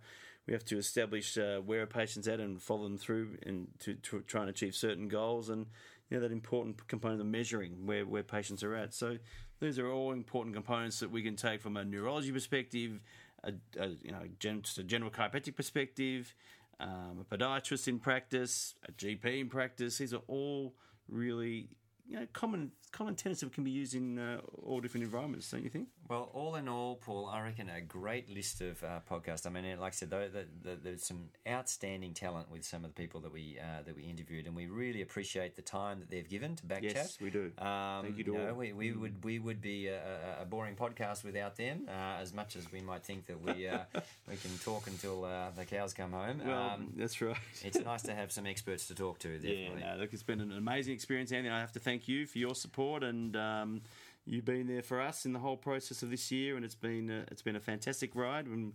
we 0.46 0.52
have 0.52 0.64
to 0.66 0.78
establish 0.78 1.36
uh, 1.38 1.58
where 1.58 1.82
a 1.82 1.86
patient's 1.86 2.28
at 2.28 2.40
and 2.40 2.60
follow 2.60 2.84
them 2.84 2.98
through 2.98 3.36
and 3.44 3.68
to, 3.80 3.94
to 3.94 4.20
try 4.22 4.40
and 4.40 4.50
achieve 4.50 4.74
certain 4.74 5.08
goals 5.08 5.48
and 5.48 5.66
you 6.08 6.16
know 6.16 6.22
that 6.22 6.32
important 6.32 6.86
component 6.88 7.20
of 7.20 7.26
measuring 7.26 7.86
where, 7.86 8.04
where 8.04 8.22
patients 8.22 8.64
are 8.64 8.74
at. 8.74 8.92
So 8.92 9.18
these 9.60 9.78
are 9.78 9.88
all 9.88 10.12
important 10.12 10.54
components 10.54 10.98
that 11.00 11.10
we 11.10 11.22
can 11.22 11.36
take 11.36 11.60
from 11.60 11.76
a 11.76 11.84
neurology 11.84 12.32
perspective, 12.32 13.00
a, 13.44 13.52
a 13.78 13.88
you 14.02 14.10
know 14.10 14.22
gen, 14.38 14.62
just 14.62 14.78
a 14.78 14.82
general 14.82 15.10
chiropractic 15.10 15.54
perspective, 15.54 16.34
um, 16.80 17.18
a 17.20 17.36
podiatrist 17.36 17.88
in 17.88 17.98
practice, 17.98 18.74
a 18.88 18.92
GP 18.92 19.40
in 19.40 19.48
practice. 19.48 19.98
These 19.98 20.14
are 20.14 20.22
all 20.26 20.74
really 21.08 21.68
you 22.06 22.18
know 22.18 22.26
common 22.32 22.72
common 22.92 23.14
tenets 23.14 23.40
that 23.40 23.52
can 23.52 23.64
be 23.64 23.70
used 23.70 23.94
in 23.94 24.18
uh, 24.18 24.40
all 24.62 24.80
different 24.80 25.04
environments, 25.04 25.50
don't 25.50 25.62
you 25.62 25.70
think? 25.70 25.88
Well, 26.10 26.28
all 26.34 26.56
in 26.56 26.68
all, 26.68 26.96
Paul, 26.96 27.30
I 27.32 27.40
reckon 27.40 27.70
a 27.70 27.80
great 27.80 28.28
list 28.28 28.60
of 28.62 28.82
uh, 28.82 28.98
podcasts. 29.08 29.46
I 29.46 29.50
mean, 29.50 29.78
like 29.78 29.92
I 29.92 29.94
said, 29.94 30.10
though, 30.10 30.26
the, 30.26 30.44
the, 30.60 30.74
there's 30.74 31.04
some 31.04 31.28
outstanding 31.48 32.14
talent 32.14 32.50
with 32.50 32.64
some 32.64 32.84
of 32.84 32.92
the 32.92 33.00
people 33.00 33.20
that 33.20 33.32
we 33.32 33.58
uh, 33.60 33.82
that 33.86 33.94
we 33.94 34.02
interviewed, 34.02 34.48
and 34.48 34.56
we 34.56 34.66
really 34.66 35.02
appreciate 35.02 35.54
the 35.54 35.62
time 35.62 36.00
that 36.00 36.10
they've 36.10 36.28
given 36.28 36.56
to 36.56 36.66
Backchat. 36.66 36.94
Yes, 36.94 37.18
we 37.20 37.30
do. 37.30 37.52
Um, 37.58 38.02
Thank 38.02 38.18
you 38.18 38.24
to 38.24 38.32
know, 38.32 38.48
all. 38.48 38.54
we, 38.54 38.72
we 38.72 38.90
would 38.90 39.22
we 39.22 39.38
would 39.38 39.60
be 39.60 39.86
a, 39.86 40.00
a- 40.42 40.44
boring 40.46 40.74
podcast 40.74 41.22
without 41.22 41.54
them. 41.54 41.86
Uh, 41.86 42.20
as 42.20 42.34
much 42.34 42.56
as 42.56 42.72
we 42.72 42.80
might 42.80 43.04
think 43.04 43.26
that 43.26 43.40
we 43.40 43.68
uh, 43.68 43.78
we 44.28 44.34
can 44.34 44.50
talk 44.64 44.88
until 44.88 45.24
uh, 45.24 45.50
the 45.56 45.64
cows 45.64 45.94
come 45.94 46.10
home. 46.10 46.42
Well, 46.44 46.70
um, 46.70 46.92
that's 46.96 47.20
right. 47.20 47.36
it's 47.62 47.78
nice 47.84 48.02
to 48.02 48.14
have 48.16 48.32
some 48.32 48.46
experts 48.46 48.88
to 48.88 48.96
talk 48.96 49.20
to. 49.20 49.38
yeah, 49.40 49.94
no, 49.94 50.00
look, 50.00 50.12
it's 50.12 50.24
been 50.24 50.40
an 50.40 50.50
amazing 50.50 50.92
experience, 50.92 51.30
Anthony. 51.30 51.54
I 51.54 51.60
have 51.60 51.72
to 51.74 51.78
thank 51.78 52.08
you 52.08 52.26
for 52.26 52.38
your 52.38 52.56
support 52.56 53.04
and 53.04 53.36
um, 53.36 53.82
you 54.26 54.42
being 54.42 54.66
there 54.66 54.82
for 54.82 55.00
us 55.00 55.24
in 55.24 55.32
the 55.32 55.38
whole 55.38 55.56
process 55.56 56.02
of 56.02 56.10
this 56.10 56.30
year, 56.30 56.56
and 56.56 56.64
it's 56.64 56.74
been 56.74 57.10
a, 57.10 57.24
it's 57.30 57.42
been 57.42 57.56
a 57.56 57.60
fantastic 57.60 58.14
ride. 58.14 58.46
And 58.46 58.74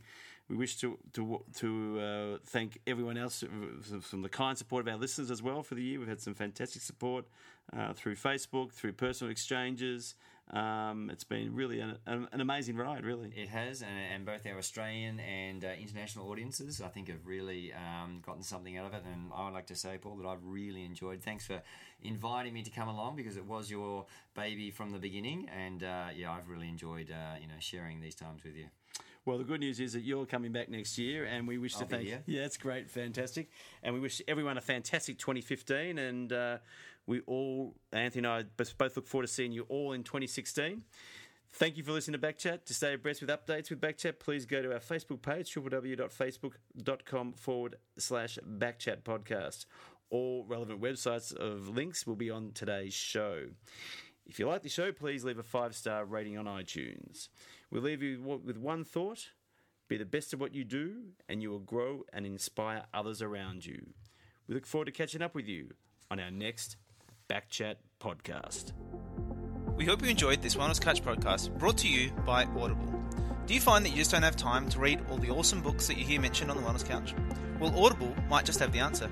we 0.49 0.55
wish 0.55 0.77
to 0.77 0.97
to 1.13 1.43
to 1.57 1.99
uh, 1.99 2.37
thank 2.45 2.79
everyone 2.85 3.17
else 3.17 3.43
from 4.01 4.21
the 4.21 4.29
kind 4.29 4.57
support 4.57 4.87
of 4.87 4.93
our 4.93 4.99
listeners 4.99 5.31
as 5.31 5.41
well 5.41 5.63
for 5.63 5.75
the 5.75 5.83
year. 5.83 5.99
We've 5.99 6.07
had 6.07 6.21
some 6.21 6.35
fantastic 6.35 6.81
support 6.81 7.25
uh, 7.75 7.93
through 7.93 8.15
Facebook, 8.15 8.71
through 8.71 8.93
personal 8.93 9.31
exchanges. 9.31 10.15
Um, 10.51 11.09
it's 11.11 11.23
been 11.23 11.55
really 11.55 11.79
an, 11.79 11.97
an, 12.05 12.39
amazing 12.39 12.77
ride, 12.77 13.03
really. 13.03 13.33
It 13.35 13.49
has, 13.49 13.81
and, 13.81 13.91
and 14.13 14.25
both 14.25 14.45
our 14.45 14.57
Australian 14.57 15.19
and 15.19 15.65
uh, 15.65 15.69
international 15.81 16.29
audiences, 16.29 16.81
I 16.81 16.87
think, 16.89 17.09
have 17.09 17.25
really 17.25 17.73
um, 17.73 18.21
gotten 18.23 18.43
something 18.43 18.77
out 18.77 18.85
of 18.85 18.93
it. 18.93 19.01
And 19.11 19.31
I 19.35 19.45
would 19.45 19.53
like 19.53 19.65
to 19.67 19.75
say, 19.75 19.97
Paul, 19.99 20.17
that 20.17 20.27
I've 20.27 20.45
really 20.45 20.85
enjoyed. 20.85 21.23
Thanks 21.23 21.47
for 21.47 21.61
inviting 22.03 22.53
me 22.53 22.61
to 22.61 22.69
come 22.69 22.87
along 22.87 23.15
because 23.15 23.37
it 23.37 23.45
was 23.45 23.71
your 23.71 24.05
baby 24.35 24.69
from 24.69 24.91
the 24.91 24.99
beginning, 24.99 25.49
and 25.49 25.83
uh, 25.83 26.07
yeah, 26.15 26.31
I've 26.31 26.47
really 26.47 26.69
enjoyed 26.69 27.09
uh, 27.09 27.37
you 27.41 27.47
know 27.47 27.55
sharing 27.59 27.99
these 27.99 28.15
times 28.15 28.43
with 28.43 28.55
you. 28.55 28.67
Well, 29.25 29.39
the 29.39 29.43
good 29.43 29.59
news 29.59 29.79
is 29.79 29.93
that 29.93 30.03
you're 30.03 30.27
coming 30.27 30.51
back 30.51 30.69
next 30.69 30.99
year, 30.99 31.25
and 31.25 31.47
we 31.47 31.57
wish 31.57 31.73
I'll 31.75 31.81
to 31.81 31.87
thank. 31.87 32.07
here. 32.07 32.21
Yeah, 32.27 32.43
it's 32.43 32.57
great, 32.57 32.91
fantastic, 32.91 33.49
and 33.81 33.95
we 33.95 33.99
wish 33.99 34.21
everyone 34.27 34.57
a 34.57 34.61
fantastic 34.61 35.17
2015. 35.17 35.97
And 35.97 36.31
uh, 36.31 36.57
we 37.07 37.21
all, 37.21 37.75
Anthony 37.91 38.27
and 38.27 38.27
I, 38.27 38.43
both 38.57 38.95
look 38.95 39.07
forward 39.07 39.27
to 39.27 39.33
seeing 39.33 39.51
you 39.51 39.65
all 39.69 39.93
in 39.93 40.03
2016. 40.03 40.83
Thank 41.53 41.77
you 41.77 41.83
for 41.83 41.91
listening 41.91 42.19
to 42.19 42.27
Backchat. 42.27 42.65
To 42.65 42.73
stay 42.73 42.93
abreast 42.93 43.21
with 43.21 43.29
updates 43.29 43.69
with 43.69 43.79
Backchat, 43.79 44.19
please 44.19 44.45
go 44.45 44.61
to 44.61 44.73
our 44.73 44.79
Facebook 44.79 45.21
page, 45.21 45.53
www.facebook.com 45.53 47.33
forward 47.33 47.77
slash 47.97 48.37
Backchat 48.45 49.03
podcast. 49.03 49.65
All 50.09 50.45
relevant 50.47 50.81
websites 50.81 51.33
of 51.33 51.69
links 51.69 52.05
will 52.05 52.15
be 52.15 52.29
on 52.29 52.51
today's 52.53 52.93
show. 52.93 53.45
If 54.25 54.39
you 54.39 54.47
like 54.47 54.63
the 54.63 54.69
show, 54.69 54.91
please 54.91 55.23
leave 55.23 55.39
a 55.39 55.43
five 55.43 55.75
star 55.75 56.03
rating 56.03 56.37
on 56.37 56.45
iTunes. 56.45 57.29
We'll 57.71 57.83
leave 57.83 58.01
you 58.01 58.39
with 58.43 58.57
one 58.57 58.83
thought 58.83 59.29
be 59.87 59.97
the 59.97 60.05
best 60.05 60.33
of 60.33 60.39
what 60.39 60.55
you 60.55 60.63
do, 60.63 61.09
and 61.29 61.41
you 61.41 61.51
will 61.51 61.59
grow 61.59 62.03
and 62.11 62.25
inspire 62.25 62.85
others 62.93 63.21
around 63.21 63.65
you. 63.65 63.93
We 64.47 64.55
look 64.55 64.65
forward 64.65 64.85
to 64.85 64.91
catching 64.91 65.21
up 65.21 65.35
with 65.35 65.47
you 65.47 65.71
on 66.09 66.19
our 66.19 66.31
next 66.31 66.77
Backchat 67.29 67.75
podcast. 67.99 68.73
We 69.75 69.85
hope 69.85 70.03
you 70.03 70.09
enjoyed 70.09 70.41
this 70.41 70.55
Wellness 70.55 70.79
Couch 70.79 71.03
podcast 71.03 71.57
brought 71.57 71.77
to 71.79 71.87
you 71.87 72.11
by 72.25 72.45
Audible. 72.45 72.93
Do 73.45 73.53
you 73.53 73.59
find 73.59 73.83
that 73.85 73.89
you 73.89 73.97
just 73.97 74.11
don't 74.11 74.23
have 74.23 74.35
time 74.35 74.69
to 74.69 74.79
read 74.79 74.99
all 75.09 75.17
the 75.17 75.29
awesome 75.29 75.61
books 75.61 75.87
that 75.87 75.97
you 75.97 76.05
hear 76.05 76.21
mentioned 76.21 76.49
on 76.51 76.57
the 76.57 76.63
Wellness 76.63 76.87
Couch? 76.87 77.13
Well, 77.59 77.77
Audible 77.83 78.13
might 78.29 78.45
just 78.45 78.59
have 78.59 78.71
the 78.71 78.79
answer. 78.79 79.09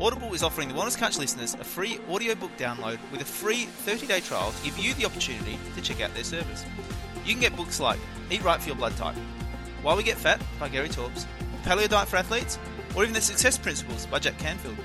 Audible 0.00 0.32
is 0.34 0.42
offering 0.42 0.68
the 0.68 0.74
Wellness 0.74 0.96
Couch 0.96 1.18
listeners 1.18 1.54
a 1.54 1.64
free 1.64 1.98
audiobook 2.10 2.56
download 2.56 2.98
with 3.10 3.20
a 3.22 3.24
free 3.24 3.64
30 3.64 4.06
day 4.06 4.20
trial 4.20 4.52
to 4.52 4.64
give 4.64 4.78
you 4.78 4.94
the 4.94 5.06
opportunity 5.06 5.58
to 5.74 5.80
check 5.80 6.00
out 6.00 6.14
their 6.14 6.24
service. 6.24 6.64
you 7.24 7.32
can 7.32 7.40
get 7.40 7.56
books 7.56 7.80
like 7.80 7.98
Eat 8.30 8.42
Right 8.44 8.60
for 8.60 8.68
Your 8.68 8.76
Blood 8.76 8.96
Type, 8.96 9.16
Why 9.82 9.94
We 9.96 10.02
Get 10.02 10.16
Fat 10.18 10.40
by 10.60 10.68
Gary 10.68 10.88
Taubes, 10.88 11.26
Paleo 11.64 11.88
Diet 11.88 12.08
for 12.08 12.16
Athletes, 12.16 12.58
or 12.94 13.02
even 13.02 13.14
The 13.14 13.20
Success 13.20 13.58
Principles 13.58 14.06
by 14.06 14.18
Jack 14.18 14.38
Canfield. 14.38 14.76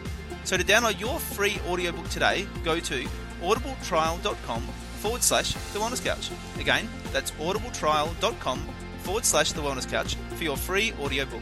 So 0.44 0.58
to 0.58 0.64
download 0.64 1.00
your 1.00 1.20
free 1.20 1.60
audiobook 1.68 2.10
today, 2.10 2.48
go 2.64 2.80
to 2.80 3.04
audibletrial.com 3.42 4.62
forward 5.00 5.24
slash 5.24 5.54
The 5.54 5.80
Wellness 5.80 6.04
Couch. 6.04 6.30
Again, 6.60 6.88
that's 7.12 7.32
audibletrial.com 7.32 8.60
forward 9.00 9.26
slash 9.26 9.52
The 9.52 9.62
Wellness 9.62 9.90
Couch 9.90 10.16
for 10.36 10.44
your 10.44 10.58
free 10.58 10.94
audiobook. 11.02 11.42